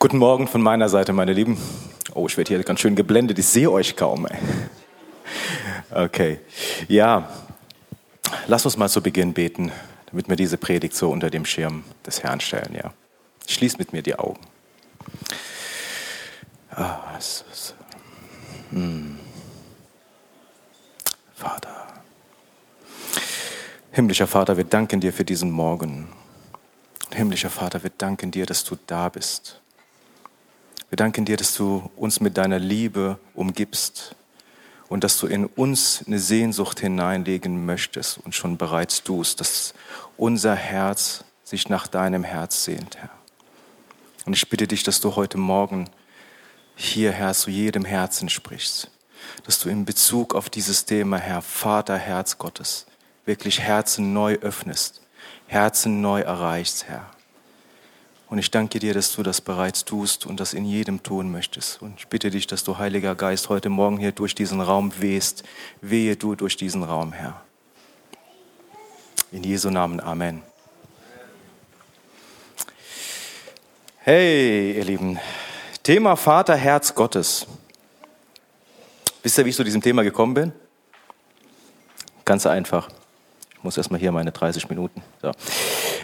Guten 0.00 0.18
Morgen 0.18 0.46
von 0.46 0.62
meiner 0.62 0.88
Seite, 0.88 1.12
meine 1.12 1.32
Lieben. 1.32 1.58
Oh, 2.14 2.28
ich 2.28 2.36
werde 2.36 2.54
hier 2.54 2.62
ganz 2.62 2.78
schön 2.78 2.94
geblendet. 2.94 3.36
Ich 3.40 3.48
sehe 3.48 3.68
euch 3.68 3.96
kaum. 3.96 4.28
Ey. 4.28 4.38
Okay. 5.90 6.38
Ja, 6.86 7.28
lass 8.46 8.64
uns 8.64 8.76
mal 8.76 8.88
zu 8.88 9.02
Beginn 9.02 9.32
beten, 9.32 9.72
damit 10.06 10.28
wir 10.28 10.36
diese 10.36 10.56
Predigt 10.56 10.94
so 10.94 11.10
unter 11.10 11.30
dem 11.30 11.44
Schirm 11.44 11.82
des 12.06 12.22
Herrn 12.22 12.38
stellen. 12.38 12.76
Ja. 12.76 12.92
Schließ 13.48 13.78
mit 13.78 13.92
mir 13.92 14.02
die 14.02 14.16
Augen. 14.16 14.38
Ah, 16.70 17.00
Jesus. 17.16 17.74
Hm. 18.70 19.18
Vater. 21.34 21.88
Himmlischer 23.90 24.28
Vater, 24.28 24.56
wir 24.56 24.62
danken 24.62 25.00
dir 25.00 25.12
für 25.12 25.24
diesen 25.24 25.50
Morgen. 25.50 26.06
Himmlischer 27.10 27.50
Vater, 27.50 27.82
wir 27.82 27.90
danken 27.98 28.30
dir, 28.30 28.46
dass 28.46 28.62
du 28.62 28.76
da 28.86 29.08
bist. 29.08 29.60
Wir 30.90 30.96
danken 30.96 31.26
dir, 31.26 31.36
dass 31.36 31.54
du 31.54 31.90
uns 31.96 32.20
mit 32.20 32.38
deiner 32.38 32.58
Liebe 32.58 33.18
umgibst 33.34 34.16
und 34.88 35.04
dass 35.04 35.18
du 35.18 35.26
in 35.26 35.44
uns 35.44 36.02
eine 36.06 36.18
Sehnsucht 36.18 36.80
hineinlegen 36.80 37.66
möchtest 37.66 38.18
und 38.24 38.34
schon 38.34 38.56
bereits 38.56 39.02
tust, 39.02 39.40
dass 39.40 39.74
unser 40.16 40.54
Herz 40.54 41.24
sich 41.44 41.68
nach 41.68 41.88
deinem 41.88 42.24
Herz 42.24 42.64
sehnt, 42.64 42.96
Herr. 42.96 43.10
Und 44.24 44.32
ich 44.32 44.48
bitte 44.48 44.66
dich, 44.66 44.82
dass 44.82 45.00
du 45.00 45.14
heute 45.14 45.36
Morgen 45.36 45.90
hier, 46.74 47.12
Herr, 47.12 47.34
zu 47.34 47.50
jedem 47.50 47.84
Herzen 47.84 48.30
sprichst, 48.30 48.90
dass 49.44 49.58
du 49.58 49.68
in 49.68 49.84
Bezug 49.84 50.34
auf 50.34 50.48
dieses 50.48 50.86
Thema, 50.86 51.18
Herr, 51.18 51.42
Vater, 51.42 51.98
Herz 51.98 52.38
Gottes, 52.38 52.86
wirklich 53.26 53.60
Herzen 53.60 54.14
neu 54.14 54.38
öffnest, 54.40 55.02
Herzen 55.48 56.00
neu 56.00 56.20
erreichst, 56.20 56.88
Herr. 56.88 57.10
Und 58.30 58.38
ich 58.38 58.50
danke 58.50 58.78
dir, 58.78 58.92
dass 58.92 59.14
du 59.14 59.22
das 59.22 59.40
bereits 59.40 59.86
tust 59.86 60.26
und 60.26 60.38
das 60.38 60.52
in 60.52 60.66
jedem 60.66 61.02
tun 61.02 61.32
möchtest. 61.32 61.80
Und 61.80 61.94
ich 61.98 62.08
bitte 62.08 62.30
dich, 62.30 62.46
dass 62.46 62.62
du, 62.62 62.76
Heiliger 62.76 63.14
Geist, 63.14 63.48
heute 63.48 63.70
Morgen 63.70 63.96
hier 63.96 64.12
durch 64.12 64.34
diesen 64.34 64.60
Raum 64.60 64.92
wehst. 64.98 65.44
Wehe 65.80 66.14
du 66.14 66.34
durch 66.34 66.56
diesen 66.56 66.82
Raum, 66.82 67.12
Herr. 67.12 67.40
In 69.32 69.44
Jesu 69.44 69.70
Namen, 69.70 70.00
Amen. 70.00 70.42
Hey, 74.00 74.72
ihr 74.76 74.84
Lieben. 74.84 75.18
Thema 75.82 76.14
Vater, 76.16 76.54
Herz 76.54 76.94
Gottes. 76.94 77.46
Wisst 79.22 79.38
ihr, 79.38 79.44
wie 79.46 79.50
ich 79.50 79.56
zu 79.56 79.64
diesem 79.64 79.80
Thema 79.80 80.02
gekommen 80.02 80.34
bin? 80.34 80.52
Ganz 82.26 82.46
einfach. 82.46 82.90
Ich 83.56 83.64
muss 83.64 83.78
erstmal 83.78 84.00
hier 84.00 84.12
meine 84.12 84.32
30 84.32 84.68
Minuten. 84.68 85.02
So. 85.22 85.32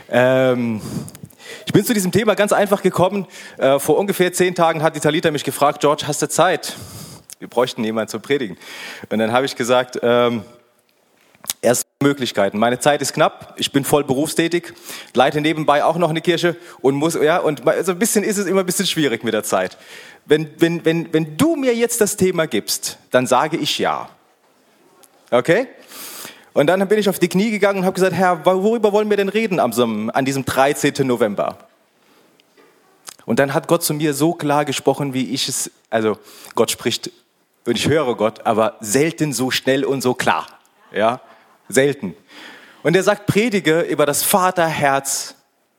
Ähm, 0.08 0.80
bin 1.74 1.84
zu 1.84 1.92
diesem 1.92 2.12
Thema 2.12 2.36
ganz 2.36 2.52
einfach 2.52 2.82
gekommen. 2.82 3.26
Äh, 3.58 3.80
vor 3.80 3.98
ungefähr 3.98 4.32
zehn 4.32 4.54
Tagen 4.54 4.82
hat 4.84 4.94
die 4.94 5.00
Talita 5.00 5.32
mich 5.32 5.42
gefragt, 5.42 5.80
George, 5.80 6.04
hast 6.06 6.22
du 6.22 6.28
Zeit? 6.28 6.76
Wir 7.40 7.48
bräuchten 7.48 7.82
jemanden 7.82 8.10
zum 8.10 8.22
Predigen. 8.22 8.56
Und 9.10 9.18
dann 9.18 9.32
habe 9.32 9.44
ich 9.44 9.56
gesagt, 9.56 9.98
ähm, 10.00 10.44
erst 11.62 11.84
Möglichkeiten. 12.00 12.58
Meine 12.58 12.78
Zeit 12.78 13.02
ist 13.02 13.12
knapp, 13.12 13.54
ich 13.56 13.72
bin 13.72 13.84
voll 13.84 14.04
berufstätig, 14.04 14.72
leite 15.14 15.40
nebenbei 15.40 15.82
auch 15.82 15.96
noch 15.96 16.10
eine 16.10 16.20
Kirche 16.20 16.56
und 16.80 16.94
muss, 16.94 17.14
ja, 17.20 17.38
und 17.38 17.62
so 17.82 17.90
ein 17.90 17.98
bisschen 17.98 18.22
ist 18.22 18.38
es 18.38 18.46
immer 18.46 18.60
ein 18.60 18.66
bisschen 18.66 18.86
schwierig 18.86 19.24
mit 19.24 19.34
der 19.34 19.42
Zeit. 19.42 19.76
Wenn, 20.26 20.50
wenn, 20.58 20.84
wenn, 20.84 21.12
wenn 21.12 21.36
du 21.36 21.56
mir 21.56 21.74
jetzt 21.74 22.00
das 22.00 22.16
Thema 22.16 22.46
gibst, 22.46 22.98
dann 23.10 23.26
sage 23.26 23.56
ich 23.56 23.80
ja. 23.80 24.08
Okay? 25.32 25.66
Und 26.54 26.68
dann 26.68 26.86
bin 26.88 26.98
ich 26.98 27.08
auf 27.08 27.18
die 27.18 27.28
Knie 27.28 27.50
gegangen 27.50 27.80
und 27.80 27.84
habe 27.84 27.94
gesagt, 27.94 28.14
Herr, 28.14 28.46
worüber 28.46 28.92
wollen 28.92 29.10
wir 29.10 29.16
denn 29.16 29.28
reden 29.28 29.60
an 29.60 30.24
diesem 30.24 30.44
13. 30.44 31.06
November? 31.06 31.58
Und 33.26 33.38
dann 33.38 33.54
hat 33.54 33.68
Gott 33.68 33.82
zu 33.82 33.92
mir 33.92 34.14
so 34.14 34.34
klar 34.34 34.64
gesprochen, 34.64 35.14
wie 35.14 35.30
ich 35.30 35.48
es, 35.48 35.70
also 35.90 36.16
Gott 36.54 36.70
spricht 36.70 37.10
und 37.66 37.76
ich 37.76 37.88
höre 37.88 38.14
Gott, 38.16 38.46
aber 38.46 38.76
selten 38.80 39.32
so 39.32 39.50
schnell 39.50 39.84
und 39.84 40.00
so 40.00 40.14
klar. 40.14 40.46
Ja, 40.92 41.20
selten. 41.68 42.14
Und 42.82 42.94
er 42.94 43.02
sagt, 43.02 43.26
predige 43.26 43.80
über 43.80 44.06
das 44.06 44.22
Vaterherz 44.22 45.34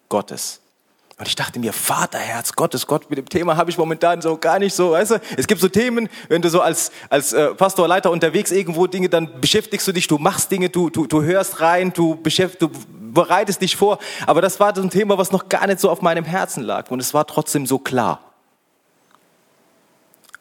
Gottes. 0.09 0.59
Und 1.17 1.29
ich 1.29 1.35
dachte 1.35 1.59
mir, 1.59 1.71
Vaterherz 1.71 2.53
Gottes, 2.53 2.87
Gott, 2.87 3.09
mit 3.09 3.17
dem 3.17 3.29
Thema 3.29 3.55
habe 3.55 3.69
ich 3.69 3.77
momentan 3.77 4.21
so 4.21 4.37
gar 4.37 4.59
nicht 4.59 4.73
so, 4.73 4.91
weißt 4.91 5.11
du, 5.11 5.21
es 5.37 5.47
gibt 5.47 5.61
so 5.61 5.69
Themen, 5.69 6.09
wenn 6.27 6.41
du 6.41 6.49
so 6.49 6.59
als, 6.59 6.91
als 7.09 7.31
äh, 7.31 7.53
Pastorleiter 7.53 8.11
unterwegs 8.11 8.51
irgendwo 8.51 8.85
Dinge, 8.85 9.07
dann 9.07 9.39
beschäftigst 9.39 9.87
du 9.87 9.93
dich, 9.93 10.07
du 10.07 10.17
machst 10.17 10.51
Dinge, 10.51 10.69
du, 10.69 10.89
du, 10.89 11.07
du 11.07 11.23
hörst 11.23 11.61
rein, 11.61 11.93
du, 11.93 12.15
beschäft, 12.15 12.61
du 12.61 12.69
bereitest 13.15 13.61
dich 13.61 13.77
vor. 13.77 13.99
Aber 14.27 14.41
das 14.41 14.59
war 14.59 14.75
so 14.75 14.81
ein 14.81 14.89
Thema, 14.89 15.17
was 15.17 15.31
noch 15.31 15.47
gar 15.47 15.65
nicht 15.67 15.79
so 15.79 15.89
auf 15.89 16.01
meinem 16.01 16.25
Herzen 16.25 16.63
lag. 16.63 16.91
Und 16.91 16.99
es 16.99 17.13
war 17.13 17.25
trotzdem 17.25 17.65
so 17.65 17.79
klar. 17.79 18.19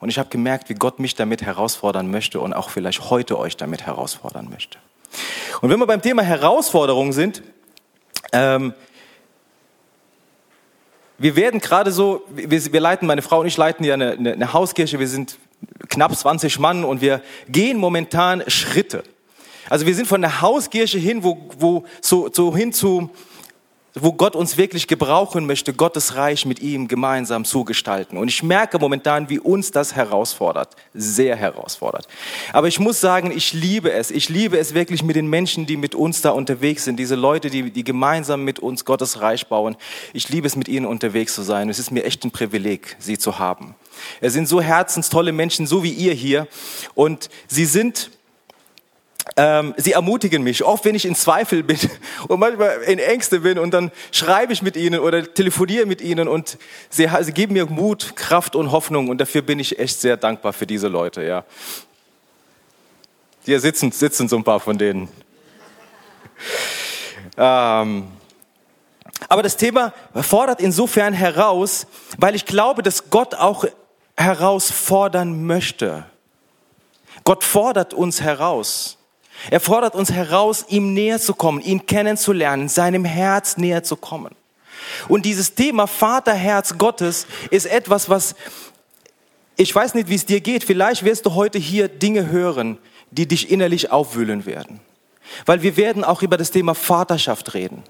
Und 0.01 0.09
ich 0.09 0.19
habe 0.19 0.29
gemerkt, 0.29 0.69
wie 0.69 0.75
Gott 0.75 0.99
mich 0.99 1.15
damit 1.15 1.43
herausfordern 1.43 2.11
möchte 2.11 2.41
und 2.41 2.53
auch 2.53 2.71
vielleicht 2.71 3.11
heute 3.11 3.39
euch 3.39 3.57
damit 3.57 3.87
herausfordern 3.87 4.51
möchte. 4.51 4.79
Und 5.61 5.71
wenn 5.71 5.79
wir 5.79 5.87
beim 5.87 6.03
Thema 6.03 6.23
Herausforderungen 6.23 7.13
sind, 7.13 7.43
ähm, 8.33 8.75
wir 11.19 11.37
werden 11.37 11.61
gerade 11.61 11.93
so, 11.93 12.23
wir, 12.29 12.51
wir, 12.73 12.81
leiten, 12.81 13.07
meine 13.07 13.23
Frau 13.23 13.41
und 13.41 13.47
ich 13.47 13.57
leiten 13.57 13.85
ja 13.85 13.95
eine, 13.95 14.13
eine, 14.13 14.33
eine 14.33 14.53
Hauskirche, 14.53 14.99
wir 14.99 15.09
sind 15.09 15.39
knapp 15.89 16.15
20 16.15 16.59
Mann 16.59 16.85
und 16.85 17.01
wir 17.01 17.23
gehen 17.49 17.79
momentan 17.79 18.43
Schritte. 18.49 19.05
Also 19.71 19.87
wir 19.87 19.95
sind 19.95 20.07
von 20.07 20.21
der 20.21 20.43
Hauskirche 20.43 20.99
hin, 20.99 21.23
wo, 21.23 21.49
wo 21.59 21.85
so, 22.01 22.29
so 22.33 22.55
hin 22.55 22.73
zu 22.73 23.11
wo 23.95 24.13
Gott 24.13 24.35
uns 24.35 24.57
wirklich 24.57 24.89
gebrauchen 24.89 25.47
möchte, 25.47 25.73
Gottes 25.73 26.17
Reich 26.17 26.47
mit 26.47 26.59
ihm 26.59 26.89
gemeinsam 26.89 27.45
zu 27.45 27.65
gestalten. 27.65 28.17
Und 28.17 28.27
ich 28.27 28.43
merke 28.43 28.81
momentan, 28.81 29.29
wie 29.29 29.39
uns 29.39 29.71
das 29.71 29.95
herausfordert, 29.95 30.75
sehr 30.93 31.37
herausfordert. 31.37 32.09
Aber 32.53 32.67
ich 32.67 32.81
muss 32.81 33.01
sagen, 33.01 33.31
ich 33.31 33.53
liebe 33.53 33.93
es. 33.93 34.11
Ich 34.11 34.29
liebe 34.29 34.59
es 34.59 34.75
wirklich 34.75 35.05
mit 35.05 35.15
den 35.15 35.29
Menschen, 35.29 35.67
die 35.67 35.77
mit 35.77 35.95
uns 35.95 36.23
da 36.23 36.31
unterwegs 36.31 36.85
sind, 36.85 36.97
diese 36.97 37.15
Leute, 37.15 37.51
die, 37.51 37.71
die 37.71 37.85
gemeinsam 37.85 38.43
mit 38.43 38.59
uns 38.59 38.85
Gottes 38.85 39.21
Reich 39.21 39.47
bauen. 39.47 39.77
Ich 40.13 40.29
liebe 40.29 40.49
es, 40.49 40.57
mit 40.57 40.67
ihnen 40.67 40.87
unterwegs 40.87 41.35
zu 41.35 41.43
sein. 41.43 41.69
Es 41.69 41.79
ist 41.79 41.93
mir 41.93 42.05
echt 42.05 42.25
ein 42.25 42.33
Privileg, 42.33 42.97
sie 42.99 43.17
zu 43.17 43.39
haben. 43.39 43.77
Es 44.21 44.33
sind 44.33 44.49
so 44.49 44.61
herzenstolle 44.61 45.31
Menschen, 45.31 45.69
so 45.69 45.85
wie 45.85 45.93
ihr 45.93 46.15
hier. 46.15 46.49
Und 46.95 47.31
sie 47.47 47.65
sind 47.65 48.11
ähm, 49.37 49.75
sie 49.77 49.93
ermutigen 49.93 50.43
mich, 50.43 50.65
oft 50.65 50.85
wenn 50.85 50.95
ich 50.95 51.05
in 51.05 51.15
Zweifel 51.15 51.63
bin 51.63 51.79
und 52.29 52.39
manchmal 52.39 52.83
in 52.83 52.99
Ängste 52.99 53.41
bin 53.41 53.59
und 53.59 53.73
dann 53.73 53.91
schreibe 54.13 54.53
ich 54.53 54.63
mit 54.63 54.77
ihnen 54.77 55.01
oder 55.01 55.35
telefoniere 55.35 55.87
mit 55.87 56.01
ihnen 56.01 56.29
und 56.29 56.59
sie, 56.91 57.09
sie 57.21 57.33
geben 57.33 57.55
mir 57.55 57.67
Mut, 57.67 58.17
Kraft 58.17 58.55
und 58.55 58.71
Hoffnung 58.71 59.09
und 59.09 59.19
dafür 59.19 59.43
bin 59.43 59.59
ich 59.59 59.79
echt 59.79 60.01
sehr 60.01 60.17
dankbar 60.17 60.53
für 60.53 60.67
diese 60.67 60.89
Leute, 60.89 61.25
ja. 61.25 61.45
Hier 63.45 63.61
sitzen, 63.61 63.93
sitzen 63.93 64.29
so 64.29 64.37
ein 64.37 64.45
paar 64.45 64.61
von 64.61 64.79
denen. 64.79 65.09
Ähm, 67.37 68.09
aber 69.29 69.43
das 69.43 69.57
Thema 69.57 69.93
fordert 70.15 70.61
insofern 70.61 71.13
heraus, 71.13 71.87
weil 72.19 72.35
ich 72.35 72.47
glaube, 72.47 72.83
dass 72.83 73.11
Gott 73.11 73.35
auch 73.35 73.65
herausfordern 74.17 75.45
möchte. 75.47 76.07
Gott 77.25 77.43
fordert 77.43 77.95
uns 77.95 78.21
heraus. 78.21 78.99
Er 79.51 79.61
fordert 79.61 79.95
uns 79.95 80.13
heraus, 80.13 80.65
ihm 80.69 80.95
näher 80.95 81.19
zu 81.19 81.35
kommen, 81.35 81.61
ihn 81.61 81.87
kennenzulernen, 81.87 82.69
seinem 82.69 83.05
Herz 83.05 83.57
näher 83.57 83.83
zu 83.83 83.97
kommen. 83.97 84.35
Und 85.09 85.25
dieses 85.25 85.55
Thema 85.55 85.87
Vaterherz 85.87 86.79
Gottes 86.79 87.27
ist 87.51 87.67
etwas, 87.67 88.09
was, 88.09 88.35
ich 89.57 89.75
weiß 89.75 89.95
nicht, 89.95 90.09
wie 90.09 90.15
es 90.15 90.27
dir 90.27 90.41
geht, 90.41 90.65
vielleicht 90.65 91.05
wirst 91.05 91.27
du 91.27 91.35
heute 91.35 91.59
hier 91.59 91.89
Dinge 91.89 92.31
hören, 92.31 92.79
die 93.11 93.27
dich 93.27 93.51
innerlich 93.51 93.91
aufwühlen 93.91 94.47
werden. 94.47 94.81
Weil 95.47 95.63
wir 95.63 95.77
werden 95.77 96.05
auch 96.05 96.23
über 96.23 96.37
das 96.37 96.51
Thema 96.51 96.75
Vaterschaft 96.75 97.55
reden. 97.55 97.83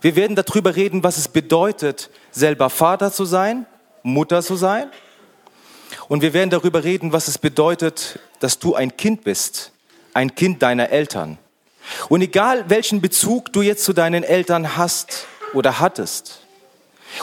Wir 0.00 0.16
werden 0.16 0.36
darüber 0.36 0.76
reden, 0.76 1.02
was 1.02 1.16
es 1.16 1.28
bedeutet, 1.28 2.10
selber 2.30 2.70
Vater 2.70 3.12
zu 3.12 3.24
sein, 3.24 3.66
Mutter 4.02 4.42
zu 4.42 4.56
sein. 4.56 4.90
Und 6.08 6.22
wir 6.22 6.32
werden 6.32 6.50
darüber 6.50 6.84
reden, 6.84 7.12
was 7.12 7.28
es 7.28 7.38
bedeutet, 7.38 8.18
dass 8.38 8.58
du 8.58 8.74
ein 8.74 8.96
Kind 8.96 9.24
bist, 9.24 9.72
ein 10.14 10.34
Kind 10.34 10.62
deiner 10.62 10.90
Eltern. 10.90 11.38
Und 12.08 12.20
egal 12.22 12.64
welchen 12.68 13.00
Bezug 13.00 13.52
du 13.52 13.62
jetzt 13.62 13.84
zu 13.84 13.92
deinen 13.92 14.22
Eltern 14.22 14.76
hast 14.76 15.26
oder 15.54 15.80
hattest 15.80 16.40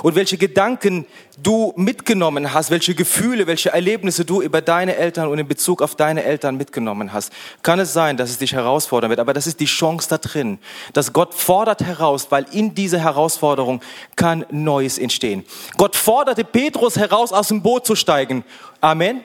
und 0.03 0.15
welche 0.15 0.37
Gedanken 0.37 1.05
du 1.41 1.73
mitgenommen 1.75 2.53
hast, 2.53 2.71
welche 2.71 2.95
Gefühle, 2.95 3.47
welche 3.47 3.71
Erlebnisse 3.71 4.25
du 4.25 4.41
über 4.41 4.61
deine 4.61 4.95
Eltern 4.95 5.29
und 5.29 5.39
in 5.39 5.47
Bezug 5.47 5.81
auf 5.81 5.95
deine 5.95 6.23
Eltern 6.23 6.57
mitgenommen 6.57 7.13
hast, 7.13 7.31
kann 7.63 7.79
es 7.79 7.93
sein, 7.93 8.17
dass 8.17 8.29
es 8.29 8.37
dich 8.37 8.53
herausfordern 8.53 9.09
wird. 9.09 9.19
Aber 9.19 9.33
das 9.33 9.47
ist 9.47 9.59
die 9.59 9.65
Chance 9.65 10.09
da 10.09 10.17
drin, 10.17 10.59
dass 10.93 11.13
Gott 11.13 11.33
fordert 11.33 11.83
heraus, 11.83 12.27
weil 12.29 12.45
in 12.51 12.75
dieser 12.75 12.99
Herausforderung 12.99 13.81
kann 14.15 14.45
Neues 14.49 14.97
entstehen. 14.97 15.45
Gott 15.77 15.95
forderte 15.95 16.43
Petrus 16.43 16.97
heraus, 16.97 17.31
aus 17.31 17.47
dem 17.47 17.61
Boot 17.61 17.85
zu 17.85 17.95
steigen. 17.95 18.43
Amen. 18.81 19.23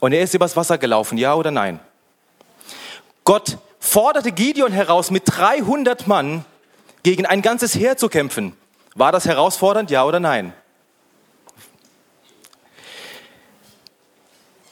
Und 0.00 0.12
er 0.12 0.22
ist 0.22 0.34
übers 0.34 0.56
Wasser 0.56 0.78
gelaufen, 0.78 1.18
ja 1.18 1.34
oder 1.34 1.50
nein? 1.50 1.80
Gott 3.24 3.58
forderte 3.78 4.32
Gideon 4.32 4.72
heraus, 4.72 5.10
mit 5.10 5.24
300 5.26 6.06
Mann 6.06 6.44
gegen 7.02 7.26
ein 7.26 7.42
ganzes 7.42 7.74
Heer 7.74 7.96
zu 7.96 8.08
kämpfen. 8.08 8.56
War 8.94 9.12
das 9.12 9.24
herausfordernd, 9.24 9.90
ja 9.90 10.04
oder 10.04 10.20
nein? 10.20 10.52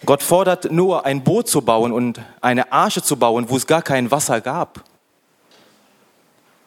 Gott 0.04 0.22
fordert 0.22 0.70
Noah, 0.70 1.04
ein 1.04 1.22
Boot 1.22 1.48
zu 1.48 1.60
bauen 1.62 1.92
und 1.92 2.20
eine 2.40 2.72
Arche 2.72 3.02
zu 3.02 3.16
bauen, 3.16 3.50
wo 3.50 3.56
es 3.56 3.66
gar 3.66 3.82
kein 3.82 4.10
Wasser 4.10 4.40
gab, 4.40 4.84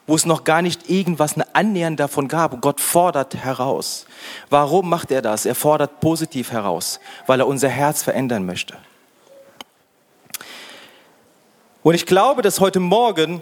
wo 0.05 0.15
es 0.15 0.25
noch 0.25 0.43
gar 0.43 0.61
nicht 0.61 0.89
irgendwas 0.89 1.35
annähernd 1.53 1.99
davon 1.99 2.27
gab. 2.27 2.61
Gott 2.61 2.81
fordert 2.81 3.35
heraus. 3.35 4.05
Warum 4.49 4.89
macht 4.89 5.09
er 5.11 5.21
das? 5.21 5.45
Er 5.45 5.55
fordert 5.55 6.01
positiv 6.01 6.51
heraus, 6.51 6.99
weil 7.25 7.39
er 7.39 7.47
unser 7.47 7.69
Herz 7.69 8.03
verändern 8.03 8.45
möchte. 8.45 8.77
Und 11.83 11.95
ich 11.95 12.05
glaube, 12.05 12.43
dass 12.43 12.59
heute 12.59 12.79
Morgen 12.79 13.41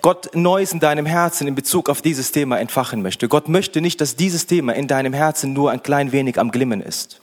Gott 0.00 0.34
Neues 0.34 0.72
in 0.72 0.80
deinem 0.80 1.04
Herzen 1.04 1.46
in 1.46 1.54
Bezug 1.54 1.90
auf 1.90 2.00
dieses 2.00 2.32
Thema 2.32 2.58
entfachen 2.58 3.02
möchte. 3.02 3.28
Gott 3.28 3.48
möchte 3.48 3.82
nicht, 3.82 4.00
dass 4.00 4.16
dieses 4.16 4.46
Thema 4.46 4.74
in 4.74 4.88
deinem 4.88 5.12
Herzen 5.12 5.52
nur 5.52 5.70
ein 5.70 5.82
klein 5.82 6.10
wenig 6.10 6.38
am 6.38 6.50
Glimmen 6.50 6.80
ist. 6.80 7.20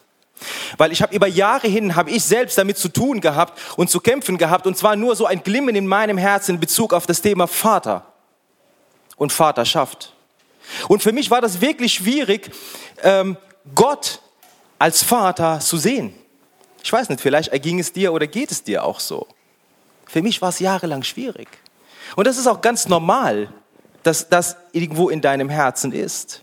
Weil 0.77 0.91
ich 0.91 1.01
habe 1.01 1.15
über 1.15 1.27
Jahre 1.27 1.67
hin, 1.67 1.95
habe 1.95 2.11
ich 2.11 2.23
selbst 2.23 2.59
damit 2.59 2.77
zu 2.77 2.89
tun 2.89 3.21
gehabt 3.21 3.59
und 3.75 3.89
zu 3.89 3.99
kämpfen 3.99 4.37
gehabt, 4.37 4.67
und 4.67 4.77
zwar 4.77 4.95
nur 4.95 5.15
so 5.15 5.25
ein 5.25 5.41
Glimmen 5.41 5.75
in 5.75 5.87
meinem 5.87 6.17
Herzen 6.17 6.55
in 6.55 6.59
Bezug 6.59 6.93
auf 6.93 7.07
das 7.07 7.21
Thema 7.21 7.47
Vater 7.47 8.05
und 9.17 9.31
Vaterschaft. 9.31 10.13
Und 10.87 11.01
für 11.01 11.11
mich 11.11 11.31
war 11.31 11.41
das 11.41 11.61
wirklich 11.61 11.93
schwierig, 11.95 12.51
ähm, 13.01 13.35
Gott 13.73 14.19
als 14.77 15.01
Vater 15.01 15.59
zu 15.59 15.77
sehen. 15.77 16.13
Ich 16.83 16.91
weiß 16.91 17.09
nicht, 17.09 17.21
vielleicht 17.21 17.49
erging 17.49 17.79
es 17.79 17.93
dir 17.93 18.13
oder 18.13 18.27
geht 18.27 18.51
es 18.51 18.63
dir 18.63 18.83
auch 18.83 18.99
so. 18.99 19.27
Für 20.11 20.21
mich 20.21 20.41
war 20.41 20.49
es 20.49 20.59
jahrelang 20.59 21.03
schwierig. 21.03 21.47
Und 22.17 22.27
das 22.27 22.37
ist 22.37 22.45
auch 22.45 22.59
ganz 22.59 22.89
normal, 22.89 23.47
dass 24.03 24.27
das 24.27 24.57
irgendwo 24.73 25.07
in 25.07 25.21
deinem 25.21 25.47
Herzen 25.47 25.93
ist. 25.93 26.41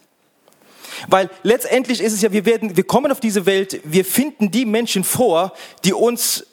Weil 1.06 1.28
letztendlich 1.42 2.00
ist 2.00 2.14
es 2.14 2.22
ja, 2.22 2.32
wir 2.32 2.46
werden, 2.46 2.78
wir 2.78 2.84
kommen 2.84 3.12
auf 3.12 3.20
diese 3.20 3.44
Welt, 3.44 3.78
wir 3.84 4.06
finden 4.06 4.50
die 4.50 4.64
Menschen 4.64 5.04
vor, 5.04 5.52
die 5.84 5.92
uns, 5.92 6.46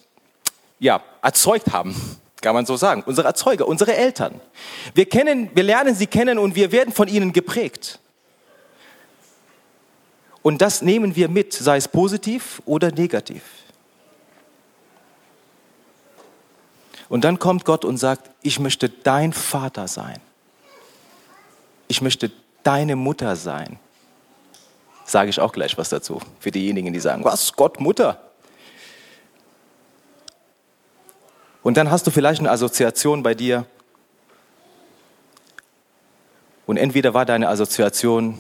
ja, 0.78 1.02
erzeugt 1.22 1.72
haben. 1.72 1.96
Kann 2.42 2.54
man 2.54 2.66
so 2.66 2.76
sagen. 2.76 3.02
Unsere 3.06 3.28
Erzeuger, 3.28 3.66
unsere 3.66 3.96
Eltern. 3.96 4.42
Wir 4.94 5.06
kennen, 5.06 5.50
wir 5.54 5.64
lernen 5.64 5.96
sie 5.96 6.08
kennen 6.08 6.38
und 6.38 6.56
wir 6.56 6.74
werden 6.74 6.94
von 6.94 7.08
ihnen 7.08 7.32
geprägt. 7.32 7.98
Und 10.42 10.62
das 10.62 10.82
nehmen 10.82 11.16
wir 11.16 11.30
mit, 11.30 11.54
sei 11.54 11.78
es 11.78 11.88
positiv 11.88 12.62
oder 12.66 12.92
negativ. 12.92 13.42
Und 17.10 17.24
dann 17.24 17.40
kommt 17.40 17.66
Gott 17.66 17.86
und 17.86 17.98
sagt, 17.98 18.30
ich 18.42 18.60
möchte 18.60 18.90
dein 18.90 19.34
Vater 19.34 19.88
sein. 19.88 20.20
Ich 21.88 22.02
möchte 22.02 22.32
deine 22.64 22.96
Mutter 22.96 23.36
sein. 23.36 23.80
Sage 25.06 25.30
ich 25.30 25.40
auch 25.40 25.52
gleich 25.52 25.78
was 25.78 25.90
dazu, 25.90 26.20
für 26.40 26.50
diejenigen, 26.50 26.92
die 26.92 27.00
sagen, 27.00 27.24
was, 27.24 27.54
Gott, 27.54 27.80
Mutter? 27.80 28.20
Und 31.62 31.78
dann 31.78 31.92
hast 31.92 32.08
du 32.08 32.12
vielleicht 32.12 32.40
eine 32.40 32.50
Assoziation 32.50 33.22
bei 33.22 33.36
dir. 33.36 33.66
Und 36.66 36.78
entweder 36.78 37.14
war 37.14 37.26
deine 37.26 37.50
Assoziation 37.50 38.38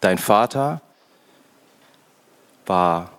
dein 0.00 0.18
Vater, 0.18 0.82
war 2.66 3.10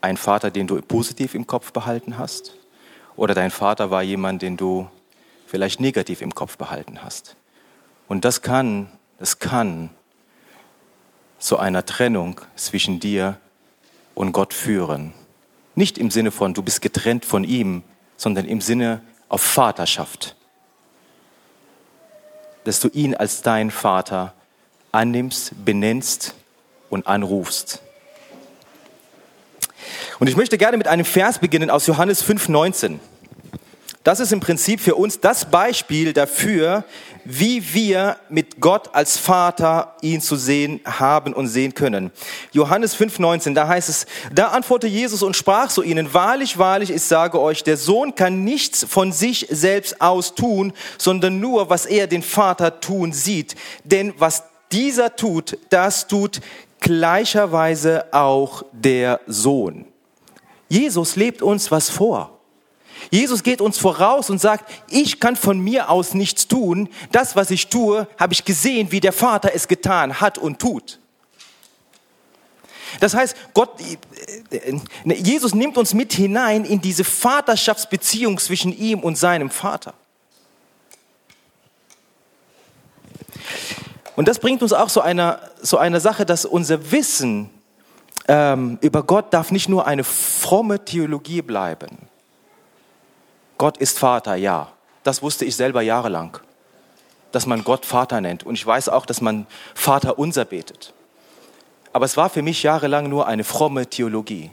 ein 0.00 0.16
Vater, 0.16 0.50
den 0.50 0.66
du 0.66 0.80
positiv 0.82 1.34
im 1.34 1.46
Kopf 1.46 1.72
behalten 1.72 2.18
hast, 2.18 2.57
oder 3.18 3.34
dein 3.34 3.50
Vater 3.50 3.90
war 3.90 4.02
jemand, 4.02 4.42
den 4.42 4.56
du 4.56 4.88
vielleicht 5.46 5.80
negativ 5.80 6.22
im 6.22 6.34
Kopf 6.34 6.56
behalten 6.56 7.02
hast. 7.02 7.34
Und 8.06 8.24
das 8.24 8.42
kann, 8.42 8.90
das 9.18 9.40
kann 9.40 9.90
zu 11.38 11.58
einer 11.58 11.84
Trennung 11.84 12.40
zwischen 12.54 13.00
dir 13.00 13.36
und 14.14 14.32
Gott 14.32 14.54
führen. 14.54 15.12
Nicht 15.74 15.98
im 15.98 16.12
Sinne 16.12 16.30
von, 16.30 16.54
du 16.54 16.62
bist 16.62 16.80
getrennt 16.80 17.24
von 17.24 17.42
ihm, 17.42 17.82
sondern 18.16 18.44
im 18.44 18.60
Sinne 18.60 19.02
auf 19.28 19.42
Vaterschaft. 19.42 20.36
Dass 22.62 22.78
du 22.78 22.88
ihn 22.88 23.16
als 23.16 23.42
dein 23.42 23.72
Vater 23.72 24.32
annimmst, 24.92 25.64
benennst 25.64 26.34
und 26.88 27.08
anrufst. 27.08 27.82
Und 30.18 30.28
ich 30.28 30.36
möchte 30.36 30.58
gerne 30.58 30.76
mit 30.76 30.88
einem 30.88 31.04
Vers 31.04 31.38
beginnen 31.38 31.70
aus 31.70 31.86
Johannes 31.86 32.24
5,19. 32.24 32.98
Das 34.04 34.20
ist 34.20 34.32
im 34.32 34.40
Prinzip 34.40 34.80
für 34.80 34.94
uns 34.94 35.20
das 35.20 35.50
Beispiel 35.50 36.14
dafür, 36.14 36.84
wie 37.24 37.74
wir 37.74 38.16
mit 38.30 38.58
Gott 38.58 38.94
als 38.94 39.18
Vater 39.18 39.96
ihn 40.00 40.22
zu 40.22 40.36
sehen 40.36 40.80
haben 40.86 41.34
und 41.34 41.48
sehen 41.48 41.74
können. 41.74 42.10
Johannes 42.52 42.96
5,19, 42.96 43.52
da 43.52 43.68
heißt 43.68 43.90
es, 43.90 44.06
da 44.32 44.46
antwortete 44.46 44.90
Jesus 44.90 45.22
und 45.22 45.36
sprach 45.36 45.68
zu 45.68 45.82
ihnen, 45.82 46.14
wahrlich, 46.14 46.56
wahrlich, 46.56 46.90
ich 46.90 47.02
sage 47.02 47.38
euch, 47.38 47.64
der 47.64 47.76
Sohn 47.76 48.14
kann 48.14 48.44
nichts 48.44 48.86
von 48.88 49.12
sich 49.12 49.46
selbst 49.50 50.00
aus 50.00 50.34
tun, 50.34 50.72
sondern 50.96 51.38
nur, 51.38 51.68
was 51.68 51.84
er 51.84 52.06
den 52.06 52.22
Vater 52.22 52.80
tun 52.80 53.12
sieht. 53.12 53.56
Denn 53.84 54.14
was 54.16 54.44
dieser 54.72 55.16
tut, 55.16 55.58
das 55.68 56.06
tut 56.08 56.40
gleicherweise 56.80 58.12
auch 58.12 58.64
der 58.72 59.20
Sohn. 59.26 59.86
Jesus 60.68 61.16
lebt 61.16 61.42
uns 61.42 61.70
was 61.70 61.90
vor. 61.90 62.38
Jesus 63.10 63.42
geht 63.42 63.60
uns 63.60 63.78
voraus 63.78 64.28
und 64.28 64.40
sagt, 64.40 64.70
ich 64.90 65.20
kann 65.20 65.36
von 65.36 65.58
mir 65.58 65.88
aus 65.88 66.14
nichts 66.14 66.48
tun. 66.48 66.88
Das, 67.12 67.36
was 67.36 67.50
ich 67.50 67.68
tue, 67.68 68.06
habe 68.18 68.32
ich 68.32 68.44
gesehen, 68.44 68.92
wie 68.92 69.00
der 69.00 69.12
Vater 69.12 69.52
es 69.54 69.68
getan 69.68 70.20
hat 70.20 70.36
und 70.36 70.58
tut. 70.58 70.98
Das 73.00 73.14
heißt, 73.14 73.36
Gott, 73.54 73.70
Jesus 75.04 75.54
nimmt 75.54 75.76
uns 75.76 75.94
mit 75.94 76.12
hinein 76.12 76.64
in 76.64 76.80
diese 76.80 77.04
Vaterschaftsbeziehung 77.04 78.38
zwischen 78.38 78.76
ihm 78.76 79.00
und 79.00 79.16
seinem 79.16 79.50
Vater. 79.50 79.94
Und 84.18 84.26
das 84.26 84.40
bringt 84.40 84.62
uns 84.62 84.72
auch 84.72 84.88
so 84.88 85.00
einer, 85.00 85.38
so 85.62 85.78
einer 85.78 86.00
Sache, 86.00 86.26
dass 86.26 86.44
unser 86.44 86.90
Wissen 86.90 87.50
ähm, 88.26 88.76
über 88.80 89.04
Gott 89.04 89.32
darf 89.32 89.52
nicht 89.52 89.68
nur 89.68 89.86
eine 89.86 90.02
fromme 90.02 90.84
Theologie 90.84 91.40
bleiben. 91.40 92.08
Gott 93.58 93.76
ist 93.76 93.96
Vater, 93.96 94.34
ja. 94.34 94.72
Das 95.04 95.22
wusste 95.22 95.44
ich 95.44 95.54
selber 95.54 95.82
jahrelang, 95.82 96.36
dass 97.30 97.46
man 97.46 97.62
Gott 97.62 97.86
Vater 97.86 98.20
nennt. 98.20 98.42
Und 98.42 98.56
ich 98.56 98.66
weiß 98.66 98.88
auch, 98.88 99.06
dass 99.06 99.20
man 99.20 99.46
Vater 99.72 100.18
unser 100.18 100.44
betet. 100.44 100.92
Aber 101.92 102.04
es 102.04 102.16
war 102.16 102.28
für 102.28 102.42
mich 102.42 102.64
jahrelang 102.64 103.08
nur 103.08 103.28
eine 103.28 103.44
fromme 103.44 103.86
Theologie. 103.86 104.50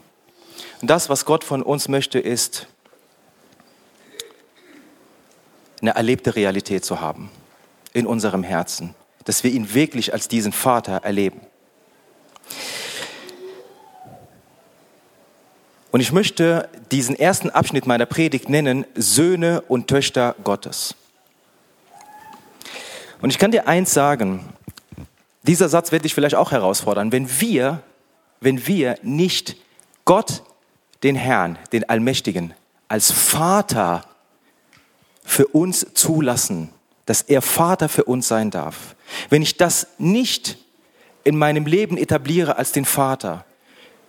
Und 0.80 0.88
das, 0.88 1.08
was 1.08 1.24
Gott 1.24 1.42
von 1.42 1.64
uns 1.64 1.88
möchte, 1.88 2.20
ist, 2.20 2.68
eine 5.80 5.96
erlebte 5.96 6.36
Realität 6.36 6.84
zu 6.84 7.00
haben 7.00 7.30
in 7.92 8.06
unserem 8.06 8.44
Herzen, 8.44 8.94
dass 9.26 9.44
wir 9.44 9.50
ihn 9.50 9.74
wirklich 9.74 10.14
als 10.14 10.28
diesen 10.28 10.52
Vater 10.52 11.02
erleben. 11.04 11.42
Und 15.90 16.00
ich 16.00 16.12
möchte 16.12 16.68
diesen 16.90 17.18
ersten 17.18 17.50
Abschnitt 17.50 17.86
meiner 17.86 18.06
Predigt 18.06 18.48
nennen, 18.48 18.86
Söhne 18.94 19.62
und 19.62 19.88
Töchter 19.88 20.34
Gottes. 20.44 20.94
Und 23.20 23.30
ich 23.30 23.38
kann 23.38 23.50
dir 23.50 23.66
eins 23.66 23.92
sagen, 23.92 24.44
dieser 25.42 25.68
Satz 25.68 25.92
wird 25.92 26.04
dich 26.04 26.14
vielleicht 26.14 26.34
auch 26.34 26.52
herausfordern. 26.52 27.12
Wenn 27.12 27.40
wir, 27.40 27.82
wenn 28.40 28.66
wir 28.66 28.98
nicht 29.02 29.56
Gott, 30.04 30.42
den 31.02 31.16
Herrn, 31.16 31.58
den 31.72 31.88
Allmächtigen, 31.88 32.54
als 32.88 33.10
Vater 33.10 34.04
für 35.24 35.46
uns 35.48 35.86
zulassen, 35.94 36.70
dass 37.06 37.22
er 37.22 37.40
Vater 37.40 37.88
für 37.88 38.04
uns 38.04 38.28
sein 38.28 38.50
darf, 38.50 38.96
wenn 39.30 39.42
ich 39.42 39.56
das 39.56 39.86
nicht 39.98 40.58
in 41.24 41.36
meinem 41.36 41.66
Leben 41.66 41.96
etabliere 41.96 42.56
als 42.56 42.72
den 42.72 42.84
Vater, 42.84 43.44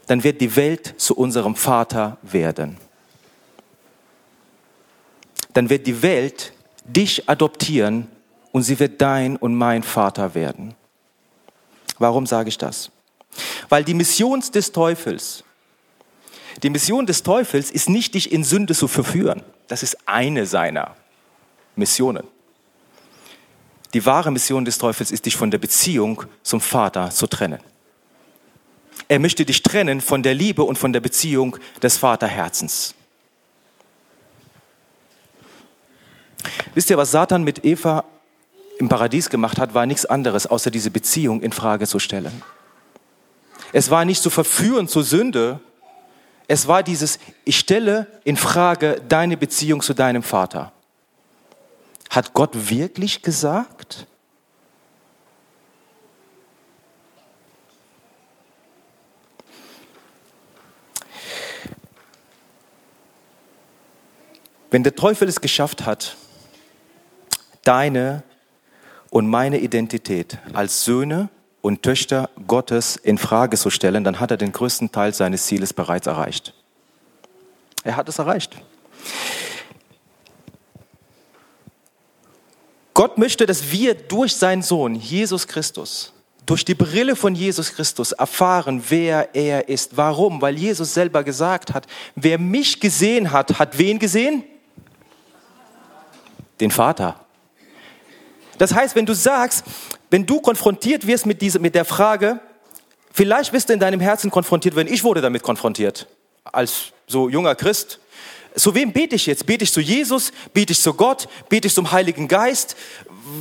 dann 0.07 0.23
wird 0.23 0.41
die 0.41 0.55
Welt 0.55 0.95
zu 0.97 1.15
unserem 1.15 1.55
Vater 1.55 2.17
werden. 2.21 2.77
Dann 5.53 5.69
wird 5.69 5.87
die 5.87 6.01
Welt 6.01 6.53
dich 6.83 7.29
adoptieren 7.29 8.07
und 8.51 8.63
sie 8.63 8.79
wird 8.79 9.01
dein 9.01 9.35
und 9.35 9.55
mein 9.55 9.83
Vater 9.83 10.33
werden. 10.35 10.75
Warum 11.99 12.25
sage 12.25 12.49
ich 12.49 12.57
das? 12.57 12.91
Weil 13.69 13.83
die 13.83 13.93
Mission 13.93 14.39
des 14.39 14.71
Teufels, 14.71 15.43
die 16.63 16.69
Mission 16.69 17.05
des 17.05 17.23
Teufels 17.23 17.69
ist 17.69 17.89
nicht, 17.89 18.13
dich 18.13 18.31
in 18.31 18.43
Sünde 18.43 18.73
zu 18.73 18.87
verführen. 18.87 19.43
Das 19.67 19.83
ist 19.83 19.97
eine 20.07 20.45
seiner 20.45 20.95
Missionen. 21.75 22.25
Die 23.93 24.05
wahre 24.05 24.31
Mission 24.31 24.65
des 24.65 24.77
Teufels 24.77 25.11
ist, 25.11 25.25
dich 25.25 25.35
von 25.35 25.51
der 25.51 25.57
Beziehung 25.57 26.23
zum 26.43 26.61
Vater 26.61 27.09
zu 27.09 27.27
trennen. 27.27 27.59
Er 29.07 29.19
möchte 29.19 29.45
dich 29.45 29.63
trennen 29.63 30.01
von 30.01 30.23
der 30.23 30.33
Liebe 30.33 30.63
und 30.63 30.77
von 30.77 30.91
der 30.91 30.99
Beziehung 30.99 31.57
des 31.81 31.97
Vaterherzens. 31.97 32.93
Wisst 36.73 36.89
ihr, 36.89 36.97
was 36.97 37.11
Satan 37.11 37.43
mit 37.43 37.63
Eva 37.63 38.03
im 38.79 38.89
Paradies 38.89 39.29
gemacht 39.29 39.57
hat, 39.57 39.73
war 39.73 39.85
nichts 39.85 40.05
anderes, 40.05 40.45
außer 40.45 40.69
diese 40.69 40.91
Beziehung 40.91 41.41
in 41.41 41.51
Frage 41.51 41.87
zu 41.87 41.99
stellen. 41.99 42.43
Es 43.71 43.89
war 43.89 44.05
nicht 44.05 44.21
zu 44.21 44.29
verführen 44.29 44.87
zur 44.87 45.03
Sünde, 45.03 45.59
Es 46.47 46.67
war 46.67 46.81
dieses, 46.81 47.19
ich 47.43 47.59
stelle 47.59 48.07
in 48.23 48.37
Frage 48.37 49.01
deine 49.07 49.35
Beziehung 49.35 49.81
zu 49.81 49.93
deinem 49.93 50.23
Vater. 50.23 50.71
Hat 52.09 52.33
Gott 52.33 52.69
wirklich 52.69 53.21
gesagt? 53.21 54.07
Wenn 64.69 64.83
der 64.83 64.95
Teufel 64.95 65.27
es 65.27 65.39
geschafft 65.39 65.85
hat, 65.85 66.17
deine 67.63 68.23
und 69.09 69.27
meine 69.27 69.59
Identität 69.59 70.37
als 70.53 70.83
Söhne 70.83 71.29
und 71.61 71.83
Töchter 71.83 72.29
Gottes 72.47 72.97
in 72.97 73.17
Frage 73.17 73.57
zu 73.57 73.69
stellen, 73.69 74.03
dann 74.03 74.19
hat 74.19 74.31
er 74.31 74.37
den 74.37 74.51
größten 74.51 74.91
Teil 74.91 75.13
seines 75.13 75.45
Zieles 75.45 75.73
bereits 75.73 76.07
erreicht. 76.07 76.53
Er 77.83 77.95
hat 77.95 78.09
es 78.09 78.19
erreicht. 78.19 78.57
Gott 82.97 83.19
möchte, 83.19 83.45
dass 83.45 83.71
wir 83.71 83.93
durch 83.93 84.35
seinen 84.35 84.63
Sohn, 84.63 84.95
Jesus 84.95 85.45
Christus, 85.45 86.13
durch 86.47 86.65
die 86.65 86.73
Brille 86.73 87.15
von 87.15 87.35
Jesus 87.35 87.73
Christus 87.73 88.11
erfahren, 88.11 88.83
wer 88.89 89.35
er 89.35 89.69
ist. 89.69 89.97
Warum? 89.97 90.41
Weil 90.41 90.57
Jesus 90.57 90.95
selber 90.95 91.23
gesagt 91.23 91.75
hat, 91.75 91.85
wer 92.15 92.39
mich 92.39 92.79
gesehen 92.79 93.31
hat, 93.31 93.59
hat 93.59 93.77
wen 93.77 93.99
gesehen? 93.99 94.41
Den 96.59 96.71
Vater. 96.71 97.23
Das 98.57 98.73
heißt, 98.73 98.95
wenn 98.95 99.05
du 99.05 99.13
sagst, 99.13 99.63
wenn 100.09 100.25
du 100.25 100.41
konfrontiert 100.41 101.05
wirst 101.05 101.27
mit, 101.27 101.39
dieser, 101.43 101.59
mit 101.59 101.75
der 101.75 101.85
Frage, 101.85 102.39
vielleicht 103.13 103.53
wirst 103.53 103.69
du 103.69 103.73
in 103.73 103.79
deinem 103.79 103.99
Herzen 103.99 104.31
konfrontiert, 104.31 104.75
wenn 104.75 104.87
ich 104.87 105.03
wurde 105.03 105.21
damit 105.21 105.43
konfrontiert, 105.43 106.07
als 106.45 106.93
so 107.07 107.29
junger 107.29 107.55
Christ. 107.55 107.99
Zu 108.55 108.75
wem 108.75 108.91
bete 108.91 109.15
ich 109.15 109.25
jetzt? 109.27 109.45
Bete 109.45 109.63
ich 109.63 109.71
zu 109.71 109.79
Jesus? 109.79 110.33
Bete 110.53 110.73
ich 110.73 110.81
zu 110.81 110.93
Gott? 110.93 111.29
Bete 111.47 111.67
ich 111.67 111.73
zum 111.73 111.91
Heiligen 111.91 112.27
Geist? 112.27 112.75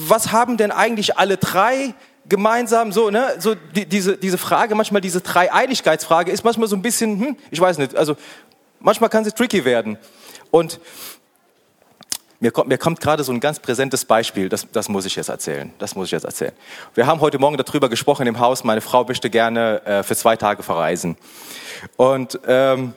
Was 0.07 0.31
haben 0.31 0.57
denn 0.57 0.71
eigentlich 0.71 1.19
alle 1.19 1.37
drei 1.37 1.95
gemeinsam? 2.29 2.93
So, 2.93 3.11
ne? 3.11 3.35
so 3.41 3.55
die, 3.55 3.87
diese, 3.87 4.17
diese 4.17 4.39
Frage, 4.39 4.77
manchmal 4.77 5.01
diese 5.01 5.21
Dreieinigkeitsfrage 5.21 6.31
ist 6.31 6.45
manchmal 6.45 6.69
so 6.69 6.77
ein 6.77 6.83
bisschen, 6.83 7.19
hm, 7.19 7.37
ich 7.51 7.61
weiß 7.61 7.79
nicht, 7.79 7.97
also 7.97 8.17
manchmal 8.79 9.11
kann 9.11 9.25
sie 9.25 9.33
tricky 9.33 9.65
werden. 9.65 9.99
Und 10.53 10.79
mir 12.39 12.53
kommt, 12.53 12.69
mir 12.69 12.79
kommt 12.79 13.01
gerade 13.01 13.25
so 13.25 13.33
ein 13.33 13.41
ganz 13.41 13.59
präsentes 13.59 14.05
Beispiel, 14.05 14.49
das, 14.49 14.67
das 14.71 14.89
muss 14.89 15.07
ich 15.07 15.17
jetzt 15.17 15.29
erzählen. 15.29 15.73
Das 15.79 15.97
muss 15.97 16.07
ich 16.07 16.13
jetzt 16.13 16.25
erzählen. 16.25 16.53
Wir 16.95 17.07
haben 17.07 17.21
heute 17.21 17.41
Morgen 17.41 17.57
darüber 17.57 17.89
gesprochen 17.89 18.29
im 18.29 18.39
Haus, 18.39 18.63
meine 18.63 18.83
Frau 18.83 19.05
möchte 19.05 19.29
gerne 19.29 19.85
äh, 19.85 20.03
für 20.05 20.15
zwei 20.15 20.37
Tage 20.37 20.63
verreisen. 20.63 21.17
Und 21.97 22.39
ähm, 22.47 22.93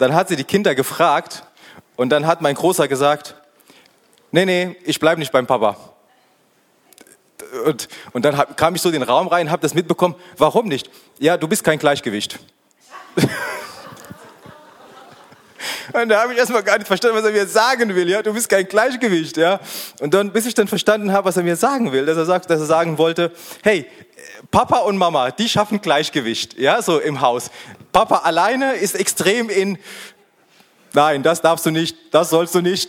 dann 0.00 0.14
hat 0.14 0.28
sie 0.28 0.36
die 0.36 0.44
Kinder 0.44 0.74
gefragt 0.74 1.44
und 1.96 2.08
dann 2.08 2.26
hat 2.26 2.40
mein 2.40 2.54
Großer 2.54 2.88
gesagt, 2.88 3.34
nee, 4.32 4.46
nee, 4.46 4.76
ich 4.84 4.98
bleibe 4.98 5.20
nicht 5.20 5.30
beim 5.30 5.46
Papa. 5.46 5.76
Und, 7.66 7.88
und 8.12 8.24
dann 8.24 8.34
kam 8.56 8.74
ich 8.74 8.80
so 8.80 8.88
in 8.88 8.94
den 8.94 9.02
Raum 9.02 9.28
rein, 9.28 9.50
habe 9.50 9.60
das 9.60 9.74
mitbekommen, 9.74 10.14
warum 10.38 10.68
nicht? 10.68 10.90
Ja, 11.18 11.36
du 11.36 11.48
bist 11.48 11.64
kein 11.64 11.78
Gleichgewicht. 11.78 12.38
Und 15.92 16.08
da 16.08 16.22
habe 16.22 16.32
ich 16.32 16.38
erstmal 16.38 16.62
gar 16.62 16.78
nicht 16.78 16.86
verstanden, 16.86 17.16
was 17.16 17.24
er 17.24 17.32
mir 17.32 17.46
sagen 17.46 17.94
will. 17.96 18.08
Ja, 18.08 18.22
du 18.22 18.32
bist 18.32 18.48
kein 18.48 18.66
Gleichgewicht. 18.66 19.36
Ja, 19.36 19.58
und 20.00 20.14
dann, 20.14 20.30
bis 20.32 20.46
ich 20.46 20.54
dann 20.54 20.68
verstanden 20.68 21.12
habe, 21.12 21.26
was 21.26 21.36
er 21.36 21.42
mir 21.42 21.56
sagen 21.56 21.90
will, 21.90 22.06
dass 22.06 22.16
er 22.16 22.26
sagt, 22.26 22.48
dass 22.48 22.60
er 22.60 22.66
sagen 22.66 22.96
wollte, 22.96 23.32
hey, 23.62 23.86
Papa 24.52 24.78
und 24.78 24.96
Mama, 24.96 25.32
die 25.32 25.48
schaffen 25.48 25.80
Gleichgewicht. 25.80 26.56
Ja, 26.58 26.80
so 26.80 27.00
im 27.00 27.20
Haus. 27.20 27.50
Papa 27.92 28.18
alleine 28.18 28.74
ist 28.74 28.94
extrem 28.94 29.50
in, 29.50 29.78
nein, 30.92 31.22
das 31.22 31.40
darfst 31.40 31.66
du 31.66 31.70
nicht, 31.70 31.96
das 32.12 32.30
sollst 32.30 32.54
du 32.54 32.60
nicht, 32.60 32.88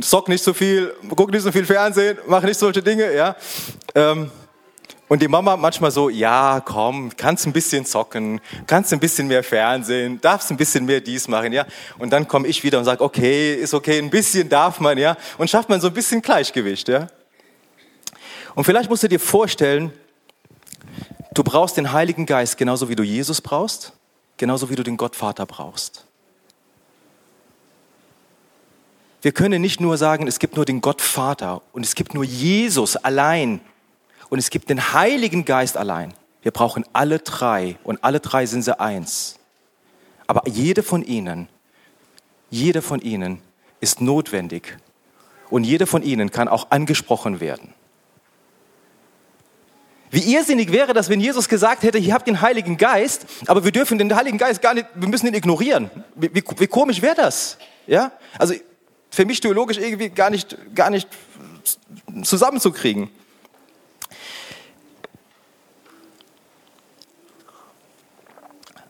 zock 0.00 0.28
nicht 0.28 0.44
so 0.44 0.52
viel, 0.52 0.94
guck 1.14 1.30
nicht 1.30 1.42
so 1.42 1.52
viel 1.52 1.64
Fernsehen, 1.64 2.18
mach 2.26 2.42
nicht 2.42 2.58
solche 2.58 2.82
Dinge. 2.82 3.14
Ja. 3.14 3.36
Ähm, 3.94 4.30
und 5.08 5.22
die 5.22 5.28
Mama 5.28 5.56
manchmal 5.56 5.92
so, 5.92 6.08
ja, 6.08 6.60
komm, 6.64 7.12
kannst 7.16 7.46
ein 7.46 7.52
bisschen 7.52 7.86
zocken, 7.86 8.40
kannst 8.66 8.92
ein 8.92 8.98
bisschen 8.98 9.28
mehr 9.28 9.44
Fernsehen, 9.44 10.20
darfst 10.20 10.50
ein 10.50 10.56
bisschen 10.56 10.84
mehr 10.84 11.00
dies 11.00 11.28
machen, 11.28 11.52
ja. 11.52 11.64
Und 11.98 12.10
dann 12.10 12.26
komme 12.26 12.48
ich 12.48 12.64
wieder 12.64 12.78
und 12.78 12.84
sage, 12.84 13.04
okay, 13.04 13.54
ist 13.54 13.72
okay, 13.72 13.98
ein 13.98 14.10
bisschen 14.10 14.48
darf 14.48 14.80
man, 14.80 14.98
ja. 14.98 15.16
Und 15.38 15.48
schafft 15.48 15.68
man 15.68 15.80
so 15.80 15.86
ein 15.86 15.94
bisschen 15.94 16.22
Gleichgewicht, 16.22 16.88
ja. 16.88 17.06
Und 18.56 18.64
vielleicht 18.64 18.90
musst 18.90 19.04
du 19.04 19.08
dir 19.08 19.20
vorstellen, 19.20 19.92
du 21.34 21.44
brauchst 21.44 21.76
den 21.76 21.92
Heiligen 21.92 22.26
Geist 22.26 22.58
genauso 22.58 22.88
wie 22.88 22.96
du 22.96 23.04
Jesus 23.04 23.40
brauchst, 23.40 23.92
genauso 24.36 24.70
wie 24.70 24.76
du 24.76 24.82
den 24.82 24.96
Gottvater 24.96 25.46
brauchst. 25.46 26.04
Wir 29.22 29.32
können 29.32 29.60
nicht 29.60 29.80
nur 29.80 29.96
sagen, 29.96 30.28
es 30.28 30.38
gibt 30.38 30.56
nur 30.56 30.64
den 30.64 30.80
Gottvater 30.80 31.62
und 31.72 31.84
es 31.84 31.94
gibt 31.94 32.14
nur 32.14 32.24
Jesus 32.24 32.96
allein 32.96 33.60
und 34.28 34.38
es 34.38 34.50
gibt 34.50 34.70
den 34.70 34.92
Heiligen 34.92 35.44
Geist 35.44 35.76
allein. 35.76 36.14
Wir 36.42 36.52
brauchen 36.52 36.84
alle 36.92 37.18
drei 37.18 37.76
und 37.82 38.04
alle 38.04 38.20
drei 38.20 38.46
sind 38.46 38.62
sie 38.62 38.78
eins. 38.78 39.38
Aber 40.28 40.48
jede 40.48 40.82
von 40.82 41.02
ihnen, 41.02 41.48
jede 42.50 42.82
von 42.82 43.00
ihnen 43.00 43.40
ist 43.80 44.00
notwendig 44.00 44.78
und 45.50 45.64
jede 45.64 45.86
von 45.86 46.02
ihnen 46.02 46.30
kann 46.30 46.46
auch 46.46 46.70
angesprochen 46.70 47.40
werden. 47.40 47.74
Wie 50.10 50.32
irrsinnig 50.32 50.70
wäre 50.72 50.94
das, 50.94 51.08
wenn 51.08 51.20
Jesus 51.20 51.48
gesagt 51.48 51.82
hätte, 51.82 51.98
ihr 51.98 52.14
habt 52.14 52.26
den 52.28 52.40
Heiligen 52.40 52.76
Geist, 52.76 53.26
aber 53.46 53.64
wir 53.64 53.72
dürfen 53.72 53.98
den 53.98 54.14
Heiligen 54.14 54.38
Geist 54.38 54.62
gar 54.62 54.74
nicht, 54.74 54.86
wir 54.94 55.08
müssen 55.08 55.26
ihn 55.26 55.34
ignorieren. 55.34 55.90
Wie, 56.14 56.32
wie, 56.32 56.44
wie 56.58 56.66
komisch 56.66 57.02
wäre 57.02 57.16
das? 57.16 57.58
Ja? 57.86 58.12
Also 58.38 58.54
für 59.10 59.24
mich 59.24 59.40
theologisch 59.40 59.78
irgendwie 59.78 60.10
gar 60.10 60.30
nicht, 60.30 60.56
gar 60.74 60.90
nicht 60.90 61.08
zusammenzukriegen. 62.22 63.10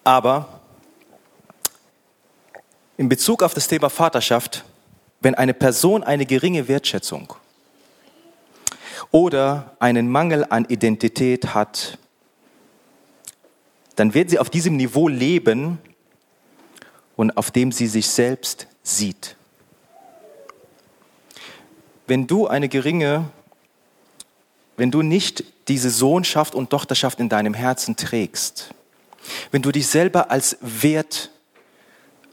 Aber 0.05 0.61
in 2.97 3.09
Bezug 3.09 3.43
auf 3.43 3.55
das 3.55 3.69
Thema 3.69 3.91
Vaterschaft, 3.91 4.65
wenn 5.21 5.35
eine 5.35 5.55
Person 5.55 6.05
eine 6.05 6.27
geringe 6.27 6.69
Wertschätzung 6.69 7.35
oder 9.17 9.75
einen 9.79 10.11
Mangel 10.11 10.45
an 10.51 10.67
Identität 10.67 11.55
hat, 11.55 11.97
dann 13.95 14.13
wird 14.13 14.29
sie 14.29 14.39
auf 14.39 14.51
diesem 14.51 14.77
Niveau 14.77 15.09
leben 15.09 15.79
und 17.17 17.35
auf 17.39 17.51
dem 17.51 17.73
sie 17.73 17.87
sich 17.87 18.09
selbst 18.09 18.67
sieht. 18.83 19.37
Wenn 22.07 22.27
du 22.27 22.47
eine 22.47 22.69
geringe, 22.69 23.31
wenn 24.77 24.91
du 24.91 25.01
nicht 25.01 25.45
diese 25.67 25.89
Sohnschaft 25.89 26.55
und 26.55 26.69
Tochterschaft 26.69 27.19
in 27.19 27.31
deinem 27.31 27.55
Herzen 27.55 27.97
trägst, 27.97 28.75
wenn 29.51 29.63
du 29.63 29.73
dich 29.73 29.87
selber 29.87 30.31
als 30.31 30.59
wert 30.61 31.31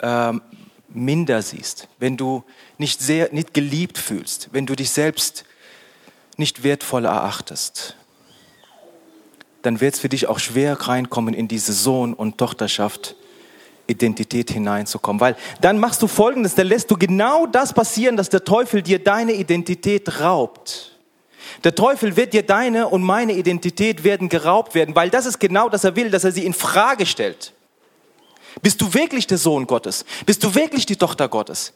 ähm, 0.02 0.42
minder 0.90 1.42
siehst, 1.42 1.88
wenn 1.98 2.18
du 2.18 2.44
nicht 2.78 3.00
sehr 3.00 3.32
nicht 3.32 3.54
geliebt 3.54 3.98
fühlst, 3.98 4.50
wenn 4.52 4.66
du 4.66 4.76
dich 4.76 4.90
selbst 4.90 5.46
nicht 6.38 6.64
wertvoll 6.64 7.06
erachtest, 7.06 7.96
dann 9.62 9.80
wird 9.82 9.96
es 9.96 10.00
für 10.00 10.10
dich 10.10 10.28
auch 10.28 10.40
schwer 10.40 10.74
reinkommen 10.74 11.34
in 11.34 11.48
diese 11.48 11.74
Sohn- 11.74 12.14
und 12.14 12.38
Tochterschaft, 12.38 13.16
Identität 13.88 14.52
hineinzukommen. 14.52 15.20
Weil 15.20 15.36
dann 15.62 15.80
machst 15.80 16.02
du 16.02 16.08
Folgendes, 16.08 16.56
dann 16.56 16.68
lässt 16.68 16.92
du 16.92 16.98
genau 16.98 17.46
das 17.46 17.74
passieren, 17.74 18.18
dass 18.18 18.30
der 18.30 18.44
Teufel 18.44 18.82
dir 18.82 19.00
deine 19.00 19.34
Identität 19.34 20.20
raubt. 20.20 20.92
Der 21.64 21.76
Teufel 21.76 22.16
wird 22.16 22.34
dir 22.34 22.44
deine 22.44 22.88
und 22.88 23.04
meine 23.04 23.34
Identität 23.34 24.04
werden 24.04 24.30
geraubt 24.30 24.76
werden, 24.76 24.96
weil 24.96 25.10
das 25.10 25.26
ist 25.26 25.40
genau 25.40 25.70
das 25.70 25.84
er 25.84 25.96
will, 25.96 26.10
dass 26.10 26.24
er 26.24 26.32
sie 26.32 26.46
in 26.46 26.54
Frage 26.54 27.06
stellt. 27.06 27.54
Bist 28.62 28.82
du 28.82 28.94
wirklich 28.94 29.28
der 29.28 29.38
Sohn 29.38 29.66
Gottes? 29.66 30.06
Bist 30.26 30.44
du 30.44 30.54
wirklich 30.56 30.86
die 30.86 30.96
Tochter 30.96 31.28
Gottes? 31.28 31.74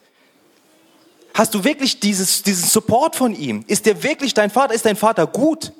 Hast 1.38 1.54
du 1.54 1.64
wirklich 1.64 2.00
dieses, 2.00 2.42
diesen 2.42 2.68
Support 2.68 3.16
von 3.16 3.36
ihm? 3.36 3.64
Ist 3.68 3.86
der 3.86 4.02
wirklich 4.02 4.34
dein 4.34 4.50
Vater? 4.50 4.74
Ist 4.74 4.88
dein 4.88 4.96
Vater 4.96 5.28
gut? 5.28 5.72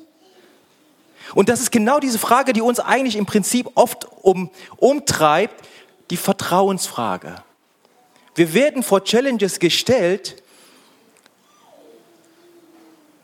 Und 1.34 1.48
das 1.48 1.60
ist 1.60 1.72
genau 1.72 1.98
diese 1.98 2.20
Frage, 2.20 2.52
die 2.52 2.62
uns 2.62 2.78
eigentlich 2.78 3.16
im 3.16 3.26
Prinzip 3.26 3.68
oft 3.74 4.06
um, 4.22 4.50
umtreibt, 4.76 5.66
die 6.10 6.16
Vertrauensfrage. 6.16 7.42
Wir 8.36 8.54
werden 8.54 8.84
vor 8.84 9.02
Challenges 9.02 9.58
gestellt, 9.58 10.40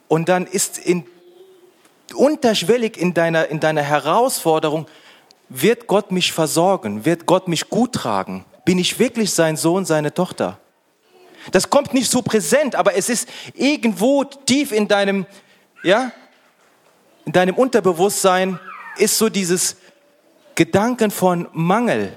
und 0.08 0.28
dann 0.28 0.48
ist 0.48 0.78
in, 0.78 1.06
unterschwellig 2.16 2.96
in 2.96 3.14
deiner, 3.14 3.46
in 3.46 3.60
deiner 3.60 3.82
Herausforderung, 3.82 4.88
wird 5.48 5.86
Gott 5.86 6.10
mich 6.10 6.32
versorgen? 6.32 7.04
Wird 7.04 7.26
Gott 7.26 7.46
mich 7.46 7.70
gut 7.70 7.92
tragen? 7.92 8.44
Bin 8.64 8.78
ich 8.80 8.98
wirklich 8.98 9.32
sein 9.32 9.56
Sohn, 9.56 9.84
seine 9.84 10.12
Tochter? 10.12 10.58
Das 11.52 11.70
kommt 11.70 11.94
nicht 11.94 12.10
so 12.10 12.22
präsent, 12.22 12.74
aber 12.74 12.94
es 12.94 13.08
ist 13.08 13.28
irgendwo 13.54 14.24
tief 14.24 14.72
in 14.72 14.88
deinem, 14.88 15.26
ja, 15.82 16.12
in 17.24 17.32
deinem 17.32 17.54
Unterbewusstsein 17.54 18.58
ist 18.96 19.18
so 19.18 19.28
dieses 19.28 19.76
Gedanken 20.54 21.10
von 21.10 21.48
Mangel. 21.52 22.12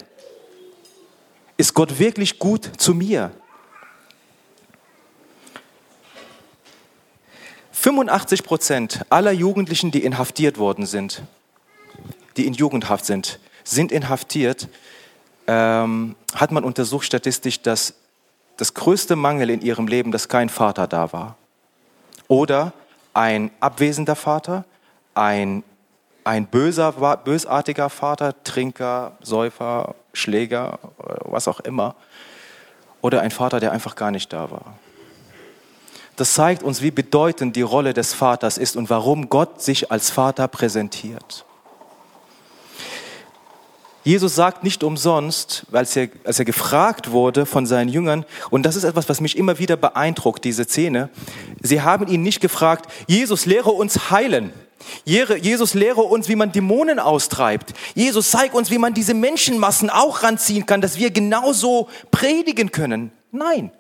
Ist 1.58 1.74
Gott 1.74 1.98
wirklich 2.00 2.38
gut 2.40 2.70
zu 2.78 2.94
mir? 2.94 3.32
85 7.72 8.44
Prozent 8.44 9.06
aller 9.10 9.32
Jugendlichen, 9.32 9.92
die 9.92 10.04
inhaftiert 10.04 10.58
worden 10.58 10.86
sind, 10.86 11.22
die 12.36 12.46
in 12.46 12.54
Jugendhaft 12.54 13.06
sind, 13.06 13.40
sind 13.64 13.92
inhaftiert, 13.92 14.68
ähm, 15.48 16.16
hat 16.34 16.52
man 16.52 16.64
untersucht 16.64 17.06
statistisch, 17.06 17.62
dass 17.62 17.94
das 18.58 18.74
größte 18.74 19.16
Mangel 19.16 19.50
in 19.50 19.62
ihrem 19.62 19.88
Leben, 19.88 20.12
dass 20.12 20.28
kein 20.28 20.50
Vater 20.50 20.88
da 20.88 21.14
war. 21.14 21.38
Oder 22.28 22.74
ein 23.14 23.52
abwesender 23.60 24.16
Vater, 24.16 24.66
ein, 25.14 25.64
ein 26.24 26.46
böser, 26.48 26.92
bösartiger 27.24 27.90
Vater, 27.90 28.36
Trinker, 28.44 29.14
Säufer, 29.22 29.96
Schläger, 30.14 30.80
was 30.98 31.48
auch 31.48 31.60
immer. 31.62 31.96
Oder 33.02 33.22
ein 33.22 33.32
Vater, 33.32 33.60
der 33.60 33.72
einfach 33.72 33.96
gar 33.96 34.12
nicht 34.12 34.34
da 34.34 34.52
war. 34.52 34.76
Das 36.16 36.34
zeigt 36.34 36.64
uns, 36.64 36.82
wie 36.82 36.92
bedeutend 36.92 37.56
die 37.56 37.62
Rolle 37.62 37.94
des 37.94 38.14
Vaters 38.14 38.58
ist 38.58 38.76
und 38.76 38.90
warum 38.90 39.30
Gott 39.30 39.62
sich 39.62 39.92
als 39.92 40.10
Vater 40.10 40.48
präsentiert. 40.48 41.46
Jesus 44.08 44.36
sagt 44.36 44.64
nicht 44.64 44.86
umsonst, 44.86 45.66
als 45.74 45.94
er, 45.98 46.08
als 46.24 46.40
er 46.40 46.46
gefragt 46.46 47.12
wurde 47.12 47.46
von 47.46 47.66
seinen 47.66 47.90
Jüngern, 47.90 48.24
und 48.50 48.66
das 48.66 48.78
ist 48.78 48.86
etwas, 48.86 49.10
was 49.10 49.20
mich 49.20 49.38
immer 49.38 49.60
wieder 49.60 49.76
beeindruckt, 49.76 50.46
diese 50.46 50.64
Szene, 50.64 51.10
sie 51.62 51.82
haben 51.82 52.08
ihn 52.08 52.24
nicht 52.24 52.40
gefragt, 52.40 52.90
Jesus, 53.08 53.46
lehre 53.46 53.72
uns 53.72 54.10
heilen. 54.10 54.54
Jesus, 55.04 55.74
lehre 55.74 56.04
uns, 56.04 56.30
wie 56.30 56.38
man 56.38 56.54
Dämonen 56.54 57.00
austreibt. 57.00 57.74
Jesus, 57.96 58.32
zeig 58.32 58.54
uns, 58.54 58.72
wie 58.72 58.78
man 58.78 58.94
diese 58.94 59.14
Menschenmassen 59.14 59.90
auch 59.90 60.24
ranziehen 60.24 60.66
kann, 60.66 60.80
dass 60.80 60.98
wir 60.98 61.12
genauso 61.12 61.90
predigen 62.10 62.72
können. 62.72 63.12
Nein. 63.34 63.72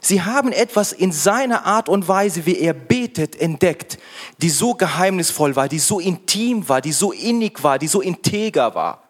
Sie 0.00 0.22
haben 0.22 0.50
etwas 0.50 0.90
in 0.90 1.12
seiner 1.12 1.64
Art 1.64 1.88
und 1.88 2.08
Weise, 2.08 2.44
wie 2.44 2.58
er 2.58 2.72
betet, 2.72 3.40
entdeckt, 3.40 3.98
die 4.38 4.50
so 4.50 4.74
geheimnisvoll 4.74 5.54
war, 5.54 5.68
die 5.68 5.78
so 5.78 6.00
intim 6.00 6.68
war, 6.68 6.80
die 6.80 6.90
so 6.90 7.12
innig 7.12 7.62
war, 7.62 7.78
die 7.78 7.86
so 7.86 8.00
integer 8.00 8.74
war 8.74 9.07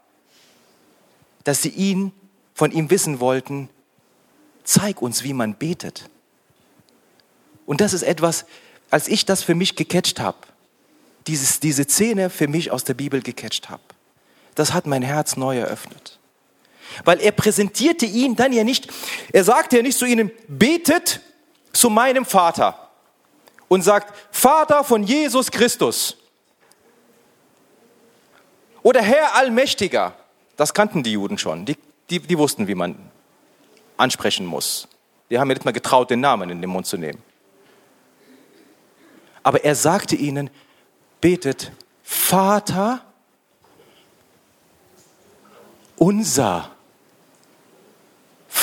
dass 1.45 1.63
sie 1.63 1.71
ihn 1.71 2.13
von 2.55 2.73
ihm 2.73 2.91
wissen 2.91 3.21
wollten, 3.21 3.69
zeig 4.65 5.01
uns, 5.01 5.23
wie 5.23 5.33
man 5.33 5.55
betet. 5.55 6.09
Und 7.67 7.81
das 7.81 7.93
ist 7.93 8.03
etwas, 8.03 8.45
als 8.91 9.09
ich 9.09 9.27
das 9.27 9.43
für 9.43 9.55
mich 9.55 9.77
gecatcht 9.77 10.21
habe, 10.21 10.39
diese 11.27 11.85
Szene 11.85 12.31
für 12.31 12.49
mich 12.49 12.71
aus 12.71 12.85
der 12.85 12.95
Bibel 12.95 13.23
gecatcht 13.23 13.69
habe, 13.69 13.83
das 14.55 14.73
hat 14.73 14.87
mein 14.87 15.03
Herz 15.03 15.37
neu 15.37 15.59
eröffnet. 15.59 16.19
Weil 17.05 17.21
er 17.21 17.33
präsentierte 17.33 18.07
ihn 18.07 18.35
dann 18.35 18.53
ja 18.53 18.65
nicht, 18.65 18.89
er 19.33 19.45
sagte 19.45 19.77
ja 19.77 19.83
nicht 19.83 19.99
zu 19.99 20.07
ihnen, 20.07 20.31
betet 20.49 21.21
zu 21.73 21.91
meinem 21.91 22.25
Vater 22.25 22.91
und 23.69 23.83
sagt, 23.83 24.15
Vater 24.31 24.83
von 24.83 25.05
Jesus 25.05 25.51
Christus 25.51 26.17
oder 28.83 29.03
Herr 29.03 29.35
Allmächtiger 29.37 30.17
das 30.59 30.75
kannten 30.75 31.03
die 31.05 31.13
Juden 31.13 31.39
schon. 31.39 31.65
Die, 31.65 31.79
die, 32.11 32.19
die 32.19 32.37
wussten, 32.37 32.67
wie 32.67 32.75
man 32.75 32.97
ansprechen 33.97 34.45
muss. 34.45 34.89
Die 35.31 35.39
haben 35.39 35.49
mir 35.49 35.55
nicht 35.55 35.65
mal 35.65 35.71
getraut, 35.71 36.11
den 36.11 36.21
Namen 36.21 36.51
in 36.51 36.61
den 36.61 36.69
Mund 36.69 36.85
zu 36.85 36.99
nehmen. 36.99 37.23
Aber 39.43 39.65
er 39.65 39.75
sagte 39.75 40.17
ihnen, 40.17 40.51
betet, 41.21 41.73
Vater 42.03 43.01
unser. 45.97 46.71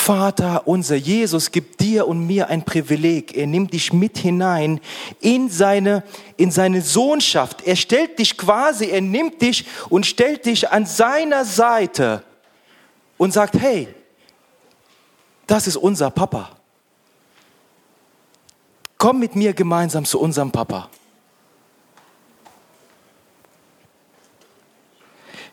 Vater 0.06 0.68
unser, 0.68 0.94
Jesus 0.94 1.50
gibt 1.50 1.80
dir 1.80 2.06
und 2.06 2.28
mir 2.28 2.48
ein 2.48 2.64
Privileg. 2.64 3.36
Er 3.36 3.48
nimmt 3.48 3.72
dich 3.72 3.92
mit 3.92 4.18
hinein 4.18 4.80
in 5.18 5.48
seine, 5.48 6.04
in 6.36 6.52
seine 6.52 6.80
Sohnschaft. 6.80 7.66
Er 7.66 7.74
stellt 7.74 8.16
dich 8.20 8.38
quasi, 8.38 8.86
er 8.86 9.00
nimmt 9.00 9.42
dich 9.42 9.66
und 9.88 10.06
stellt 10.06 10.46
dich 10.46 10.70
an 10.70 10.86
seiner 10.86 11.44
Seite 11.44 12.22
und 13.18 13.32
sagt, 13.32 13.58
hey, 13.58 13.88
das 15.48 15.66
ist 15.66 15.76
unser 15.76 16.12
Papa. 16.12 16.50
Komm 18.98 19.18
mit 19.18 19.34
mir 19.34 19.54
gemeinsam 19.54 20.04
zu 20.04 20.20
unserem 20.20 20.52
Papa. 20.52 20.88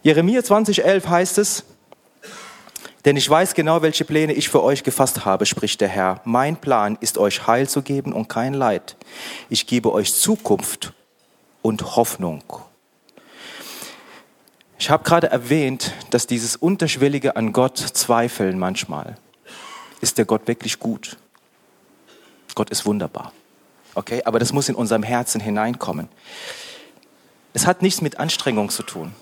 Jeremia 0.03 0.41
20,11 0.41 1.07
heißt 1.07 1.39
es, 1.39 1.63
denn 3.05 3.17
ich 3.17 3.29
weiß 3.29 3.53
genau, 3.53 3.81
welche 3.81 4.05
Pläne 4.05 4.33
ich 4.33 4.49
für 4.49 4.63
euch 4.63 4.83
gefasst 4.83 5.25
habe, 5.25 5.45
spricht 5.45 5.81
der 5.81 5.89
Herr. 5.89 6.21
Mein 6.23 6.57
Plan 6.57 6.97
ist 7.01 7.17
euch 7.17 7.47
Heil 7.47 7.67
zu 7.67 7.81
geben 7.81 8.13
und 8.13 8.29
kein 8.29 8.53
Leid. 8.53 8.95
Ich 9.49 9.67
gebe 9.67 9.91
euch 9.91 10.13
Zukunft 10.13 10.93
und 11.61 11.95
Hoffnung. 11.95 12.43
Ich 14.79 14.89
habe 14.89 15.03
gerade 15.03 15.27
erwähnt, 15.27 15.93
dass 16.09 16.27
dieses 16.27 16.55
Unterschwellige 16.55 17.35
an 17.35 17.53
Gott 17.53 17.77
zweifeln 17.77 18.59
manchmal. 18.59 19.17
Ist 20.01 20.17
der 20.17 20.25
Gott 20.25 20.47
wirklich 20.47 20.79
gut? 20.79 21.17
Gott 22.55 22.69
ist 22.69 22.85
wunderbar. 22.85 23.31
Okay, 23.95 24.21
aber 24.25 24.39
das 24.39 24.53
muss 24.53 24.69
in 24.69 24.75
unserem 24.75 25.03
Herzen 25.03 25.39
hineinkommen. 25.39 26.09
Es 27.53 27.67
hat 27.67 27.81
nichts 27.81 28.01
mit 28.01 28.19
Anstrengung 28.19 28.69
zu 28.69 28.83
tun. 28.83 29.13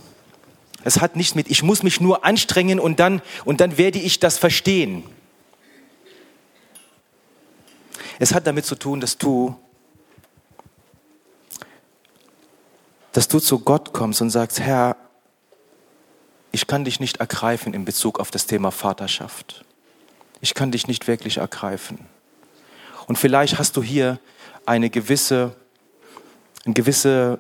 Es 0.84 1.00
hat 1.00 1.16
nichts 1.16 1.36
mit, 1.36 1.50
ich 1.50 1.64
muss 1.64 1.84
mich 1.84 2.02
nur 2.02 2.26
anstrengen 2.26 2.80
und 2.80 3.00
dann, 3.00 3.22
und 3.46 3.62
dann 3.62 3.78
werde 3.78 4.00
ich 4.00 4.20
das 4.20 4.38
verstehen. 4.38 5.04
Es 8.20 8.34
hat 8.34 8.48
damit 8.48 8.66
zu 8.66 8.76
tun, 8.76 9.00
dass 9.00 9.18
du, 9.18 9.56
dass 13.12 13.28
du 13.28 13.40
zu 13.40 13.60
Gott 13.60 13.94
kommst 13.94 14.22
und 14.22 14.30
sagst, 14.30 14.60
Herr, 14.60 14.96
ich 16.52 16.68
kann 16.68 16.84
dich 16.84 17.00
nicht 17.00 17.18
ergreifen 17.18 17.74
in 17.74 17.86
Bezug 17.86 18.20
auf 18.20 18.32
das 18.32 18.46
Thema 18.46 18.72
Vaterschaft. 18.72 19.64
Ich 20.42 20.54
kann 20.54 20.72
dich 20.72 20.88
nicht 20.88 21.08
wirklich 21.08 21.38
ergreifen. 21.38 22.00
Und 23.08 23.18
vielleicht 23.18 23.58
hast 23.58 23.78
du 23.78 23.84
hier 23.84 24.20
eine 24.66 24.90
gewisse, 24.90 25.56
eine 26.66 26.74
gewisse 26.74 27.40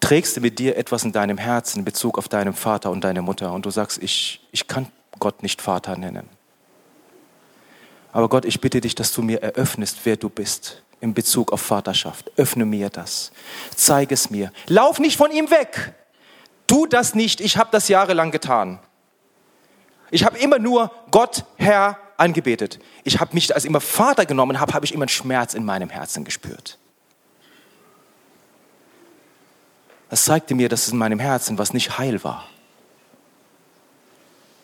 trägst 0.00 0.36
du 0.36 0.40
mit 0.40 0.58
dir 0.58 0.76
etwas 0.76 1.04
in 1.04 1.12
deinem 1.12 1.38
Herzen 1.38 1.80
in 1.80 1.84
Bezug 1.84 2.18
auf 2.18 2.28
deinen 2.28 2.52
Vater 2.52 2.90
und 2.90 3.02
deine 3.02 3.22
Mutter 3.22 3.52
und 3.52 3.66
du 3.66 3.70
sagst, 3.70 4.02
ich, 4.02 4.46
ich 4.52 4.66
kann 4.66 4.86
Gott 5.18 5.42
nicht 5.42 5.62
Vater 5.62 5.96
nennen. 5.96 6.28
Aber 8.12 8.28
Gott, 8.28 8.44
ich 8.44 8.60
bitte 8.60 8.80
dich, 8.80 8.94
dass 8.94 9.12
du 9.12 9.22
mir 9.22 9.42
eröffnest, 9.42 9.98
wer 10.04 10.16
du 10.16 10.28
bist 10.28 10.82
in 11.00 11.12
Bezug 11.12 11.52
auf 11.52 11.60
Vaterschaft. 11.60 12.30
Öffne 12.36 12.64
mir 12.64 12.88
das. 12.88 13.30
Zeig 13.74 14.10
es 14.12 14.30
mir. 14.30 14.52
Lauf 14.66 14.98
nicht 14.98 15.16
von 15.16 15.30
ihm 15.30 15.50
weg. 15.50 15.94
Tu 16.66 16.86
das 16.86 17.14
nicht. 17.14 17.40
Ich 17.40 17.58
habe 17.58 17.68
das 17.72 17.88
jahrelang 17.88 18.30
getan. 18.30 18.78
Ich 20.10 20.24
habe 20.24 20.38
immer 20.38 20.58
nur 20.58 20.90
Gott, 21.10 21.44
Herr, 21.56 21.98
angebetet. 22.16 22.78
Ich 23.04 23.20
habe 23.20 23.34
mich 23.34 23.54
als 23.54 23.64
immer 23.64 23.80
Vater 23.80 24.24
genommen 24.24 24.60
habe, 24.60 24.72
habe 24.72 24.84
ich 24.86 24.94
immer 24.94 25.02
einen 25.02 25.10
Schmerz 25.10 25.54
in 25.54 25.64
meinem 25.64 25.90
Herzen 25.90 26.24
gespürt. 26.24 26.78
Das 30.08 30.24
zeigte 30.24 30.54
mir, 30.54 30.68
dass 30.68 30.86
es 30.86 30.92
in 30.92 30.98
meinem 30.98 31.18
Herzen 31.18 31.58
was 31.58 31.72
nicht 31.72 31.98
heil 31.98 32.22
war. 32.22 32.46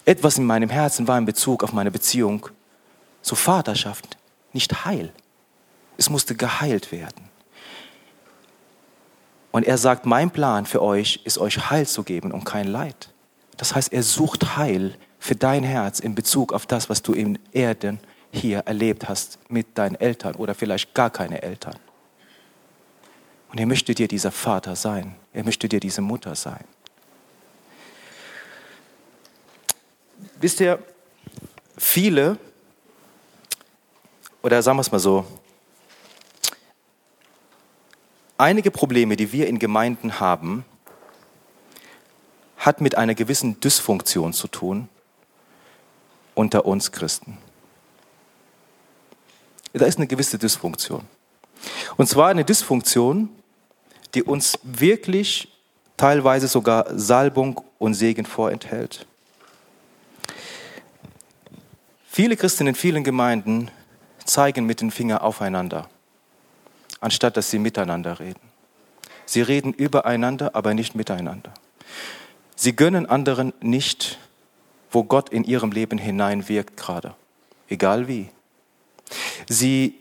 Etwas 0.05 0.39
in 0.39 0.45
meinem 0.45 0.71
Herzen 0.71 1.07
war 1.07 1.19
in 1.19 1.25
Bezug 1.25 1.63
auf 1.63 1.73
meine 1.73 1.91
Beziehung 1.91 2.49
zur 3.23 3.37
Vaterschaft 3.37 4.17
nicht 4.53 4.85
heil. 4.85 5.13
Es 5.97 6.11
musste 6.11 6.35
geheilt 6.35 6.91
werden. 6.93 7.29
Und 9.53 9.67
er 9.67 9.79
sagt, 9.79 10.07
mein 10.07 10.31
Plan 10.31 10.67
für 10.67 10.83
euch 10.83 11.21
ist 11.25 11.39
euch 11.39 11.71
Heil 11.71 11.87
zu 11.87 12.03
geben 12.03 12.33
und 12.33 12.45
kein 12.45 12.67
Leid. 12.67 13.11
Das 13.59 13.75
heißt, 13.75 13.93
er 13.93 14.03
sucht 14.03 14.57
Heil 14.57 14.97
für 15.19 15.37
dein 15.37 15.63
Herz 15.63 16.01
in 16.01 16.15
Bezug 16.15 16.53
auf 16.53 16.67
das, 16.67 16.89
was 16.89 17.03
du 17.03 17.13
in 17.13 17.39
Erden 17.53 18.01
hier 18.33 18.61
erlebt 18.61 19.09
hast 19.09 19.39
mit 19.49 19.77
deinen 19.77 19.95
Eltern 19.95 20.35
oder 20.37 20.55
vielleicht 20.55 20.95
gar 20.95 21.11
keine 21.11 21.43
Eltern. 21.43 21.77
Und 23.53 23.59
er 23.61 23.67
möchte 23.67 23.95
dir 23.95 24.09
dieser 24.09 24.33
Vater 24.33 24.77
sein. 24.77 25.15
Er 25.35 25.45
möchte 25.45 25.69
dir 25.69 25.79
diese 25.79 26.01
Mutter 26.01 26.35
sein. 26.35 26.65
Wisst 30.41 30.59
ihr, 30.61 30.83
viele, 31.77 32.39
oder 34.43 34.63
sagen 34.63 34.79
wir 34.79 34.81
es 34.81 34.91
mal 34.91 34.99
so, 34.99 35.27
einige 38.39 38.71
Probleme, 38.71 39.17
die 39.17 39.33
wir 39.33 39.47
in 39.47 39.59
Gemeinden 39.59 40.19
haben, 40.19 40.65
hat 42.57 42.81
mit 42.81 42.97
einer 42.97 43.15
gewissen 43.15 43.61
Dysfunktion 43.61 44.33
zu 44.33 44.49
tun 44.49 44.89
unter 46.35 46.65
uns 46.65 46.91
Christen. 46.91 47.37
Da 49.75 49.85
ist 49.85 49.99
eine 49.99 50.07
gewisse 50.07 50.39
Dysfunktion. 50.39 51.07
Und 51.99 52.09
zwar 52.09 52.31
eine 52.31 52.45
Dysfunktion, 52.47 53.29
die 54.15 54.23
uns 54.23 54.59
wirklich 54.63 55.49
teilweise 55.97 56.49
sogar 56.49 56.87
Salbung 56.99 57.63
und 57.79 57.95
Segen 57.95 58.27
vorenthält. 58.27 59.07
Viele 62.07 62.37
Christen 62.37 62.67
in 62.67 62.75
vielen 62.75 63.05
Gemeinden 63.05 63.71
zeigen 64.25 64.67
mit 64.67 64.81
dem 64.81 64.91
Finger 64.91 65.23
aufeinander, 65.23 65.89
anstatt 67.01 67.37
dass 67.37 67.51
sie 67.51 67.59
miteinander 67.59 68.21
reden. 68.21 68.41
Sie 69.25 69.41
reden 69.41 69.73
übereinander, 69.73 70.55
aber 70.55 70.75
nicht 70.75 70.95
miteinander. 70.95 71.55
Sie 72.55 72.77
gönnen 72.77 73.07
anderen 73.07 73.53
nicht, 73.61 74.19
wo 74.91 75.05
Gott 75.05 75.31
in 75.31 75.45
ihrem 75.45 75.73
Leben 75.73 75.99
hineinwirkt 75.99 76.77
gerade, 76.77 77.15
egal 77.69 78.09
wie. 78.09 78.29
Sie 79.49 79.99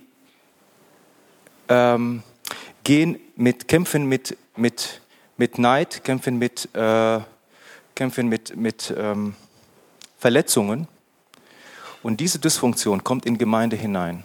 ähm, 1.70 2.24
gehen 2.84 3.20
mit, 3.36 3.68
kämpfen 3.68 4.06
mit, 4.06 4.38
mit, 4.56 5.02
mit 5.38 5.58
Neid, 5.58 6.04
kämpfen 6.04 6.38
mit, 6.38 6.70
äh, 6.76 7.20
kämpfen 7.96 8.28
mit, 8.28 8.56
mit 8.56 8.94
ähm, 8.98 9.36
Verletzungen. 10.18 10.88
Und 12.04 12.20
diese 12.20 12.40
Dysfunktion 12.40 13.04
kommt 13.04 13.26
in 13.26 13.38
Gemeinde 13.38 13.76
hinein. 13.76 14.24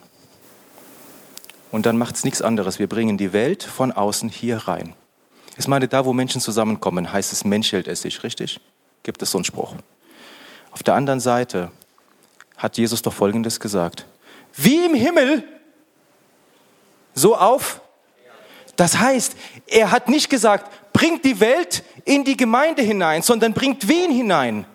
Und 1.73 1.85
dann 1.85 1.99
macht 1.99 2.17
es 2.17 2.25
nichts 2.25 2.41
anderes. 2.41 2.79
Wir 2.79 2.87
bringen 2.87 3.19
die 3.19 3.33
Welt 3.33 3.63
von 3.63 3.93
außen 3.93 4.29
hier 4.29 4.57
rein. 4.57 4.95
Ich 5.59 5.69
meine, 5.69 5.89
da 5.89 6.05
wo 6.05 6.13
Menschen 6.13 6.41
zusammenkommen, 6.41 7.13
heißt 7.13 7.33
es, 7.33 7.45
Mensch 7.45 7.73
hält 7.73 7.89
es 7.89 8.03
sich, 8.03 8.23
richtig? 8.23 8.61
Gibt 9.03 9.23
es 9.23 9.31
so 9.31 9.39
einen 9.39 9.45
Spruch. 9.45 9.75
Auf 10.71 10.83
der 10.83 10.95
anderen 10.95 11.21
Seite 11.21 11.71
hat 12.57 12.77
Jesus 12.77 13.03
doch 13.03 13.13
Folgendes 13.13 13.61
gesagt. 13.61 14.07
Wie 14.55 14.85
im 14.85 14.95
Himmel, 14.95 15.45
so 17.15 17.37
auf. 17.37 17.81
Das 18.77 18.99
heißt, 18.99 19.35
er 19.67 19.91
hat 19.91 20.09
nicht 20.09 20.29
gesagt, 20.29 20.71
bringt 20.93 21.25
die 21.25 21.41
Welt 21.41 21.83
in 22.05 22.25
die 22.25 22.37
Gemeinde 22.37 22.83
hinein, 22.83 23.23
sondern 23.23 23.53
bringt 23.53 23.89
wen 23.89 24.11
hinein? 24.11 24.67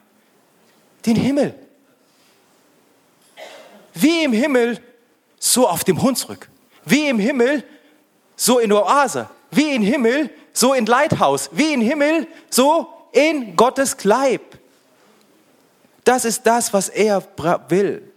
Den 1.06 1.16
Himmel. 1.16 1.56
Wie 3.94 4.24
im 4.24 4.34
Himmel, 4.34 4.80
so 5.40 5.68
auf 5.68 5.84
dem 5.84 6.02
Hunsrück. 6.02 6.50
Wie 6.86 7.08
im 7.08 7.20
Himmel, 7.20 7.64
so 8.36 8.60
in 8.60 8.72
Oase. 8.72 9.30
Wie 9.52 9.76
im 9.76 9.84
Himmel, 9.84 10.30
so 10.54 10.74
in 10.74 10.86
Leithaus. 10.86 11.50
Wie 11.52 11.74
im 11.74 11.82
Himmel, 11.82 12.28
so 12.50 12.88
in 13.12 13.56
Gottes 13.56 13.98
Kleib. 13.98 14.58
Das 16.04 16.26
ist 16.26 16.44
das, 16.48 16.74
was 16.74 16.90
er 16.90 17.24
will. 17.70 18.12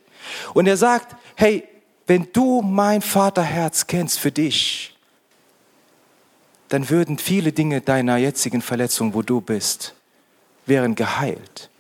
Und 0.55 0.67
er 0.67 0.77
sagt, 0.77 1.17
hey, 1.37 1.69
wenn 2.07 2.29
du 2.33 2.63
mein 2.63 3.03
Vaterherz 3.03 3.87
kennst 3.87 4.19
für 4.19 4.33
dich, 4.33 4.94
dann 6.75 6.91
würden 6.91 7.19
viele 7.19 7.53
Dinge 7.53 7.83
deiner 7.83 8.17
jetzigen 8.17 8.61
Verletzung, 8.61 9.15
wo 9.15 9.23
du 9.23 9.41
bist, 9.41 9.95
wären 10.67 10.97
geheilt. 10.97 11.71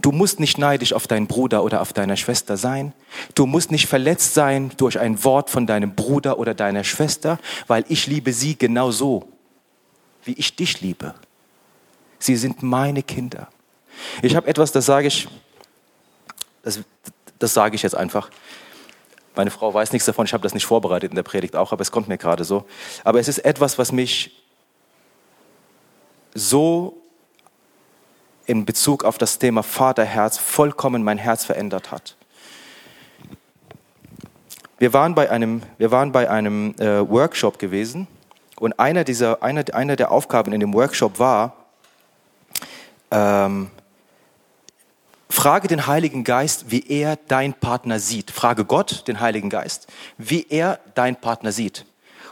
Du 0.00 0.10
musst 0.10 0.40
nicht 0.40 0.56
neidisch 0.56 0.94
auf 0.94 1.06
deinen 1.06 1.26
Bruder 1.26 1.62
oder 1.62 1.82
auf 1.82 1.92
deine 1.92 2.16
Schwester 2.16 2.56
sein. 2.56 2.94
Du 3.34 3.44
musst 3.44 3.70
nicht 3.70 3.88
verletzt 3.88 4.32
sein 4.32 4.70
durch 4.78 4.98
ein 4.98 5.22
Wort 5.22 5.50
von 5.50 5.66
deinem 5.66 5.94
Bruder 5.94 6.38
oder 6.38 6.54
deiner 6.54 6.82
Schwester, 6.82 7.38
weil 7.66 7.84
ich 7.88 8.06
liebe 8.06 8.32
sie 8.32 8.56
genauso, 8.56 9.28
wie 10.24 10.32
ich 10.32 10.56
dich 10.56 10.80
liebe. 10.80 11.14
Sie 12.18 12.36
sind 12.36 12.62
meine 12.62 13.02
Kinder. 13.02 13.48
Ich 14.22 14.34
habe 14.34 14.46
etwas, 14.46 14.72
das 14.72 14.86
sage 14.86 15.08
ich, 15.08 15.28
das, 16.62 16.80
das 17.38 17.52
sage 17.52 17.76
ich 17.76 17.82
jetzt 17.82 17.94
einfach. 17.94 18.30
Meine 19.36 19.50
Frau 19.50 19.74
weiß 19.74 19.92
nichts 19.92 20.06
davon, 20.06 20.24
ich 20.24 20.32
habe 20.32 20.42
das 20.42 20.54
nicht 20.54 20.64
vorbereitet 20.64 21.10
in 21.10 21.16
der 21.16 21.22
Predigt 21.22 21.54
auch, 21.54 21.70
aber 21.72 21.82
es 21.82 21.92
kommt 21.92 22.08
mir 22.08 22.16
gerade 22.16 22.44
so. 22.44 22.64
Aber 23.04 23.20
es 23.20 23.28
ist 23.28 23.40
etwas, 23.40 23.76
was 23.76 23.92
mich 23.92 24.37
so 26.38 27.02
in 28.46 28.64
Bezug 28.64 29.04
auf 29.04 29.18
das 29.18 29.38
Thema 29.38 29.62
Vaterherz 29.62 30.38
vollkommen 30.38 31.02
mein 31.02 31.18
Herz 31.18 31.44
verändert 31.44 31.90
hat. 31.90 32.16
Wir 34.78 34.92
waren 34.92 35.14
bei 35.14 35.30
einem, 35.30 35.62
wir 35.76 35.90
waren 35.90 36.12
bei 36.12 36.30
einem 36.30 36.74
äh, 36.78 37.08
Workshop 37.08 37.58
gewesen 37.58 38.06
und 38.58 38.78
einer, 38.78 39.04
dieser, 39.04 39.42
einer, 39.42 39.64
einer 39.74 39.96
der 39.96 40.12
Aufgaben 40.12 40.52
in 40.52 40.60
dem 40.60 40.72
Workshop 40.72 41.18
war, 41.18 41.56
ähm, 43.10 43.70
Frage 45.28 45.68
den 45.68 45.86
Heiligen 45.86 46.24
Geist, 46.24 46.70
wie 46.70 46.86
er 46.88 47.16
dein 47.28 47.54
Partner 47.54 48.00
sieht. 48.00 48.30
Frage 48.30 48.64
Gott, 48.64 49.06
den 49.08 49.20
Heiligen 49.20 49.50
Geist, 49.50 49.86
wie 50.16 50.46
er 50.48 50.80
dein 50.94 51.16
Partner 51.16 51.52
sieht. 51.52 51.84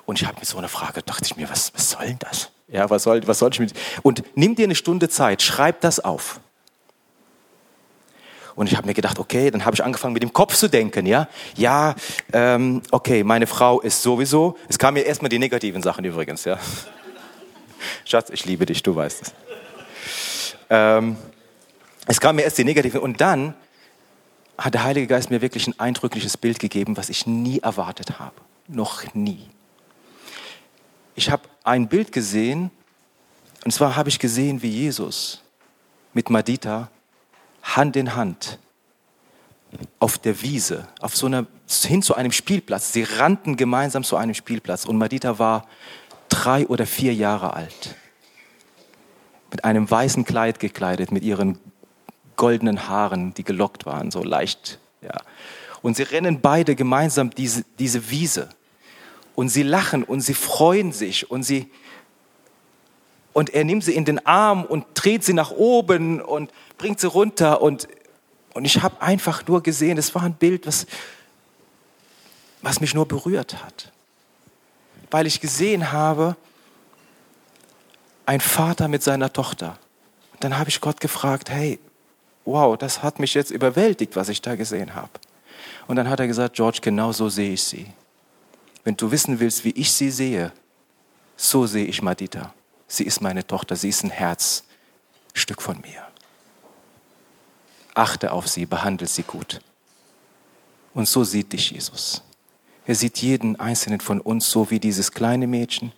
Und 0.06 0.20
ich 0.20 0.26
habe 0.26 0.38
mit 0.38 0.48
so 0.48 0.56
einer 0.56 0.68
Frage, 0.68 1.02
dachte 1.02 1.24
ich 1.24 1.36
mir, 1.36 1.50
was, 1.50 1.74
was 1.74 1.90
soll 1.90 2.06
denn 2.06 2.18
das? 2.20 2.50
Ja, 2.68 2.90
was 2.90 3.04
soll, 3.04 3.26
was 3.26 3.38
soll 3.38 3.50
ich 3.52 3.60
mit? 3.60 3.72
Und 4.02 4.24
nimm 4.34 4.56
dir 4.56 4.64
eine 4.64 4.74
Stunde 4.74 5.08
Zeit, 5.08 5.42
schreib 5.42 5.80
das 5.82 6.00
auf. 6.00 6.40
Und 8.56 8.68
ich 8.68 8.76
habe 8.76 8.86
mir 8.86 8.94
gedacht, 8.94 9.18
okay, 9.18 9.50
dann 9.50 9.64
habe 9.66 9.74
ich 9.74 9.84
angefangen 9.84 10.14
mit 10.14 10.22
dem 10.22 10.32
Kopf 10.32 10.56
zu 10.56 10.68
denken, 10.68 11.04
ja. 11.04 11.28
Ja, 11.56 11.94
ähm, 12.32 12.82
okay, 12.90 13.22
meine 13.22 13.46
Frau 13.46 13.80
ist 13.82 14.02
sowieso. 14.02 14.56
Es 14.68 14.78
kamen 14.78 14.94
mir 14.94 15.02
erstmal 15.02 15.28
die 15.28 15.38
negativen 15.38 15.82
Sachen 15.82 16.04
übrigens, 16.04 16.44
ja. 16.44 16.58
Schatz, 18.06 18.30
ich 18.30 18.46
liebe 18.46 18.64
dich, 18.64 18.82
du 18.82 18.96
weißt 18.96 19.22
es. 19.22 19.34
Ähm, 20.70 21.16
es 22.06 22.18
kam 22.18 22.36
mir 22.36 22.42
erst 22.42 22.56
die 22.56 22.64
negativen 22.64 23.00
und 23.00 23.20
dann 23.20 23.54
hat 24.56 24.72
der 24.72 24.84
Heilige 24.84 25.06
Geist 25.06 25.30
mir 25.30 25.42
wirklich 25.42 25.66
ein 25.66 25.78
eindrückliches 25.78 26.38
Bild 26.38 26.58
gegeben, 26.58 26.96
was 26.96 27.10
ich 27.10 27.26
nie 27.26 27.58
erwartet 27.60 28.18
habe. 28.18 28.34
Noch 28.68 29.14
nie. 29.14 29.50
Ich 31.16 31.30
habe 31.30 31.48
ein 31.64 31.88
Bild 31.88 32.12
gesehen, 32.12 32.70
und 33.64 33.72
zwar 33.72 33.96
habe 33.96 34.10
ich 34.10 34.18
gesehen, 34.18 34.62
wie 34.62 34.68
Jesus 34.68 35.42
mit 36.12 36.30
Madita 36.30 36.90
Hand 37.62 37.96
in 37.96 38.14
Hand 38.14 38.58
auf 39.98 40.18
der 40.18 40.40
Wiese, 40.42 40.86
auf 41.00 41.16
so 41.16 41.26
einer, 41.26 41.46
hin 41.82 42.02
zu 42.02 42.14
einem 42.14 42.32
Spielplatz. 42.32 42.92
Sie 42.92 43.02
rannten 43.02 43.56
gemeinsam 43.56 44.04
zu 44.04 44.16
einem 44.16 44.34
Spielplatz 44.34 44.84
und 44.84 44.98
Madita 44.98 45.38
war 45.38 45.66
drei 46.28 46.66
oder 46.66 46.86
vier 46.86 47.14
Jahre 47.14 47.54
alt. 47.54 47.96
Mit 49.50 49.64
einem 49.64 49.90
weißen 49.90 50.24
Kleid 50.24 50.60
gekleidet, 50.60 51.12
mit 51.12 51.24
ihren 51.24 51.58
goldenen 52.36 52.88
Haaren, 52.88 53.32
die 53.34 53.44
gelockt 53.44 53.86
waren, 53.86 54.10
so 54.10 54.22
leicht. 54.22 54.78
Ja. 55.00 55.16
Und 55.82 55.96
sie 55.96 56.02
rennen 56.02 56.40
beide 56.40 56.76
gemeinsam 56.76 57.30
diese, 57.30 57.64
diese 57.78 58.10
Wiese. 58.10 58.50
Und 59.36 59.50
sie 59.50 59.62
lachen 59.62 60.02
und 60.02 60.22
sie 60.22 60.34
freuen 60.34 60.90
sich 60.90 61.30
und 61.30 61.44
sie, 61.44 61.70
und 63.32 63.50
er 63.50 63.64
nimmt 63.64 63.84
sie 63.84 63.94
in 63.94 64.06
den 64.06 64.24
Arm 64.26 64.64
und 64.64 64.86
dreht 64.94 65.22
sie 65.22 65.34
nach 65.34 65.50
oben 65.50 66.22
und 66.22 66.50
bringt 66.78 66.98
sie 66.98 67.06
runter 67.06 67.60
und, 67.60 67.86
und 68.54 68.64
ich 68.64 68.82
habe 68.82 69.00
einfach 69.02 69.46
nur 69.46 69.62
gesehen, 69.62 69.98
es 69.98 70.14
war 70.14 70.22
ein 70.22 70.32
Bild, 70.32 70.66
was, 70.66 70.86
was 72.62 72.80
mich 72.80 72.94
nur 72.94 73.06
berührt 73.06 73.62
hat. 73.62 73.92
Weil 75.10 75.26
ich 75.26 75.38
gesehen 75.38 75.92
habe, 75.92 76.34
ein 78.24 78.40
Vater 78.40 78.88
mit 78.88 79.02
seiner 79.02 79.30
Tochter. 79.30 79.78
Und 80.32 80.42
dann 80.44 80.58
habe 80.58 80.70
ich 80.70 80.80
Gott 80.80 81.00
gefragt, 81.00 81.50
hey, 81.50 81.78
wow, 82.46 82.76
das 82.78 83.02
hat 83.02 83.18
mich 83.18 83.34
jetzt 83.34 83.50
überwältigt, 83.50 84.16
was 84.16 84.30
ich 84.30 84.40
da 84.40 84.56
gesehen 84.56 84.94
habe. 84.94 85.10
Und 85.86 85.96
dann 85.96 86.08
hat 86.08 86.20
er 86.20 86.26
gesagt, 86.26 86.56
George, 86.56 86.78
genau 86.80 87.12
so 87.12 87.28
sehe 87.28 87.52
ich 87.52 87.62
sie. 87.62 87.86
Wenn 88.86 88.96
du 88.96 89.10
wissen 89.10 89.40
willst, 89.40 89.64
wie 89.64 89.70
ich 89.70 89.90
sie 89.90 90.12
sehe, 90.12 90.52
so 91.36 91.66
sehe 91.66 91.86
ich 91.86 92.02
Madita. 92.02 92.54
Sie 92.86 93.02
ist 93.02 93.20
meine 93.20 93.44
Tochter, 93.44 93.74
sie 93.74 93.88
ist 93.88 94.04
ein 94.04 94.10
Herzstück 94.10 95.60
von 95.60 95.80
mir. 95.80 96.06
Achte 97.94 98.30
auf 98.30 98.46
sie, 98.46 98.64
behandle 98.64 99.08
sie 99.08 99.24
gut. 99.24 99.60
Und 100.94 101.08
so 101.08 101.24
sieht 101.24 101.52
dich 101.52 101.72
Jesus. 101.72 102.22
Er 102.86 102.94
sieht 102.94 103.18
jeden 103.18 103.58
einzelnen 103.58 103.98
von 103.98 104.20
uns 104.20 104.48
so 104.48 104.70
wie 104.70 104.78
dieses 104.78 105.10
kleine 105.10 105.48
Mädchen, 105.48 105.90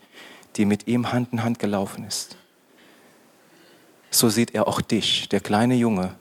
die 0.56 0.64
mit 0.64 0.88
ihm 0.88 1.12
Hand 1.12 1.30
in 1.34 1.44
Hand 1.44 1.58
gelaufen 1.58 2.04
ist. 2.04 2.38
So 4.10 4.30
sieht 4.30 4.54
er 4.54 4.66
auch 4.66 4.80
dich, 4.80 5.28
der 5.28 5.40
kleine 5.40 5.74
Junge, 5.74 6.14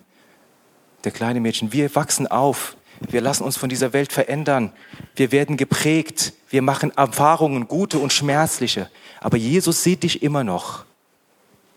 der 1.06 1.13
kleine 1.13 1.39
Mädchen. 1.39 1.71
Wir 1.71 1.95
wachsen 1.95 2.27
auf. 2.27 2.75
Wir 2.99 3.21
lassen 3.21 3.43
uns 3.43 3.57
von 3.57 3.69
dieser 3.69 3.93
Welt 3.93 4.12
verändern. 4.12 4.71
Wir 5.15 5.31
werden 5.31 5.57
geprägt. 5.57 6.33
Wir 6.49 6.62
machen 6.62 6.95
Erfahrungen, 6.95 7.67
gute 7.67 7.99
und 7.99 8.13
schmerzliche. 8.13 8.89
Aber 9.19 9.38
Jesus 9.38 9.83
sieht 9.83 10.03
dich 10.03 10.23
immer 10.23 10.43
noch 10.43 10.86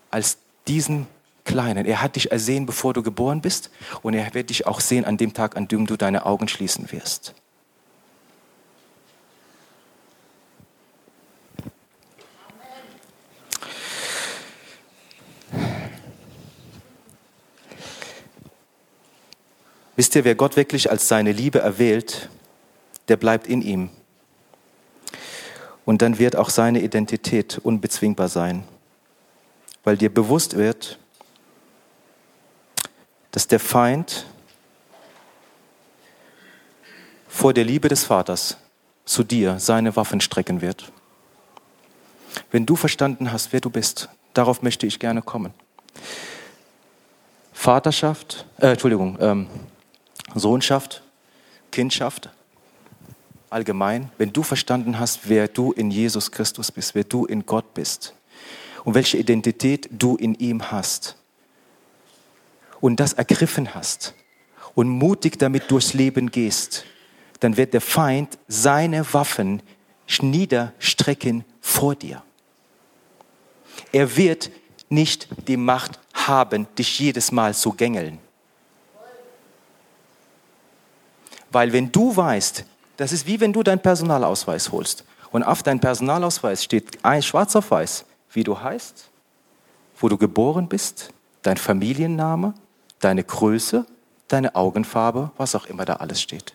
als 0.09 0.37
diesen 0.67 1.07
Kleinen. 1.43 1.85
Er 1.85 2.01
hat 2.01 2.15
dich 2.15 2.31
ersehen, 2.31 2.65
bevor 2.65 2.93
du 2.93 3.01
geboren 3.01 3.41
bist. 3.41 3.71
Und 4.01 4.13
er 4.13 4.33
wird 4.33 4.49
dich 4.49 4.67
auch 4.67 4.79
sehen 4.79 5.05
an 5.05 5.17
dem 5.17 5.33
Tag, 5.33 5.57
an 5.57 5.67
dem 5.67 5.87
du 5.87 5.97
deine 5.97 6.25
Augen 6.25 6.47
schließen 6.47 6.91
wirst. 6.91 7.33
Wisst 20.01 20.15
ihr, 20.15 20.25
wer 20.25 20.33
Gott 20.33 20.55
wirklich 20.55 20.89
als 20.89 21.07
seine 21.07 21.31
Liebe 21.31 21.59
erwählt, 21.59 22.27
der 23.07 23.17
bleibt 23.17 23.45
in 23.45 23.61
ihm. 23.61 23.91
Und 25.85 26.01
dann 26.01 26.17
wird 26.17 26.35
auch 26.35 26.49
seine 26.49 26.81
Identität 26.81 27.59
unbezwingbar 27.59 28.27
sein, 28.27 28.63
weil 29.83 29.97
dir 29.97 30.11
bewusst 30.11 30.57
wird, 30.57 30.97
dass 33.29 33.45
der 33.45 33.59
Feind 33.59 34.25
vor 37.27 37.53
der 37.53 37.65
Liebe 37.65 37.87
des 37.87 38.03
Vaters 38.03 38.57
zu 39.05 39.23
dir 39.23 39.59
seine 39.59 39.95
Waffen 39.95 40.19
strecken 40.19 40.61
wird. 40.61 40.91
Wenn 42.49 42.65
du 42.65 42.75
verstanden 42.75 43.31
hast, 43.31 43.53
wer 43.53 43.61
du 43.61 43.69
bist, 43.69 44.09
darauf 44.33 44.63
möchte 44.63 44.87
ich 44.87 44.97
gerne 44.97 45.21
kommen. 45.21 45.53
Vaterschaft, 47.53 48.47
äh, 48.57 48.71
Entschuldigung, 48.71 49.19
ähm, 49.21 49.47
Sohnschaft, 50.35 51.03
Kindschaft, 51.71 52.29
allgemein, 53.49 54.11
wenn 54.17 54.33
du 54.33 54.43
verstanden 54.43 54.99
hast, 54.99 55.29
wer 55.29 55.47
du 55.47 55.71
in 55.71 55.91
Jesus 55.91 56.31
Christus 56.31 56.71
bist, 56.71 56.95
wer 56.95 57.03
du 57.03 57.25
in 57.25 57.45
Gott 57.45 57.73
bist 57.73 58.15
und 58.83 58.95
welche 58.95 59.17
Identität 59.17 59.89
du 59.91 60.15
in 60.15 60.35
ihm 60.35 60.71
hast 60.71 61.17
und 62.79 62.99
das 62.99 63.13
ergriffen 63.13 63.75
hast 63.75 64.13
und 64.73 64.89
mutig 64.89 65.37
damit 65.37 65.69
durchs 65.69 65.93
Leben 65.93 66.31
gehst, 66.31 66.85
dann 67.41 67.57
wird 67.57 67.73
der 67.73 67.81
Feind 67.81 68.37
seine 68.47 69.13
Waffen 69.13 69.61
niederstrecken 70.21 71.43
vor 71.59 71.95
dir. 71.95 72.23
Er 73.91 74.15
wird 74.17 74.51
nicht 74.89 75.27
die 75.47 75.57
Macht 75.57 75.99
haben, 76.13 76.67
dich 76.77 76.99
jedes 76.99 77.31
Mal 77.31 77.53
zu 77.53 77.71
gängeln. 77.71 78.19
Weil 81.51 81.73
wenn 81.73 81.91
du 81.91 82.15
weißt, 82.15 82.65
das 82.97 83.11
ist 83.11 83.27
wie 83.27 83.39
wenn 83.39 83.53
du 83.53 83.63
deinen 83.63 83.79
Personalausweis 83.79 84.71
holst 84.71 85.03
und 85.31 85.43
auf 85.43 85.63
deinem 85.63 85.79
Personalausweis 85.79 86.63
steht 86.63 87.03
ein 87.03 87.21
schwarz 87.21 87.55
auf 87.55 87.71
weiß, 87.71 88.05
wie 88.31 88.43
du 88.43 88.59
heißt, 88.59 89.09
wo 89.99 90.09
du 90.09 90.17
geboren 90.17 90.67
bist, 90.67 91.13
dein 91.41 91.57
Familienname, 91.57 92.53
deine 92.99 93.23
Größe, 93.23 93.85
deine 94.27 94.55
Augenfarbe, 94.55 95.31
was 95.37 95.55
auch 95.55 95.65
immer 95.65 95.85
da 95.85 95.95
alles 95.95 96.21
steht. 96.21 96.53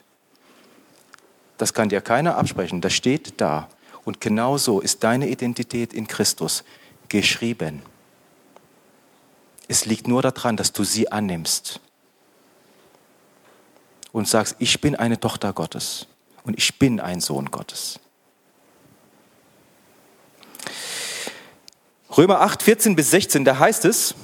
Das 1.59 1.75
kann 1.75 1.89
dir 1.89 2.01
keiner 2.01 2.37
absprechen, 2.37 2.81
das 2.81 2.93
steht 2.93 3.41
da. 3.41 3.69
Und 4.05 4.21
genauso 4.21 4.81
ist 4.81 5.03
deine 5.03 5.29
Identität 5.29 5.93
in 5.93 6.07
Christus 6.07 6.65
geschrieben. 7.09 7.83
Es 9.69 9.85
liegt 9.85 10.07
nur 10.07 10.23
daran, 10.23 10.57
dass 10.57 10.73
du 10.73 10.85
sie 10.85 11.11
annimmst 11.11 11.81
und 14.17 14.27
sagst, 14.27 14.57
ich 14.61 14.81
bin 14.81 14.97
eine 14.97 15.21
Tochter 15.21 15.53
Gottes 15.53 16.07
und 16.45 16.57
ich 16.57 16.79
bin 16.79 17.01
ein 17.01 17.21
Sohn 17.21 17.51
Gottes. 17.51 18.01
Römer 22.17 22.41
8, 22.41 22.63
14 22.63 22.97
bis 22.97 23.11
16, 23.11 23.45
da 23.45 23.59
heißt 23.59 23.85
es, 23.85 24.15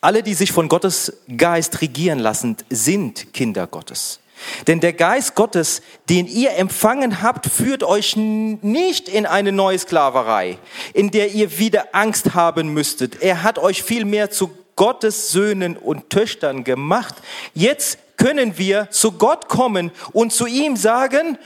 alle, 0.00 0.22
die 0.22 0.32
sich 0.32 0.50
von 0.50 0.70
Gottes 0.70 1.12
Geist 1.36 1.82
regieren 1.82 2.20
lassen, 2.20 2.56
sind 2.70 3.34
Kinder 3.34 3.66
Gottes. 3.66 4.20
Denn 4.66 4.80
der 4.80 4.94
Geist 4.94 5.34
Gottes, 5.34 5.82
den 6.08 6.26
ihr 6.26 6.56
empfangen 6.56 7.20
habt, 7.20 7.48
führt 7.48 7.82
euch 7.82 8.16
nicht 8.16 9.10
in 9.10 9.26
eine 9.26 9.52
neue 9.52 9.78
Sklaverei, 9.78 10.56
in 10.94 11.10
der 11.10 11.32
ihr 11.32 11.58
wieder 11.58 11.88
Angst 11.92 12.32
haben 12.32 12.72
müsstet. 12.72 13.20
Er 13.20 13.42
hat 13.42 13.58
euch 13.58 13.82
vielmehr 13.82 14.30
zu 14.30 14.50
Gottes 14.74 15.32
Söhnen 15.32 15.76
und 15.76 16.08
Töchtern 16.08 16.64
gemacht. 16.64 17.16
Jetzt 17.52 17.98
können 18.20 18.58
wir 18.58 18.90
zu 18.90 19.12
Gott 19.12 19.48
kommen 19.48 19.90
und 20.12 20.30
zu 20.32 20.46
ihm 20.46 20.76
sagen, 20.76 21.38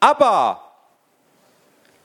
aber, 0.00 0.72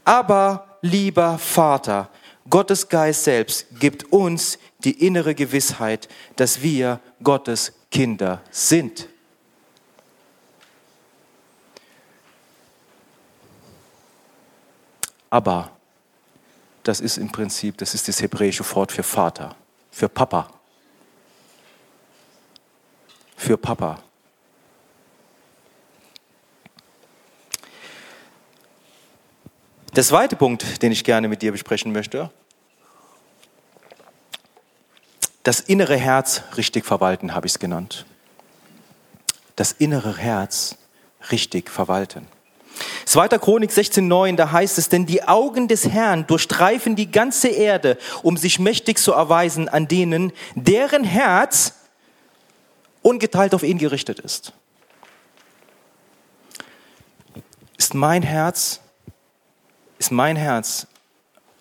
aber, 0.04 0.78
lieber 0.82 1.38
Vater, 1.40 2.10
Gottes 2.50 2.90
Geist 2.90 3.24
selbst 3.24 3.68
gibt 3.80 4.12
uns 4.12 4.60
die 4.80 5.06
innere 5.06 5.34
Gewissheit, 5.34 6.10
dass 6.36 6.62
wir 6.62 7.00
Gottes 7.24 7.72
Kinder 7.90 8.42
sind. 8.52 9.08
Aber 15.30 15.72
das 16.84 17.00
ist 17.00 17.18
im 17.18 17.32
Prinzip, 17.32 17.78
das 17.78 17.94
ist 17.94 18.10
das 18.10 18.22
hebräische 18.22 18.64
Wort 18.76 18.92
für 18.92 19.04
Vater, 19.04 19.56
für 19.90 20.10
Papa. 20.10 20.50
Für 23.38 23.58
Papa. 23.58 24.04
Der 29.98 30.04
zweite 30.04 30.36
Punkt, 30.36 30.84
den 30.84 30.92
ich 30.92 31.04
gerne 31.04 31.28
mit 31.28 31.42
dir 31.42 31.52
besprechen 31.52 31.92
möchte, 31.92 32.30
das 35.42 35.60
innere 35.60 35.96
Herz 35.96 36.44
richtig 36.56 36.86
verwalten, 36.86 37.34
habe 37.34 37.48
ich 37.48 37.54
es 37.54 37.60
genannt. 37.60 38.06
Das 39.56 39.72
innere 39.72 40.16
Herz 40.16 40.76
richtig 41.32 41.72
verwalten. 41.72 42.28
2. 43.06 43.28
Chronik 43.40 43.72
16,9, 43.72 44.36
da 44.36 44.52
heißt 44.52 44.78
es, 44.78 44.88
denn 44.88 45.08
die 45.08 45.24
Augen 45.24 45.68
des 45.68 45.90
Herrn 45.90 46.28
durchstreifen 46.28 46.96
die 46.96 47.10
ganze 47.10 47.48
Erde, 47.48 47.98
um 48.22 48.38
sich 48.38 48.60
mächtig 48.60 49.00
zu 49.00 49.14
erweisen 49.14 49.68
an 49.68 49.88
denen, 49.88 50.32
deren 50.54 51.06
Herz 51.06 51.74
ungeteilt 53.02 53.56
auf 53.56 53.64
ihn 53.64 53.80
gerichtet 53.80 54.20
ist. 54.20 54.54
Ist 57.80 57.96
mein 57.96 58.22
Herz, 58.22 58.82
ist 59.98 60.12
mein 60.12 60.36
Herz 60.36 60.88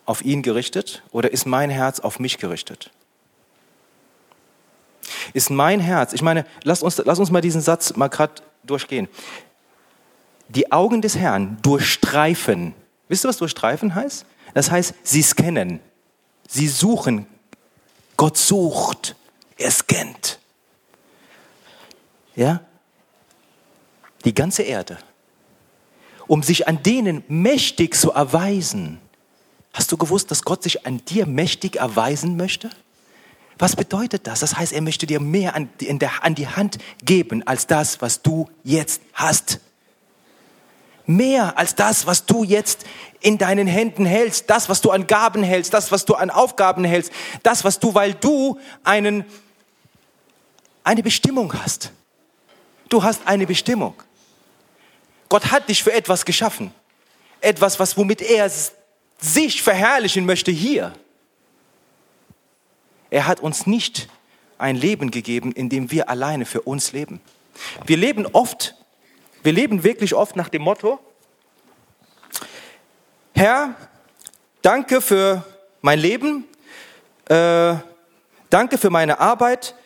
auf 0.05 0.25
ihn 0.25 0.43
gerichtet 0.43 1.03
oder 1.11 1.33
ist 1.33 1.47
mein 1.47 1.71
Herz 1.71 2.01
auf 2.01 2.19
mich 2.19 2.39
gerichtet? 2.39 2.91
Ist 5.33 5.51
mein 5.51 5.81
Herz, 5.81 6.13
ich 6.13 6.23
meine, 6.23 6.45
lass 6.63 6.83
uns, 6.83 7.01
lass 7.05 7.19
uns 7.19 7.31
mal 7.31 7.41
diesen 7.41 7.61
Satz 7.61 7.97
mal 7.97 8.09
gerade 8.09 8.43
durchgehen 8.65 9.09
die 10.49 10.71
Augen 10.73 11.03
des 11.03 11.17
Herrn 11.17 11.59
durchstreifen. 11.63 12.75
Wisst 13.09 13.25
ihr, 13.25 13.29
was 13.29 13.39
durchstreifen 13.39 13.95
heißt? 13.95 14.25
Das 14.55 14.71
heißt, 14.71 14.95
sie 15.03 15.23
scannen. 15.23 15.81
Sie 16.49 16.69
suchen. 16.69 17.27
Gott 18.17 18.37
sucht. 18.37 19.17
Er 19.59 19.71
scannt. 19.71 20.39
Ja? 22.35 22.61
Die 24.25 24.35
ganze 24.35 24.63
Erde. 24.63 24.99
Um 26.27 26.43
sich 26.43 26.69
an 26.69 26.83
denen 26.83 27.23
mächtig 27.29 27.97
zu 27.97 28.13
erweisen. 28.13 29.01
Hast 29.73 29.93
du 29.93 29.97
gewusst, 29.97 30.31
dass 30.31 30.43
Gott 30.43 30.63
sich 30.63 30.87
an 30.87 31.03
dir 31.05 31.27
mächtig 31.27 31.77
erweisen 31.77 32.37
möchte? 32.37 32.71
Was 33.59 33.77
bedeutet 33.77 34.27
das? 34.27 34.41
Das 34.41 34.57
heißt, 34.57 34.73
er 34.73 34.83
möchte 34.83 35.07
dir 35.07 35.21
mehr 35.21 35.55
an, 35.55 35.71
der, 35.81 36.25
an 36.25 36.35
die 36.35 36.49
Hand 36.49 36.79
geben 37.05 37.47
als 37.47 37.67
das, 37.67 38.03
was 38.03 38.23
du 38.23 38.49
jetzt 38.65 39.01
hast 39.15 39.61
mehr 41.07 41.57
als 41.57 41.75
das, 41.75 42.07
was 42.07 42.27
du 42.27 42.45
jetzt 42.45 42.85
in 43.21 43.39
deinen 43.39 43.67
Händen 43.67 44.05
hältst, 44.05 44.51
das, 44.51 44.69
was 44.69 44.81
du 44.81 44.91
an 44.91 45.07
Gaben 45.07 45.43
hältst, 45.43 45.73
das, 45.73 45.91
was 45.91 46.05
du 46.05 46.15
an 46.15 46.31
Aufgaben 46.31 46.85
hältst, 46.85 47.13
das, 47.43 47.65
was 47.65 47.79
du, 47.79 47.95
weil 47.95 48.15
du 48.15 48.59
einen, 48.85 49.25
eine 50.85 51.03
Bestimmung 51.03 51.53
hast. 51.55 51.93
Du 52.89 53.03
hast 53.03 53.27
eine 53.27 53.47
Bestimmung. 53.47 53.95
Gott 55.29 55.51
hat 55.51 55.69
dich 55.69 55.83
für 55.83 55.93
etwas 55.93 56.25
geschaffen. 56.25 56.73
Etwas, 57.41 57.79
was, 57.79 57.97
womit 57.97 58.23
er 58.23 58.51
sich 59.19 59.63
verherrlichen 59.63 60.27
möchte 60.27 60.51
hier. 60.51 60.93
Er 63.11 63.27
hat 63.27 63.41
uns 63.41 63.67
nicht 63.67 64.09
ein 64.59 64.77
Leben 64.77 65.11
gegeben, 65.11 65.53
in 65.53 65.69
dem 65.69 65.91
wir 65.91 66.09
alleine 66.09 66.45
für 66.45 66.63
uns 66.63 66.93
leben. 66.93 67.21
Wir 67.87 67.97
leben 67.97 68.27
oft 68.27 68.75
wir 69.47 69.53
leben 69.53 69.85
wirklich 69.85 70.13
oft 70.13 70.35
nach 70.35 70.49
dem 70.49 70.63
Motto, 70.63 70.99
Herr, 73.33 73.77
danke 74.61 75.01
für 75.01 75.45
mein 75.83 76.01
Leben, 76.01 76.49
äh, 77.29 77.77
danke 78.51 78.77
für 78.77 78.91
meine 78.91 79.21
Arbeit, 79.21 79.77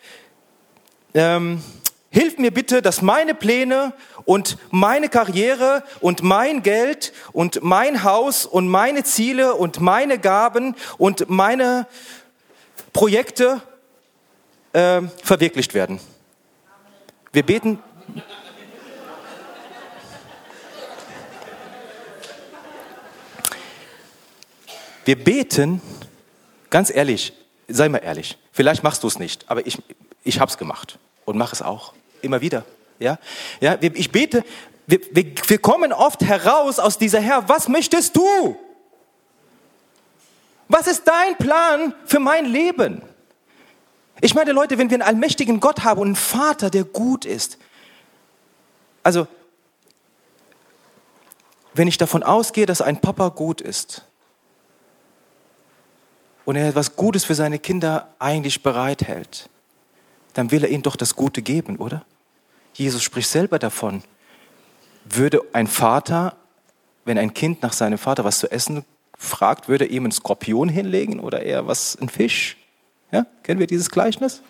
ähm, 1.13 1.63
hilf 2.09 2.39
mir 2.39 2.49
bitte, 2.49 2.81
dass 2.81 3.03
meine 3.03 3.35
Pläne 3.35 3.93
und 4.25 4.57
meine 4.69 5.09
Karriere 5.09 5.83
und 5.99 6.23
mein 6.23 6.63
Geld 6.63 7.13
und 7.33 7.63
mein 7.63 8.03
Haus 8.03 8.45
und 8.45 8.67
meine 8.67 9.03
Ziele 9.03 9.55
und 9.55 9.79
meine 9.79 10.19
Gaben 10.19 10.75
und 10.97 11.29
meine 11.29 11.87
Projekte 12.93 13.61
äh, 14.73 15.01
verwirklicht 15.23 15.73
werden. 15.73 15.99
Wir 17.31 17.43
beten, 17.43 17.79
Wir 25.05 25.21
beten, 25.21 25.81
ganz 26.69 26.93
ehrlich, 26.93 27.33
sei 27.67 27.89
mal 27.89 27.97
ehrlich, 27.97 28.37
vielleicht 28.51 28.83
machst 28.83 29.01
du 29.03 29.07
es 29.07 29.17
nicht, 29.17 29.49
aber 29.49 29.65
ich, 29.65 29.79
ich 30.23 30.39
habe 30.39 30.51
es 30.51 30.57
gemacht 30.57 30.99
und 31.25 31.37
mache 31.37 31.55
es 31.55 31.61
auch, 31.61 31.93
immer 32.21 32.41
wieder. 32.41 32.65
Ja, 33.01 33.17
ja 33.59 33.77
ich 33.81 34.11
bete, 34.11 34.43
wir, 34.87 34.99
wir, 35.11 35.33
wir 35.47 35.57
kommen 35.57 35.91
oft 35.91 36.21
heraus 36.21 36.79
aus 36.79 36.97
dieser 36.97 37.19
Herr, 37.19 37.49
was 37.49 37.67
möchtest 37.67 38.15
du? 38.15 38.57
Was 40.67 40.87
ist 40.87 41.05
dein 41.05 41.35
Plan 41.37 41.93
für 42.05 42.19
mein 42.19 42.45
Leben? 42.45 43.01
Ich 44.21 44.35
meine, 44.35 44.51
Leute, 44.51 44.77
wenn 44.77 44.89
wir 44.89 44.95
einen 44.95 45.01
allmächtigen 45.07 45.59
Gott 45.59 45.83
haben 45.83 45.99
und 45.99 46.07
einen 46.09 46.15
Vater, 46.15 46.69
der 46.69 46.83
gut 46.83 47.25
ist, 47.25 47.57
also 49.03 49.27
wenn 51.73 51.87
ich 51.87 51.97
davon 51.97 52.21
ausgehe, 52.21 52.65
dass 52.65 52.81
ein 52.81 53.01
Papa 53.01 53.29
gut 53.29 53.61
ist 53.61 54.05
und 56.45 56.55
er 56.55 56.69
etwas 56.69 56.95
Gutes 56.95 57.25
für 57.25 57.35
seine 57.35 57.59
Kinder 57.59 58.13
eigentlich 58.19 58.61
bereithält, 58.61 59.49
dann 60.33 60.51
will 60.51 60.63
er 60.63 60.69
ihnen 60.69 60.83
doch 60.83 60.95
das 60.95 61.15
Gute 61.15 61.41
geben, 61.41 61.77
oder? 61.77 62.05
Jesus 62.73 63.03
spricht 63.03 63.29
selber 63.29 63.59
davon. 63.59 64.03
Würde 65.05 65.41
ein 65.53 65.67
Vater, 65.67 66.35
wenn 67.05 67.17
ein 67.17 67.33
Kind 67.33 67.61
nach 67.61 67.73
seinem 67.73 67.97
Vater 67.97 68.23
was 68.23 68.39
zu 68.39 68.51
essen 68.51 68.85
fragt, 69.17 69.67
würde 69.67 69.85
er 69.85 69.91
ihm 69.91 70.03
einen 70.03 70.11
Skorpion 70.11 70.69
hinlegen 70.69 71.19
oder 71.19 71.43
eher 71.43 71.67
was, 71.67 71.97
ein 71.99 72.09
Fisch? 72.09 72.57
Ja? 73.11 73.25
Kennen 73.43 73.59
wir 73.59 73.67
dieses 73.67 73.89
Gleichnis? 73.89 74.41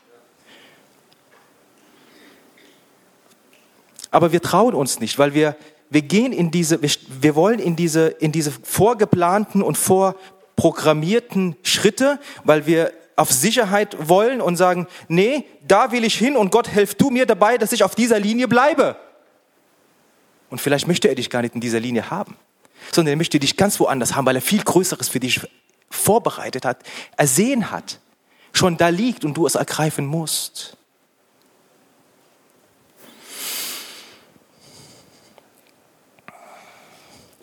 Aber 4.11 4.31
wir 4.33 4.41
trauen 4.41 4.75
uns 4.75 4.99
nicht, 4.99 5.17
weil 5.17 5.33
wir, 5.33 5.55
wir 5.89 6.01
gehen 6.01 6.33
in 6.33 6.51
diese, 6.51 6.81
wir, 6.81 6.89
wir 7.21 7.35
wollen 7.35 7.59
in 7.59 7.75
diese, 7.75 8.07
in 8.07 8.31
diese 8.31 8.51
vorgeplanten 8.51 9.61
und 9.61 9.77
vorprogrammierten 9.77 11.55
Schritte, 11.63 12.19
weil 12.43 12.65
wir 12.65 12.91
auf 13.21 13.31
Sicherheit 13.31 14.09
wollen 14.09 14.41
und 14.41 14.57
sagen, 14.57 14.87
nee, 15.07 15.45
da 15.67 15.91
will 15.91 16.03
ich 16.03 16.17
hin 16.17 16.35
und 16.35 16.51
Gott, 16.51 16.67
helf 16.67 16.95
du 16.95 17.11
mir 17.11 17.27
dabei, 17.27 17.59
dass 17.59 17.71
ich 17.71 17.83
auf 17.83 17.93
dieser 17.93 18.19
Linie 18.19 18.47
bleibe. 18.47 18.95
Und 20.49 20.59
vielleicht 20.59 20.87
möchte 20.87 21.07
er 21.07 21.13
dich 21.13 21.29
gar 21.29 21.43
nicht 21.43 21.53
in 21.53 21.61
dieser 21.61 21.79
Linie 21.79 22.09
haben, 22.09 22.35
sondern 22.91 23.13
er 23.13 23.17
möchte 23.17 23.39
dich 23.39 23.57
ganz 23.57 23.79
woanders 23.79 24.15
haben, 24.15 24.25
weil 24.25 24.35
er 24.35 24.41
viel 24.41 24.63
Größeres 24.63 25.07
für 25.07 25.19
dich 25.19 25.39
vorbereitet 25.91 26.65
hat, 26.65 26.79
ersehen 27.15 27.69
hat, 27.69 27.99
schon 28.53 28.75
da 28.75 28.89
liegt 28.89 29.23
und 29.23 29.35
du 29.35 29.45
es 29.45 29.53
ergreifen 29.53 30.07
musst. 30.07 30.75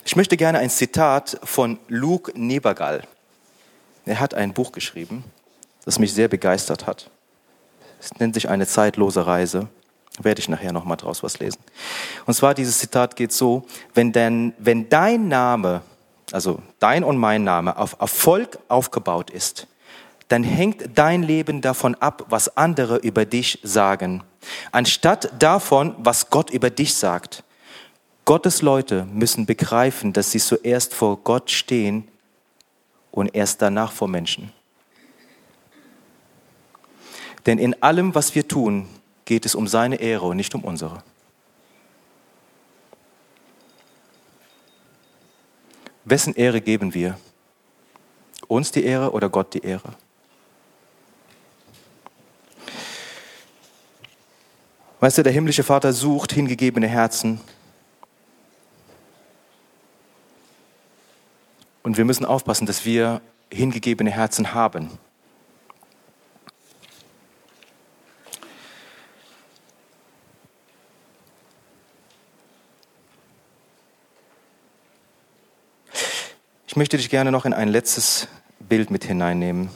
Ich 0.04 0.16
möchte 0.16 0.36
gerne 0.36 0.58
ein 0.58 0.70
Zitat 0.70 1.38
von 1.44 1.78
Luke 1.86 2.32
Nebergall. 2.34 3.04
Er 4.06 4.18
hat 4.18 4.34
ein 4.34 4.54
Buch 4.54 4.72
geschrieben, 4.72 5.22
das 5.88 5.98
mich 5.98 6.12
sehr 6.12 6.28
begeistert 6.28 6.86
hat. 6.86 7.10
Es 7.98 8.14
nennt 8.18 8.34
sich 8.34 8.50
eine 8.50 8.66
zeitlose 8.66 9.26
Reise. 9.26 9.68
Werde 10.20 10.38
ich 10.38 10.50
nachher 10.50 10.70
noch 10.70 10.84
mal 10.84 10.96
draus 10.96 11.22
was 11.22 11.38
lesen. 11.38 11.60
Und 12.26 12.34
zwar 12.34 12.52
dieses 12.52 12.78
Zitat 12.78 13.16
geht 13.16 13.32
so: 13.32 13.64
Wenn 13.94 14.12
denn, 14.12 14.52
wenn 14.58 14.90
dein 14.90 15.28
Name, 15.28 15.80
also 16.30 16.60
dein 16.78 17.04
und 17.04 17.16
mein 17.16 17.42
Name, 17.42 17.78
auf 17.78 17.96
Erfolg 18.00 18.58
aufgebaut 18.68 19.30
ist, 19.30 19.66
dann 20.28 20.44
hängt 20.44 20.90
dein 20.94 21.22
Leben 21.22 21.62
davon 21.62 21.94
ab, 21.94 22.26
was 22.28 22.54
andere 22.58 22.98
über 22.98 23.24
dich 23.24 23.58
sagen, 23.62 24.22
anstatt 24.72 25.32
davon, 25.38 25.94
was 25.96 26.28
Gott 26.28 26.50
über 26.50 26.68
dich 26.68 26.96
sagt. 26.96 27.44
Gottes 28.26 28.60
Leute 28.60 29.06
müssen 29.10 29.46
begreifen, 29.46 30.12
dass 30.12 30.32
sie 30.32 30.38
zuerst 30.38 30.92
vor 30.92 31.16
Gott 31.24 31.50
stehen 31.50 32.08
und 33.10 33.34
erst 33.34 33.62
danach 33.62 33.92
vor 33.92 34.08
Menschen. 34.08 34.52
Denn 37.48 37.58
in 37.58 37.82
allem, 37.82 38.14
was 38.14 38.36
wir 38.36 38.46
tun, 38.46 38.86
geht 39.24 39.44
es 39.44 39.56
um 39.56 39.66
seine 39.66 39.96
Ehre 39.96 40.26
und 40.26 40.36
nicht 40.36 40.54
um 40.54 40.62
unsere. 40.62 41.02
Wessen 46.04 46.36
Ehre 46.36 46.60
geben 46.60 46.94
wir? 46.94 47.18
Uns 48.46 48.70
die 48.70 48.84
Ehre 48.84 49.10
oder 49.10 49.28
Gott 49.28 49.52
die 49.54 49.64
Ehre? 49.64 49.94
Weißt 55.00 55.18
du, 55.18 55.24
der 55.24 55.32
himmlische 55.32 55.64
Vater 55.64 55.92
sucht 55.92 56.32
hingegebene 56.32 56.86
Herzen, 56.86 57.40
Und 61.88 61.96
wir 61.96 62.04
müssen 62.04 62.26
aufpassen, 62.26 62.66
dass 62.66 62.84
wir 62.84 63.22
hingegebene 63.50 64.10
Herzen 64.10 64.52
haben. 64.52 64.90
Möchte 76.78 76.96
dich 76.96 77.10
gerne 77.10 77.30
noch 77.30 77.44
in 77.44 77.52
ein 77.52 77.68
letztes 77.68 78.28
Bild 78.60 78.90
mit 78.90 79.04
hineinnehmen. 79.04 79.68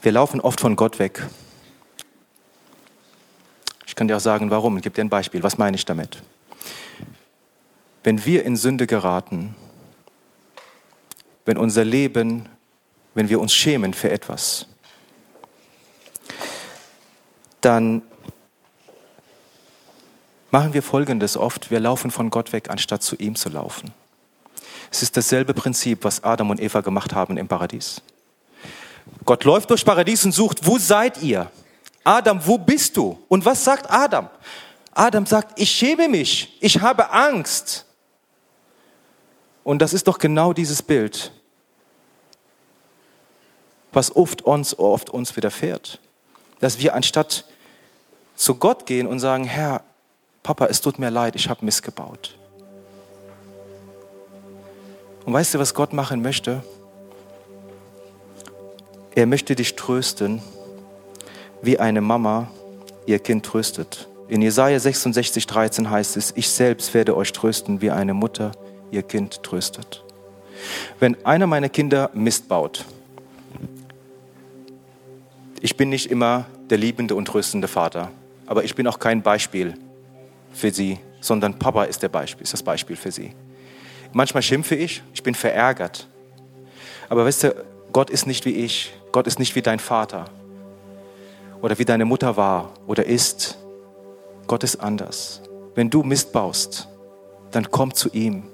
Wir 0.00 0.12
laufen 0.12 0.40
oft 0.40 0.60
von 0.60 0.76
Gott 0.76 0.98
weg. 0.98 1.26
Ich 3.86 3.94
kann 3.94 4.08
dir 4.08 4.16
auch 4.16 4.20
sagen, 4.20 4.50
warum. 4.50 4.78
Ich 4.78 4.82
gebe 4.82 4.94
dir 4.94 5.02
ein 5.02 5.10
Beispiel. 5.10 5.42
Was 5.42 5.58
meine 5.58 5.76
ich 5.76 5.84
damit? 5.84 6.22
wenn 8.02 8.24
wir 8.24 8.44
in 8.44 8.56
Sünde 8.56 8.86
geraten, 8.86 9.54
wenn 11.44 11.58
unser 11.58 11.84
Leben, 11.84 12.48
wenn 13.14 13.28
wir 13.28 13.40
uns 13.40 13.52
schämen 13.52 13.94
für 13.94 14.10
etwas, 14.10 14.66
dann 17.60 18.02
machen 20.50 20.72
wir 20.72 20.82
Folgendes 20.82 21.36
oft, 21.36 21.70
wir 21.70 21.80
laufen 21.80 22.10
von 22.10 22.30
Gott 22.30 22.52
weg, 22.52 22.70
anstatt 22.70 23.02
zu 23.02 23.16
ihm 23.16 23.34
zu 23.34 23.48
laufen. 23.48 23.92
Es 24.90 25.02
ist 25.02 25.16
dasselbe 25.16 25.54
Prinzip, 25.54 26.04
was 26.04 26.22
Adam 26.22 26.50
und 26.50 26.60
Eva 26.60 26.80
gemacht 26.80 27.14
haben 27.14 27.36
im 27.36 27.48
Paradies. 27.48 28.02
Gott 29.24 29.44
läuft 29.44 29.70
durchs 29.70 29.84
Paradies 29.84 30.24
und 30.24 30.32
sucht, 30.32 30.66
wo 30.66 30.78
seid 30.78 31.22
ihr? 31.22 31.50
Adam, 32.04 32.40
wo 32.44 32.58
bist 32.58 32.96
du? 32.96 33.18
Und 33.28 33.44
was 33.44 33.64
sagt 33.64 33.90
Adam? 33.90 34.28
Adam 34.92 35.26
sagt, 35.26 35.60
ich 35.60 35.70
schäme 35.70 36.08
mich, 36.08 36.56
ich 36.60 36.80
habe 36.80 37.10
Angst. 37.10 37.86
Und 39.62 39.80
das 39.80 39.92
ist 39.92 40.08
doch 40.08 40.18
genau 40.18 40.52
dieses 40.52 40.82
Bild, 40.82 41.32
was 43.92 44.14
oft 44.14 44.42
uns, 44.42 44.78
oft 44.78 45.10
uns 45.10 45.36
widerfährt. 45.36 46.00
Dass 46.60 46.78
wir 46.78 46.94
anstatt 46.94 47.44
zu 48.34 48.54
Gott 48.54 48.86
gehen 48.86 49.06
und 49.06 49.20
sagen, 49.20 49.44
Herr, 49.44 49.82
Papa, 50.42 50.66
es 50.66 50.80
tut 50.80 50.98
mir 50.98 51.10
leid, 51.10 51.36
ich 51.36 51.48
habe 51.48 51.64
missgebaut. 51.64 52.38
Und 55.24 55.32
weißt 55.32 55.54
du, 55.54 55.58
was 55.58 55.74
Gott 55.74 55.92
machen 55.92 56.22
möchte? 56.22 56.62
Er 59.14 59.26
möchte 59.26 59.54
dich 59.54 59.76
trösten, 59.76 60.40
wie 61.62 61.78
eine 61.78 62.00
Mama 62.00 62.48
ihr 63.06 63.18
Kind 63.18 63.44
tröstet. 63.44 64.08
In 64.28 64.42
Jesaja 64.42 64.78
66, 64.78 65.46
13 65.46 65.90
heißt 65.90 66.16
es, 66.16 66.32
ich 66.36 66.48
selbst 66.48 66.94
werde 66.94 67.16
euch 67.16 67.32
trösten, 67.32 67.80
wie 67.80 67.90
eine 67.90 68.14
Mutter 68.14 68.52
ihr 68.90 69.02
Kind 69.02 69.42
tröstet. 69.42 70.04
Wenn 71.00 71.24
einer 71.26 71.46
meiner 71.46 71.68
Kinder 71.68 72.10
Mist 72.14 72.48
baut, 72.48 72.84
ich 75.60 75.76
bin 75.76 75.88
nicht 75.90 76.10
immer 76.10 76.46
der 76.70 76.78
liebende 76.78 77.14
und 77.14 77.26
tröstende 77.26 77.68
Vater, 77.68 78.10
aber 78.46 78.64
ich 78.64 78.74
bin 78.74 78.86
auch 78.86 78.98
kein 78.98 79.22
Beispiel 79.22 79.74
für 80.52 80.70
sie, 80.70 80.98
sondern 81.20 81.58
Papa 81.58 81.84
ist, 81.84 82.02
der 82.02 82.08
Beispiel, 82.08 82.44
ist 82.44 82.52
das 82.52 82.62
Beispiel 82.62 82.96
für 82.96 83.10
sie. 83.10 83.32
Manchmal 84.12 84.42
schimpfe 84.42 84.74
ich, 84.74 85.02
ich 85.14 85.22
bin 85.22 85.34
verärgert. 85.34 86.08
Aber 87.08 87.24
weißt 87.24 87.44
du, 87.44 87.64
Gott 87.92 88.10
ist 88.10 88.26
nicht 88.26 88.44
wie 88.44 88.54
ich, 88.54 88.92
Gott 89.12 89.26
ist 89.26 89.38
nicht 89.38 89.54
wie 89.54 89.62
dein 89.62 89.78
Vater 89.78 90.26
oder 91.60 91.78
wie 91.78 91.84
deine 91.84 92.04
Mutter 92.04 92.36
war 92.36 92.72
oder 92.86 93.04
ist. 93.04 93.58
Gott 94.46 94.64
ist 94.64 94.76
anders. 94.76 95.42
Wenn 95.74 95.90
du 95.90 96.02
Mist 96.02 96.32
baust, 96.32 96.88
dann 97.50 97.70
komm 97.70 97.94
zu 97.94 98.08
ihm 98.10 98.50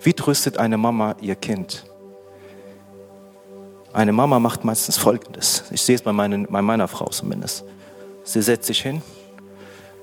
wie 0.00 0.12
tröstet 0.12 0.58
eine 0.58 0.78
Mama 0.78 1.16
ihr 1.20 1.34
Kind? 1.34 1.84
Eine 3.92 4.12
Mama 4.12 4.38
macht 4.38 4.64
meistens 4.64 4.96
Folgendes. 4.96 5.64
Ich 5.72 5.82
sehe 5.82 5.96
es 5.96 6.02
bei, 6.02 6.12
meinen, 6.12 6.46
bei 6.46 6.62
meiner 6.62 6.86
Frau 6.86 7.06
zumindest. 7.06 7.64
Sie 8.22 8.42
setzt 8.42 8.66
sich 8.66 8.80
hin, 8.82 9.02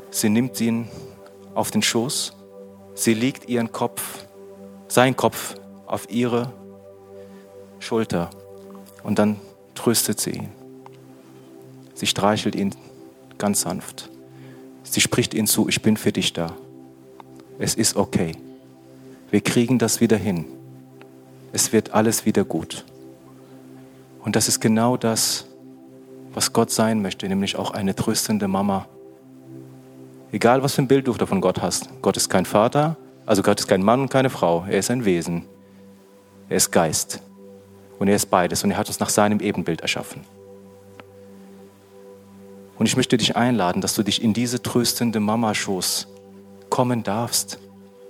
sie 0.09 0.29
nimmt 0.29 0.59
ihn 0.59 0.89
auf 1.53 1.71
den 1.71 1.81
Schoß, 1.81 2.33
sie 2.93 3.13
legt 3.13 3.47
ihren 3.47 3.71
Kopf, 3.71 4.24
seinen 4.95 5.17
Kopf 5.17 5.55
auf 5.85 6.09
ihre 6.09 6.53
Schulter 7.79 8.29
und 9.03 9.19
dann 9.19 9.35
tröstet 9.75 10.21
sie 10.21 10.31
ihn. 10.31 10.49
Sie 11.93 12.07
streichelt 12.07 12.55
ihn 12.55 12.73
ganz 13.37 13.61
sanft. 13.61 14.09
Sie 14.83 15.01
spricht 15.01 15.33
ihm 15.33 15.47
zu, 15.47 15.67
ich 15.67 15.81
bin 15.81 15.97
für 15.97 16.13
dich 16.13 16.31
da. 16.31 16.53
Es 17.59 17.75
ist 17.75 17.97
okay. 17.97 18.37
Wir 19.31 19.41
kriegen 19.41 19.79
das 19.79 19.99
wieder 19.99 20.15
hin. 20.15 20.45
Es 21.51 21.73
wird 21.73 21.93
alles 21.93 22.25
wieder 22.25 22.45
gut. 22.45 22.85
Und 24.23 24.37
das 24.37 24.47
ist 24.47 24.61
genau 24.61 24.95
das, 24.95 25.45
was 26.33 26.53
Gott 26.53 26.71
sein 26.71 27.01
möchte, 27.01 27.27
nämlich 27.27 27.57
auch 27.57 27.71
eine 27.71 27.95
tröstende 27.95 28.47
Mama. 28.47 28.87
Egal, 30.31 30.63
was 30.63 30.75
für 30.75 30.83
ein 30.83 30.87
Bild 30.87 31.07
du 31.07 31.13
davon 31.13 31.41
Gott 31.41 31.61
hast. 31.61 31.89
Gott 32.01 32.15
ist 32.15 32.29
kein 32.29 32.45
Vater, 32.45 32.95
also 33.25 33.41
Gott 33.41 33.59
ist 33.59 33.67
kein 33.67 33.83
Mann 33.83 34.01
und 34.01 34.09
keine 34.09 34.29
Frau. 34.29 34.65
Er 34.69 34.79
ist 34.79 34.91
ein 34.91 35.05
Wesen. 35.05 35.45
Er 36.49 36.57
ist 36.57 36.71
Geist. 36.71 37.21
Und 37.99 38.07
er 38.07 38.15
ist 38.15 38.29
beides. 38.29 38.63
Und 38.63 38.71
er 38.71 38.77
hat 38.77 38.87
uns 38.87 38.99
nach 38.99 39.09
seinem 39.09 39.39
Ebenbild 39.39 39.81
erschaffen. 39.81 40.21
Und 42.77 42.85
ich 42.87 42.97
möchte 42.97 43.17
dich 43.17 43.35
einladen, 43.35 43.81
dass 43.81 43.95
du 43.95 44.03
dich 44.03 44.21
in 44.21 44.33
diese 44.33 44.61
tröstende 44.61 45.19
Mama-Schoß 45.19 46.07
kommen 46.69 47.03
darfst 47.03 47.59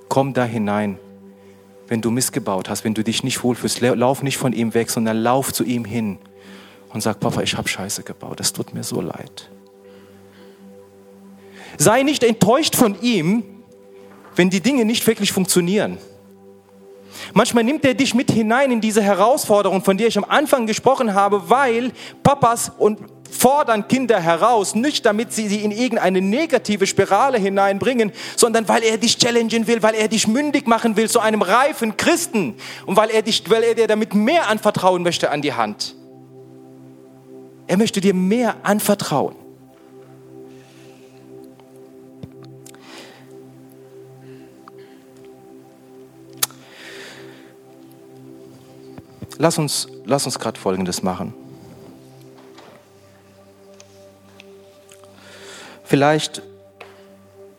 Komm 0.09 0.33
da 0.33 0.45
hinein. 0.45 0.97
Wenn 1.87 2.01
du 2.01 2.09
missgebaut 2.09 2.69
hast, 2.69 2.83
wenn 2.83 2.93
du 2.93 3.03
dich 3.03 3.23
nicht 3.23 3.43
wohlfühlst, 3.43 3.81
lauf 3.81 4.23
nicht 4.23 4.37
von 4.37 4.53
ihm 4.53 4.73
weg, 4.73 4.89
sondern 4.89 5.17
lauf 5.17 5.53
zu 5.53 5.63
ihm 5.63 5.85
hin 5.85 6.17
und 6.93 7.01
sag, 7.01 7.19
Papa, 7.19 7.41
ich 7.41 7.57
habe 7.57 7.67
Scheiße 7.67 8.03
gebaut, 8.03 8.39
es 8.39 8.53
tut 8.53 8.73
mir 8.73 8.83
so 8.83 9.01
leid. 9.01 9.49
Sei 11.77 12.03
nicht 12.03 12.23
enttäuscht 12.23 12.75
von 12.75 12.99
ihm, 13.01 13.43
wenn 14.35 14.49
die 14.49 14.61
Dinge 14.61 14.85
nicht 14.85 15.05
wirklich 15.07 15.31
funktionieren. 15.31 15.97
Manchmal 17.33 17.63
nimmt 17.63 17.85
er 17.85 17.93
dich 17.93 18.13
mit 18.13 18.31
hinein 18.31 18.71
in 18.71 18.81
diese 18.81 19.01
Herausforderung, 19.01 19.83
von 19.83 19.97
der 19.97 20.07
ich 20.07 20.17
am 20.17 20.25
Anfang 20.25 20.67
gesprochen 20.67 21.13
habe, 21.13 21.49
weil 21.49 21.91
Papas 22.23 22.71
und 22.77 22.99
fordern 23.31 23.87
Kinder 23.87 24.19
heraus, 24.19 24.75
nicht 24.75 25.05
damit 25.05 25.33
sie 25.33 25.47
sie 25.47 25.61
in 25.61 25.71
irgendeine 25.71 26.21
negative 26.21 26.87
Spirale 26.87 27.37
hineinbringen, 27.37 28.11
sondern 28.35 28.67
weil 28.67 28.83
er 28.83 28.97
dich 28.97 29.17
challengen 29.17 29.67
will, 29.67 29.83
weil 29.83 29.95
er 29.95 30.07
dich 30.07 30.27
mündig 30.27 30.67
machen 30.67 30.95
will 30.95 31.09
zu 31.09 31.19
einem 31.19 31.41
reifen 31.41 31.97
Christen 31.97 32.55
und 32.85 32.95
weil 32.97 33.09
er, 33.09 33.21
dich, 33.21 33.43
weil 33.49 33.63
er 33.63 33.75
dir 33.75 33.87
damit 33.87 34.13
mehr 34.13 34.47
anvertrauen 34.47 35.03
möchte 35.03 35.31
an 35.31 35.41
die 35.41 35.53
Hand. 35.53 35.95
Er 37.67 37.77
möchte 37.77 37.99
dir 37.99 38.13
mehr 38.13 38.55
anvertrauen. 38.63 39.35
Lass 49.37 49.57
uns, 49.57 49.87
lass 50.05 50.25
uns 50.25 50.39
gerade 50.39 50.59
Folgendes 50.59 51.03
machen. 51.03 51.33
Vielleicht, 55.83 56.41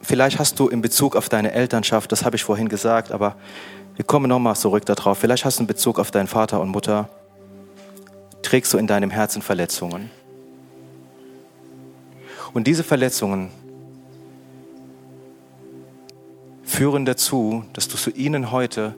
vielleicht 0.02 0.38
hast 0.38 0.58
du 0.58 0.68
in 0.68 0.80
Bezug 0.80 1.16
auf 1.16 1.28
deine 1.28 1.52
Elternschaft, 1.52 2.10
das 2.10 2.24
habe 2.24 2.36
ich 2.36 2.44
vorhin 2.44 2.68
gesagt, 2.68 3.12
aber 3.12 3.36
wir 3.94 4.04
kommen 4.04 4.28
nochmal 4.28 4.56
zurück 4.56 4.84
darauf. 4.84 5.18
Vielleicht 5.18 5.44
hast 5.44 5.58
du 5.58 5.62
in 5.62 5.66
Bezug 5.66 5.98
auf 5.98 6.10
deinen 6.10 6.26
Vater 6.26 6.60
und 6.60 6.68
Mutter, 6.68 7.08
trägst 8.42 8.72
du 8.74 8.78
in 8.78 8.86
deinem 8.86 9.10
Herzen 9.10 9.42
Verletzungen. 9.42 10.10
Und 12.52 12.66
diese 12.66 12.84
Verletzungen 12.84 13.50
führen 16.64 17.04
dazu, 17.04 17.64
dass 17.72 17.88
du 17.88 17.96
zu 17.96 18.10
ihnen 18.10 18.50
heute 18.50 18.94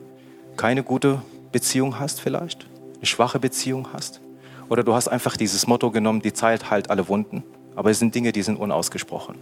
keine 0.57 0.83
gute 0.83 1.21
Beziehung 1.51 1.99
hast 1.99 2.21
vielleicht, 2.21 2.67
eine 2.97 3.05
schwache 3.05 3.39
Beziehung 3.39 3.87
hast. 3.93 4.21
Oder 4.69 4.83
du 4.83 4.93
hast 4.93 5.07
einfach 5.07 5.35
dieses 5.35 5.65
Motto 5.65 5.89
genommen, 5.89 6.21
die 6.21 6.33
Zeit 6.33 6.69
heilt 6.69 6.89
alle 6.89 7.07
Wunden. 7.07 7.43
Aber 7.75 7.89
es 7.89 7.99
sind 7.99 8.13
Dinge, 8.13 8.31
die 8.31 8.43
sind 8.43 8.57
unausgesprochen. 8.57 9.35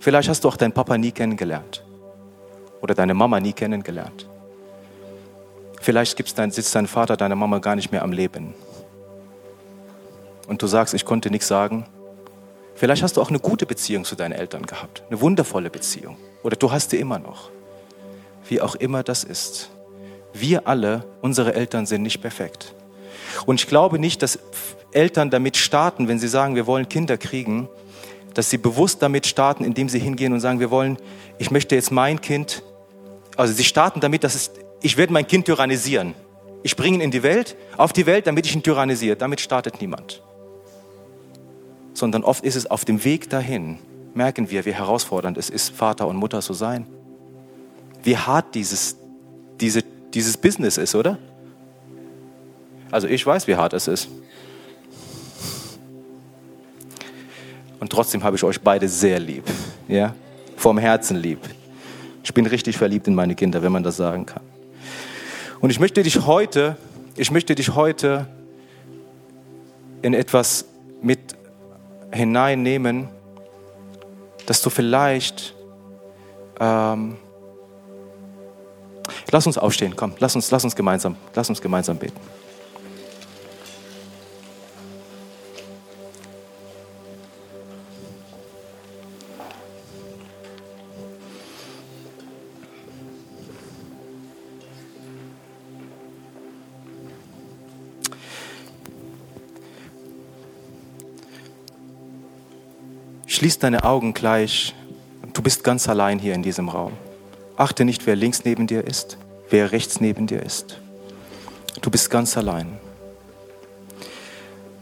Vielleicht 0.00 0.28
hast 0.28 0.44
du 0.44 0.48
auch 0.48 0.56
deinen 0.56 0.72
Papa 0.72 0.98
nie 0.98 1.12
kennengelernt. 1.12 1.84
Oder 2.82 2.94
deine 2.94 3.14
Mama 3.14 3.40
nie 3.40 3.54
kennengelernt. 3.54 4.28
Vielleicht 5.80 6.38
dein, 6.38 6.50
sitzt 6.50 6.74
dein 6.74 6.86
Vater, 6.86 7.16
deine 7.16 7.36
Mama 7.36 7.58
gar 7.58 7.76
nicht 7.76 7.90
mehr 7.90 8.02
am 8.02 8.12
Leben. 8.12 8.54
Und 10.46 10.60
du 10.60 10.66
sagst, 10.66 10.94
ich 10.94 11.04
konnte 11.04 11.30
nichts 11.30 11.48
sagen. 11.48 11.86
Vielleicht 12.74 13.02
hast 13.02 13.16
du 13.16 13.22
auch 13.22 13.30
eine 13.30 13.40
gute 13.40 13.64
Beziehung 13.64 14.04
zu 14.04 14.14
deinen 14.14 14.32
Eltern 14.32 14.66
gehabt. 14.66 15.02
Eine 15.08 15.20
wundervolle 15.20 15.70
Beziehung. 15.70 16.18
Oder 16.42 16.56
du 16.56 16.70
hast 16.70 16.90
sie 16.90 16.98
immer 16.98 17.18
noch. 17.18 17.50
Wie 18.48 18.60
auch 18.60 18.74
immer 18.74 19.02
das 19.02 19.24
ist 19.24 19.70
wir 20.40 20.66
alle, 20.66 21.04
unsere 21.22 21.54
Eltern 21.54 21.86
sind 21.86 22.02
nicht 22.02 22.20
perfekt. 22.20 22.74
Und 23.44 23.60
ich 23.60 23.66
glaube 23.66 23.98
nicht, 23.98 24.22
dass 24.22 24.38
Eltern 24.92 25.30
damit 25.30 25.56
starten, 25.56 26.08
wenn 26.08 26.18
sie 26.18 26.28
sagen, 26.28 26.54
wir 26.54 26.66
wollen 26.66 26.88
Kinder 26.88 27.18
kriegen, 27.18 27.68
dass 28.34 28.50
sie 28.50 28.58
bewusst 28.58 29.02
damit 29.02 29.26
starten, 29.26 29.64
indem 29.64 29.88
sie 29.88 29.98
hingehen 29.98 30.32
und 30.32 30.40
sagen, 30.40 30.60
wir 30.60 30.70
wollen, 30.70 30.98
ich 31.38 31.50
möchte 31.50 31.74
jetzt 31.74 31.90
mein 31.90 32.20
Kind, 32.20 32.62
also 33.36 33.52
sie 33.52 33.64
starten 33.64 34.00
damit, 34.00 34.24
dass 34.24 34.34
es, 34.34 34.50
ich 34.82 34.96
werde 34.96 35.12
mein 35.12 35.26
Kind 35.26 35.46
tyrannisieren. 35.46 36.14
Ich 36.62 36.76
bringe 36.76 36.98
ihn 36.98 37.00
in 37.00 37.10
die 37.10 37.22
Welt, 37.22 37.56
auf 37.76 37.92
die 37.92 38.06
Welt, 38.06 38.26
damit 38.26 38.46
ich 38.46 38.54
ihn 38.54 38.62
tyrannisiere. 38.62 39.16
Damit 39.16 39.40
startet 39.40 39.80
niemand. 39.80 40.22
Sondern 41.94 42.24
oft 42.24 42.44
ist 42.44 42.56
es 42.56 42.70
auf 42.70 42.84
dem 42.84 43.04
Weg 43.04 43.30
dahin, 43.30 43.78
merken 44.14 44.50
wir, 44.50 44.64
wie 44.64 44.72
herausfordernd 44.72 45.38
es 45.38 45.50
ist, 45.50 45.70
Vater 45.70 46.06
und 46.06 46.16
Mutter 46.16 46.40
zu 46.40 46.54
sein. 46.54 46.86
Wie 48.02 48.16
hart 48.16 48.54
dieses, 48.54 48.96
diese 49.60 49.82
dieses 50.16 50.38
Business 50.38 50.78
ist, 50.78 50.94
oder? 50.94 51.18
Also 52.90 53.06
ich 53.06 53.24
weiß, 53.24 53.46
wie 53.48 53.54
hart 53.54 53.74
es 53.74 53.86
ist. 53.86 54.08
Und 57.78 57.92
trotzdem 57.92 58.24
habe 58.24 58.34
ich 58.34 58.42
euch 58.42 58.58
beide 58.58 58.88
sehr 58.88 59.20
lieb. 59.20 59.44
Ja? 59.88 60.14
Vom 60.56 60.78
Herzen 60.78 61.18
lieb. 61.18 61.40
Ich 62.24 62.32
bin 62.32 62.46
richtig 62.46 62.78
verliebt 62.78 63.06
in 63.06 63.14
meine 63.14 63.34
Kinder, 63.34 63.62
wenn 63.62 63.70
man 63.70 63.82
das 63.82 63.98
sagen 63.98 64.24
kann. 64.24 64.42
Und 65.60 65.68
ich 65.68 65.78
möchte 65.78 66.02
dich 66.02 66.24
heute, 66.24 66.78
ich 67.16 67.30
möchte 67.30 67.54
dich 67.54 67.74
heute 67.74 68.26
in 70.00 70.14
etwas 70.14 70.64
mit 71.02 71.36
hineinnehmen, 72.10 73.08
dass 74.46 74.62
du 74.62 74.70
vielleicht 74.70 75.54
ähm, 76.58 77.18
Lass 79.30 79.46
uns 79.46 79.58
aufstehen, 79.58 79.94
komm, 79.96 80.14
lass 80.18 80.34
uns, 80.36 80.50
lass 80.50 80.64
uns 80.64 80.76
gemeinsam, 80.76 81.16
lass 81.34 81.48
uns 81.48 81.60
gemeinsam 81.60 81.98
beten. 81.98 82.20
Schließ 103.26 103.58
deine 103.58 103.84
Augen 103.84 104.14
gleich. 104.14 104.74
Du 105.34 105.42
bist 105.42 105.62
ganz 105.62 105.90
allein 105.90 106.18
hier 106.18 106.32
in 106.32 106.42
diesem 106.42 106.70
Raum. 106.70 106.92
Achte 107.56 107.84
nicht, 107.84 108.06
wer 108.06 108.16
links 108.16 108.44
neben 108.44 108.66
dir 108.66 108.84
ist, 108.84 109.18
wer 109.50 109.72
rechts 109.72 110.00
neben 110.00 110.26
dir 110.26 110.42
ist. 110.42 110.78
Du 111.80 111.90
bist 111.90 112.10
ganz 112.10 112.36
allein. 112.36 112.78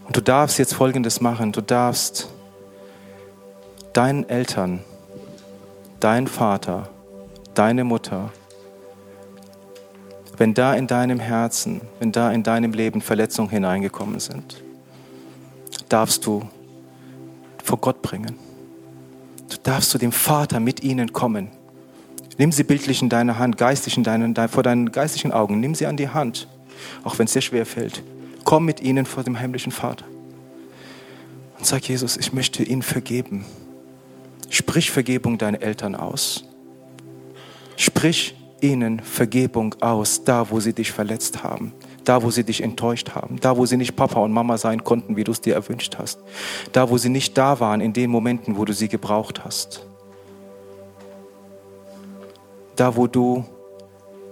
Und 0.05 0.17
du 0.17 0.21
darfst 0.21 0.59
jetzt 0.59 0.73
Folgendes 0.73 1.21
machen. 1.21 1.51
Du 1.51 1.61
darfst 1.61 2.29
deinen 3.93 4.27
Eltern, 4.27 4.81
dein 5.99 6.27
Vater, 6.27 6.89
deine 7.53 7.83
Mutter, 7.83 8.31
wenn 10.37 10.53
da 10.53 10.73
in 10.73 10.87
deinem 10.87 11.19
Herzen, 11.19 11.81
wenn 11.99 12.11
da 12.11 12.31
in 12.31 12.43
deinem 12.43 12.73
Leben 12.73 13.01
Verletzungen 13.01 13.49
hineingekommen 13.49 14.19
sind, 14.19 14.61
darfst 15.87 16.25
du 16.25 16.47
vor 17.63 17.77
Gott 17.77 18.01
bringen. 18.01 18.37
Du 19.49 19.55
darfst 19.63 19.91
zu 19.91 19.97
dem 19.97 20.11
Vater 20.11 20.59
mit 20.59 20.83
ihnen 20.83 21.13
kommen. 21.13 21.51
Nimm 22.37 22.51
sie 22.51 22.63
bildlich 22.63 23.01
in 23.01 23.09
deine 23.09 23.39
Hand, 23.39 23.57
geistig 23.57 23.97
in 23.97 24.03
deinen, 24.03 24.35
vor 24.49 24.63
deinen 24.63 24.91
geistlichen 24.91 25.31
Augen. 25.31 25.59
Nimm 25.59 25.73
sie 25.73 25.85
an 25.85 25.97
die 25.97 26.09
Hand, 26.09 26.47
auch 27.03 27.17
wenn 27.17 27.25
es 27.25 27.33
dir 27.33 27.41
schwer 27.41 27.65
fällt. 27.65 28.03
Komm 28.43 28.65
mit 28.65 28.81
ihnen 28.81 29.05
vor 29.05 29.23
dem 29.23 29.37
himmlischen 29.37 29.71
Vater. 29.71 30.05
Und 31.57 31.65
sag 31.65 31.87
Jesus, 31.87 32.17
ich 32.17 32.33
möchte 32.33 32.63
ihnen 32.63 32.81
vergeben. 32.81 33.45
Sprich 34.49 34.91
Vergebung 34.91 35.37
deinen 35.37 35.61
Eltern 35.61 35.95
aus. 35.95 36.43
Sprich 37.77 38.35
ihnen 38.61 38.99
Vergebung 38.99 39.75
aus, 39.81 40.23
da 40.23 40.49
wo 40.49 40.59
sie 40.59 40.73
dich 40.73 40.91
verletzt 40.91 41.43
haben, 41.43 41.73
da 42.03 42.21
wo 42.21 42.31
sie 42.31 42.43
dich 42.43 42.61
enttäuscht 42.61 43.11
haben, 43.15 43.37
da 43.39 43.57
wo 43.57 43.65
sie 43.65 43.77
nicht 43.77 43.95
Papa 43.95 44.19
und 44.19 44.31
Mama 44.31 44.57
sein 44.57 44.83
konnten, 44.83 45.15
wie 45.15 45.23
du 45.23 45.31
es 45.31 45.41
dir 45.41 45.55
erwünscht 45.55 45.97
hast, 45.97 46.19
da 46.71 46.89
wo 46.89 46.97
sie 46.97 47.09
nicht 47.09 47.37
da 47.37 47.59
waren 47.59 47.81
in 47.81 47.93
den 47.93 48.09
Momenten, 48.09 48.57
wo 48.57 48.65
du 48.65 48.73
sie 48.73 48.87
gebraucht 48.87 49.43
hast 49.43 49.85
da 52.75 52.95
wo 52.95 53.07
du 53.07 53.45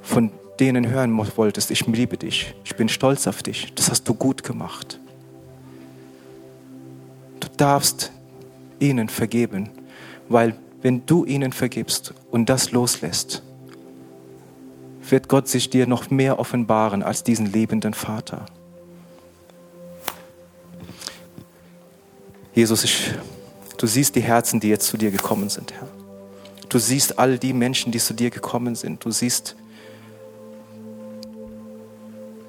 von 0.01 0.31
denen 0.59 0.87
hören 0.89 1.17
wolltest, 1.35 1.71
ich 1.71 1.85
liebe 1.87 2.17
dich, 2.17 2.53
ich 2.63 2.75
bin 2.75 2.89
stolz 2.89 3.27
auf 3.27 3.41
dich, 3.41 3.73
das 3.73 3.89
hast 3.89 4.07
du 4.07 4.13
gut 4.13 4.43
gemacht. 4.43 4.99
Du 7.39 7.47
darfst 7.57 8.11
ihnen 8.79 9.09
vergeben, 9.09 9.69
weil 10.29 10.55
wenn 10.81 11.05
du 11.05 11.25
ihnen 11.25 11.53
vergibst 11.53 12.13
und 12.31 12.49
das 12.49 12.71
loslässt, 12.71 13.41
wird 15.09 15.27
Gott 15.27 15.47
sich 15.47 15.69
dir 15.69 15.87
noch 15.87 16.09
mehr 16.09 16.39
offenbaren 16.39 17.03
als 17.03 17.23
diesen 17.23 17.51
lebenden 17.51 17.93
Vater. 17.93 18.45
Jesus, 22.53 22.83
ich, 22.83 23.11
du 23.77 23.87
siehst 23.87 24.15
die 24.15 24.21
Herzen, 24.21 24.59
die 24.59 24.69
jetzt 24.69 24.87
zu 24.87 24.97
dir 24.97 25.11
gekommen 25.11 25.49
sind, 25.49 25.73
Herr. 25.73 26.02
Du 26.73 26.79
siehst 26.79 27.19
all 27.19 27.37
die 27.37 27.53
Menschen, 27.53 27.91
die 27.91 27.99
zu 27.99 28.15
dir 28.15 28.31
gekommen 28.31 28.73
sind. 28.73 29.05
Du 29.05 29.11
siehst 29.11 29.55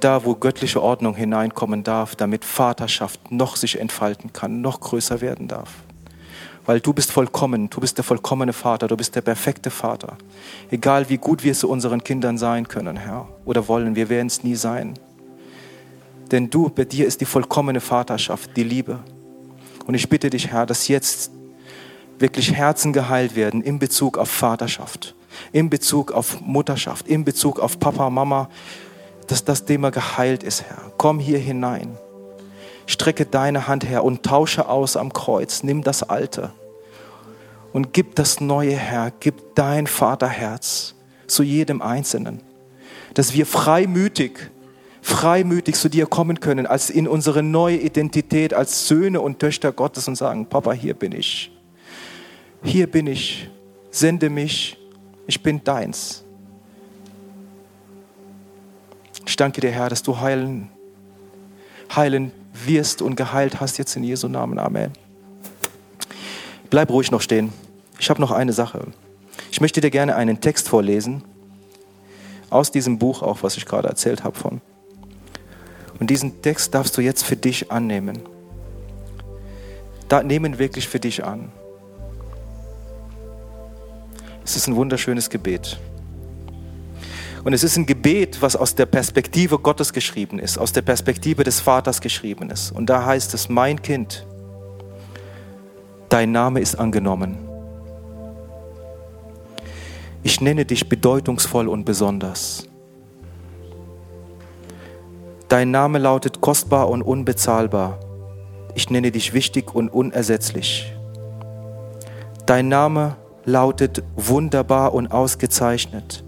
da, 0.01 0.25
wo 0.25 0.35
göttliche 0.35 0.83
Ordnung 0.83 1.14
hineinkommen 1.14 1.83
darf, 1.83 2.16
damit 2.16 2.43
Vaterschaft 2.43 3.31
noch 3.31 3.57
sich 3.57 3.79
entfalten 3.79 4.33
kann, 4.33 4.62
noch 4.62 4.81
größer 4.81 5.20
werden 5.20 5.47
darf. 5.47 5.68
weil 6.64 6.81
du 6.81 6.95
bist 6.95 7.12
vollkommen, 7.12 7.68
du 7.68 7.81
bist 7.81 7.99
der 7.99 8.05
vollkommene 8.05 8.55
Vater, 8.55 8.89
du 8.89 8.97
bist 8.97 9.14
der 9.14 9.20
perfekte 9.20 9.68
Vater. 9.68 10.16
Egal 10.70 11.11
wie 11.11 11.18
gut 11.18 11.45
wir 11.45 11.53
zu 11.53 11.68
unseren 11.68 12.03
Kindern 12.03 12.39
sein 12.39 12.66
können, 12.66 12.97
Herr, 12.97 13.29
oder 13.45 13.68
wollen, 13.68 13.95
wir 13.95 14.09
werden 14.09 14.29
es 14.29 14.43
nie 14.43 14.55
sein. 14.55 14.95
Denn 16.31 16.49
du, 16.49 16.70
bei 16.70 16.87
dir 16.87 17.07
ist 17.07 17.20
die 17.20 17.27
vollkommene 17.27 17.81
Vaterschaft, 17.81 18.57
die 18.57 18.64
Liebe. 18.64 19.01
Und 19.87 19.93
ich 19.93 20.09
bitte 20.09 20.31
dich, 20.31 20.49
Herr, 20.51 20.64
dass 20.64 20.89
jetzt 20.89 21.31
wirklich 22.19 22.55
Herzen 22.55 22.93
geheilt 22.93 23.37
werden 23.37 23.62
in 23.62 23.79
Bezug 23.79 24.19
auf 24.19 24.31
Vaterschaft, 24.31 25.15
in 25.53 25.71
Bezug 25.71 26.12
auf 26.12 26.41
Mutterschaft, 26.41 27.09
in 27.09 27.25
Bezug 27.25 27.61
auf 27.61 27.79
Papa, 27.79 28.11
Mama, 28.11 28.49
dass 29.27 29.45
das 29.45 29.65
Thema 29.65 29.91
geheilt 29.91 30.43
ist, 30.43 30.62
Herr. 30.62 30.93
Komm 30.97 31.19
hier 31.19 31.39
hinein. 31.39 31.97
Strecke 32.87 33.25
deine 33.25 33.67
Hand 33.67 33.89
her 33.89 34.05
und 34.05 34.23
tausche 34.23 34.69
aus 34.69 34.97
am 34.97 35.12
Kreuz. 35.12 35.62
Nimm 35.62 35.83
das 35.83 36.03
Alte 36.03 36.53
und 37.73 37.93
gib 37.93 38.15
das 38.15 38.41
Neue, 38.41 38.77
Herr. 38.77 39.12
Gib 39.21 39.55
dein 39.55 39.87
Vaterherz 39.87 40.95
zu 41.27 41.43
jedem 41.43 41.81
Einzelnen. 41.81 42.43
Dass 43.15 43.33
wir 43.33 43.47
freimütig, 43.47 44.51
freimütig 45.01 45.77
zu 45.77 45.89
dir 45.89 46.07
kommen 46.07 46.41
können, 46.41 46.67
als 46.67 46.91
in 46.91 47.09
unsere 47.09 47.43
neue 47.43 47.77
Identität 47.77 48.55
als 48.55 48.87
Söhne 48.87 49.21
und 49.21 49.39
Töchter 49.39 49.73
Gottes 49.73 50.09
und 50.09 50.17
sagen, 50.17 50.47
Papa, 50.47 50.73
hier 50.73 50.95
bin 50.95 51.12
ich. 51.12 51.53
Hier 52.65 52.87
bin 52.87 53.07
ich. 53.07 53.49
Sende 53.91 54.31
mich. 54.31 54.79
Ich 55.27 55.43
bin 55.43 55.62
deins. 55.62 56.25
Ich 59.27 59.37
danke 59.37 59.61
dir, 59.61 59.71
Herr, 59.71 59.89
dass 59.89 60.03
du 60.03 60.19
heilen, 60.19 60.71
heilen 61.95 62.33
wirst 62.53 63.03
und 63.03 63.17
geheilt 63.17 63.61
hast 63.61 63.79
jetzt 63.79 63.95
in 63.97 64.05
Jesu 64.05 64.29
Namen. 64.29 64.59
Amen. 64.59 64.93
Bleib 66.71 66.91
ruhig 66.91 67.11
noch 67.11 67.21
stehen. 67.21 67.53
Ich 67.99 68.11
habe 68.11 68.21
noch 68.21 68.31
eine 68.31 68.53
Sache. 68.53 68.87
Ich 69.51 69.61
möchte 69.61 69.81
dir 69.81 69.91
gerne 69.91 70.17
einen 70.17 70.41
Text 70.41 70.69
vorlesen 70.69 71.23
aus 72.51 72.71
diesem 72.71 72.99
Buch 72.99 73.23
auch, 73.23 73.43
was 73.43 73.57
ich 73.57 73.67
gerade 73.67 73.89
erzählt 73.89 74.25
habe 74.25 74.39
von. 74.39 74.61
Und 76.01 76.11
diesen 76.11 76.43
Text 76.43 76.75
darfst 76.75 76.97
du 76.97 77.01
jetzt 77.03 77.25
für 77.25 77.37
dich 77.37 77.71
annehmen. 77.71 78.21
Da 80.09 80.23
nehmen 80.23 80.59
wirklich 80.59 80.89
für 80.89 81.01
dich 81.01 81.25
an. 81.25 81.53
Es 84.45 84.57
ist 84.57 84.68
ein 84.68 84.76
wunderschönes 84.76 85.30
Gebet. 85.30 85.78
Und 87.45 87.53
es 87.53 87.62
ist 87.62 87.76
ein 87.76 87.86
Gebet, 87.86 88.40
was 88.40 88.57
aus 88.57 88.74
der 88.74 88.86
Perspektive 88.86 89.59
Gottes 89.59 89.92
geschrieben 89.92 90.38
ist, 90.38 90.59
aus 90.59 90.72
der 90.72 90.82
Perspektive 90.82 91.45
des 91.45 91.61
Vaters 91.61 92.01
geschrieben 92.01 92.51
ist. 92.51 92.70
Und 92.70 92.86
da 92.86 93.05
heißt 93.05 93.34
es, 93.34 93.49
mein 93.49 93.80
Kind, 93.82 94.26
dein 96.09 96.32
Name 96.32 96.61
ist 96.61 96.76
angenommen. 96.76 97.38
Ich 100.22 100.40
nenne 100.40 100.64
dich 100.64 100.88
bedeutungsvoll 100.88 101.68
und 101.68 101.84
besonders. 101.84 102.66
Dein 105.49 105.70
Name 105.70 105.99
lautet 105.99 106.40
kostbar 106.40 106.88
und 106.88 107.03
unbezahlbar. 107.03 108.01
Ich 108.74 108.88
nenne 108.88 109.12
dich 109.12 109.34
wichtig 109.34 109.74
und 109.74 109.90
unersetzlich. 109.90 110.92
Dein 112.47 112.68
Name 112.68 113.16
lautet 113.45 114.03
wunderbar 114.16 114.95
und 114.95 115.09
ausgezeichnet. 115.09 116.24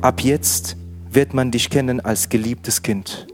Ab 0.00 0.20
jetzt 0.20 0.76
wird 1.10 1.34
man 1.34 1.50
dich 1.50 1.70
kennen 1.70 2.00
als 2.00 2.28
geliebtes 2.28 2.82
Kind. 2.82 3.26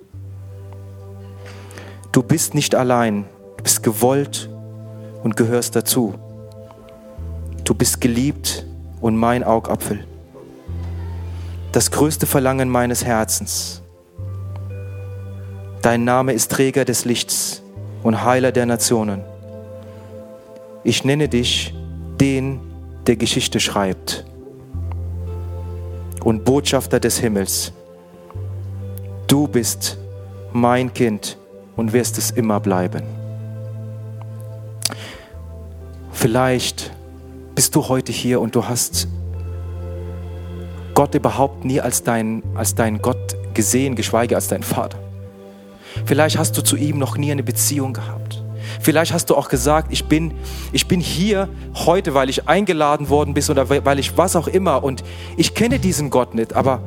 Du 2.13 2.23
bist 2.23 2.55
nicht 2.55 2.75
allein, 2.75 3.25
du 3.57 3.63
bist 3.63 3.83
gewollt 3.83 4.49
und 5.23 5.37
gehörst 5.37 5.77
dazu. 5.77 6.15
Du 7.65 7.75
bist 7.75 8.01
geliebt 8.01 8.67
und 9.01 9.17
mein 9.17 9.43
Augapfel. 9.43 10.07
Das 11.73 11.91
größte 11.91 12.27
Verlangen 12.27 12.69
meines 12.69 13.05
Herzens. 13.05 13.83
Dein 15.83 16.05
Name 16.05 16.33
ist 16.33 16.51
Träger 16.53 16.85
des 16.85 17.05
Lichts 17.05 17.63
und 18.03 18.25
Heiler 18.25 18.53
der 18.53 18.67
Nationen. 18.67 19.23
Ich 20.85 21.05
nenne 21.05 21.29
dich 21.29 21.75
den, 22.21 22.61
der 23.07 23.17
Geschichte 23.17 23.61
schreibt 23.61 24.25
und 26.23 26.45
Botschafter 26.45 27.01
des 27.01 27.19
Himmels. 27.19 27.73
Du 29.27 29.47
bist 29.47 29.99
mein 30.53 30.93
Kind 30.95 31.37
und 31.77 31.93
wirst 31.93 32.19
es 32.19 32.31
immer 32.31 32.61
bleiben. 32.61 33.03
Vielleicht 36.13 36.93
bist 37.55 37.75
du 37.75 37.89
heute 37.89 38.13
hier 38.13 38.41
und 38.41 38.55
du 38.55 38.67
hast 38.67 39.09
Gott 40.95 41.15
überhaupt 41.15 41.65
nie 41.65 41.81
als 41.81 42.03
dein, 42.03 42.43
als 42.55 42.75
dein 42.75 43.03
Gott 43.03 43.37
gesehen, 43.53 43.97
geschweige 43.97 44.37
als 44.37 44.49
dein 44.49 44.63
Vater. 44.63 44.99
Vielleicht 46.05 46.39
hast 46.39 46.57
du 46.57 46.63
zu 46.63 46.77
ihm 46.77 46.99
noch 46.99 47.17
nie 47.17 47.33
eine 47.33 47.43
Beziehung 47.43 47.93
gehabt. 47.93 48.44
Vielleicht 48.85 49.15
hast 49.15 49.31
du 49.31 49.35
auch 49.35 49.49
gesagt, 49.49 49.89
ich 49.91 50.05
bin, 50.05 50.35
ich 50.71 50.87
bin 50.87 51.01
hier 51.01 51.49
heute, 51.75 52.13
weil 52.13 52.29
ich 52.29 52.49
eingeladen 52.49 53.09
worden 53.09 53.33
bin 53.33 53.43
oder 53.49 53.71
weil 53.71 53.99
ich 53.99 54.19
was 54.19 54.37
auch 54.37 54.47
immer 54.47 54.85
und 54.85 55.03
ich 55.39 55.55
kenne 55.55 55.79
diesen 55.79 56.11
Gott 56.11 56.35
nicht, 56.35 56.53
aber 56.53 56.83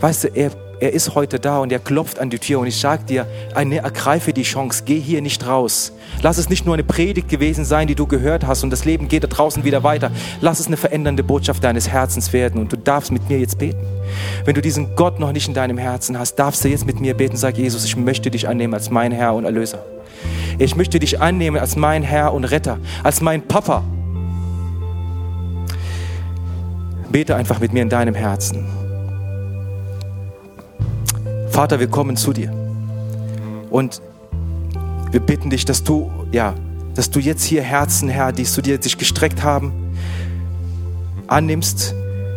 weißt 0.00 0.24
du, 0.24 0.28
er, 0.34 0.50
er 0.80 0.92
ist 0.92 1.14
heute 1.14 1.38
da 1.38 1.60
und 1.60 1.70
er 1.70 1.78
klopft 1.78 2.18
an 2.18 2.30
die 2.30 2.40
Tür 2.40 2.58
und 2.58 2.66
ich 2.66 2.80
sage 2.80 3.04
dir, 3.04 3.28
eine, 3.54 3.76
ergreife 3.76 4.32
die 4.32 4.42
Chance, 4.42 4.82
geh 4.84 4.98
hier 4.98 5.22
nicht 5.22 5.46
raus. 5.46 5.92
Lass 6.20 6.36
es 6.36 6.48
nicht 6.48 6.66
nur 6.66 6.74
eine 6.74 6.82
Predigt 6.82 7.28
gewesen 7.28 7.64
sein, 7.64 7.86
die 7.86 7.94
du 7.94 8.08
gehört 8.08 8.44
hast 8.44 8.64
und 8.64 8.70
das 8.70 8.84
Leben 8.84 9.06
geht 9.06 9.22
da 9.22 9.28
draußen 9.28 9.62
wieder 9.62 9.84
weiter. 9.84 10.10
Lass 10.40 10.58
es 10.58 10.66
eine 10.66 10.76
verändernde 10.76 11.22
Botschaft 11.22 11.62
deines 11.62 11.88
Herzens 11.88 12.32
werden 12.32 12.60
und 12.60 12.72
du 12.72 12.76
darfst 12.76 13.12
mit 13.12 13.28
mir 13.28 13.38
jetzt 13.38 13.56
beten. 13.56 13.86
Wenn 14.44 14.56
du 14.56 14.62
diesen 14.62 14.96
Gott 14.96 15.20
noch 15.20 15.30
nicht 15.30 15.46
in 15.46 15.54
deinem 15.54 15.78
Herzen 15.78 16.18
hast, 16.18 16.34
darfst 16.40 16.64
du 16.64 16.68
jetzt 16.68 16.86
mit 16.86 16.98
mir 16.98 17.14
beten. 17.14 17.36
Sag 17.36 17.56
Jesus, 17.56 17.84
ich 17.84 17.94
möchte 17.94 18.32
dich 18.32 18.48
annehmen 18.48 18.74
als 18.74 18.90
mein 18.90 19.12
Herr 19.12 19.34
und 19.34 19.44
Erlöser. 19.44 19.78
Ich 20.58 20.76
möchte 20.76 20.98
dich 20.98 21.20
annehmen 21.20 21.58
als 21.58 21.76
mein 21.76 22.02
Herr 22.02 22.32
und 22.32 22.44
Retter, 22.44 22.78
als 23.02 23.20
mein 23.20 23.42
Papa. 23.42 23.82
Bete 27.10 27.34
einfach 27.34 27.60
mit 27.60 27.72
mir 27.72 27.82
in 27.82 27.88
deinem 27.88 28.14
Herzen. 28.14 28.66
Vater, 31.50 31.80
wir 31.80 31.88
kommen 31.88 32.16
zu 32.16 32.32
dir. 32.32 32.52
Und 33.70 34.00
wir 35.10 35.20
bitten 35.20 35.50
dich, 35.50 35.64
dass 35.64 35.82
du, 35.82 36.10
ja, 36.30 36.54
dass 36.94 37.10
du 37.10 37.18
jetzt 37.18 37.42
hier 37.42 37.62
Herzen, 37.62 38.08
Herr, 38.08 38.32
die 38.32 38.44
zu 38.44 38.62
dir 38.62 38.80
sich 38.80 38.96
gestreckt 38.96 39.42
haben, 39.42 39.72
annimmst. 41.26 41.94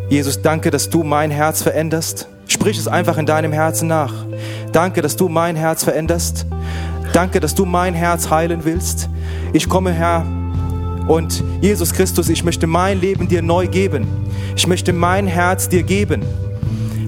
Jesus, 0.10 0.42
danke, 0.42 0.72
dass 0.72 0.90
du 0.90 1.04
mein 1.04 1.32
Herz 1.32 1.62
veränderst. 1.62 2.28
Sprich 2.48 2.78
es 2.78 2.88
einfach 2.88 3.18
in 3.18 3.26
deinem 3.26 3.54
Herzen 3.54 3.88
nach. 3.88 4.14
Danke, 4.72 5.02
dass 5.02 5.16
du 5.16 5.30
mein 5.30 5.56
Herz 5.56 5.84
veränderst. 5.84 6.46
Danke, 7.14 7.40
dass 7.40 7.54
du 7.54 7.66
mein 7.66 7.94
Herz 7.94 8.30
heilen 8.32 8.66
willst. 8.66 9.08
Ich 9.54 9.70
komme, 9.70 9.94
Herr, 9.94 10.26
und 11.08 11.44
Jesus 11.62 11.94
Christus, 11.94 12.28
ich 12.28 12.44
möchte 12.44 12.66
mein 12.66 13.00
Leben 13.00 13.28
dir 13.28 13.42
neu 13.42 13.68
geben. 13.68 14.08
Ich 14.56 14.68
möchte 14.68 14.94
mein 14.94 15.28
Herz 15.28 15.70
dir 15.70 15.84
geben. 15.84 16.24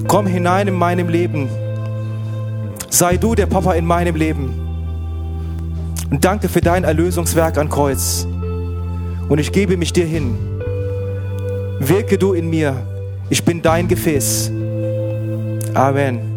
Komm 0.07 0.27
hinein 0.27 0.67
in 0.67 0.75
meinem 0.75 1.09
Leben. 1.09 1.49
Sei 2.89 3.17
du 3.17 3.35
der 3.35 3.47
Papa 3.47 3.73
in 3.73 3.85
meinem 3.85 4.15
Leben. 4.15 4.53
Und 6.11 6.23
danke 6.23 6.49
für 6.49 6.61
dein 6.61 6.83
Erlösungswerk 6.83 7.57
an 7.57 7.69
Kreuz. 7.69 8.27
Und 9.27 9.39
ich 9.39 9.51
gebe 9.51 9.75
mich 9.75 9.91
dir 9.91 10.05
hin. 10.05 10.37
Wirke 11.79 12.19
du 12.19 12.33
in 12.33 12.49
mir. 12.49 12.75
Ich 13.29 13.43
bin 13.43 13.61
dein 13.61 13.87
Gefäß. 13.87 14.51
Amen. 15.73 16.34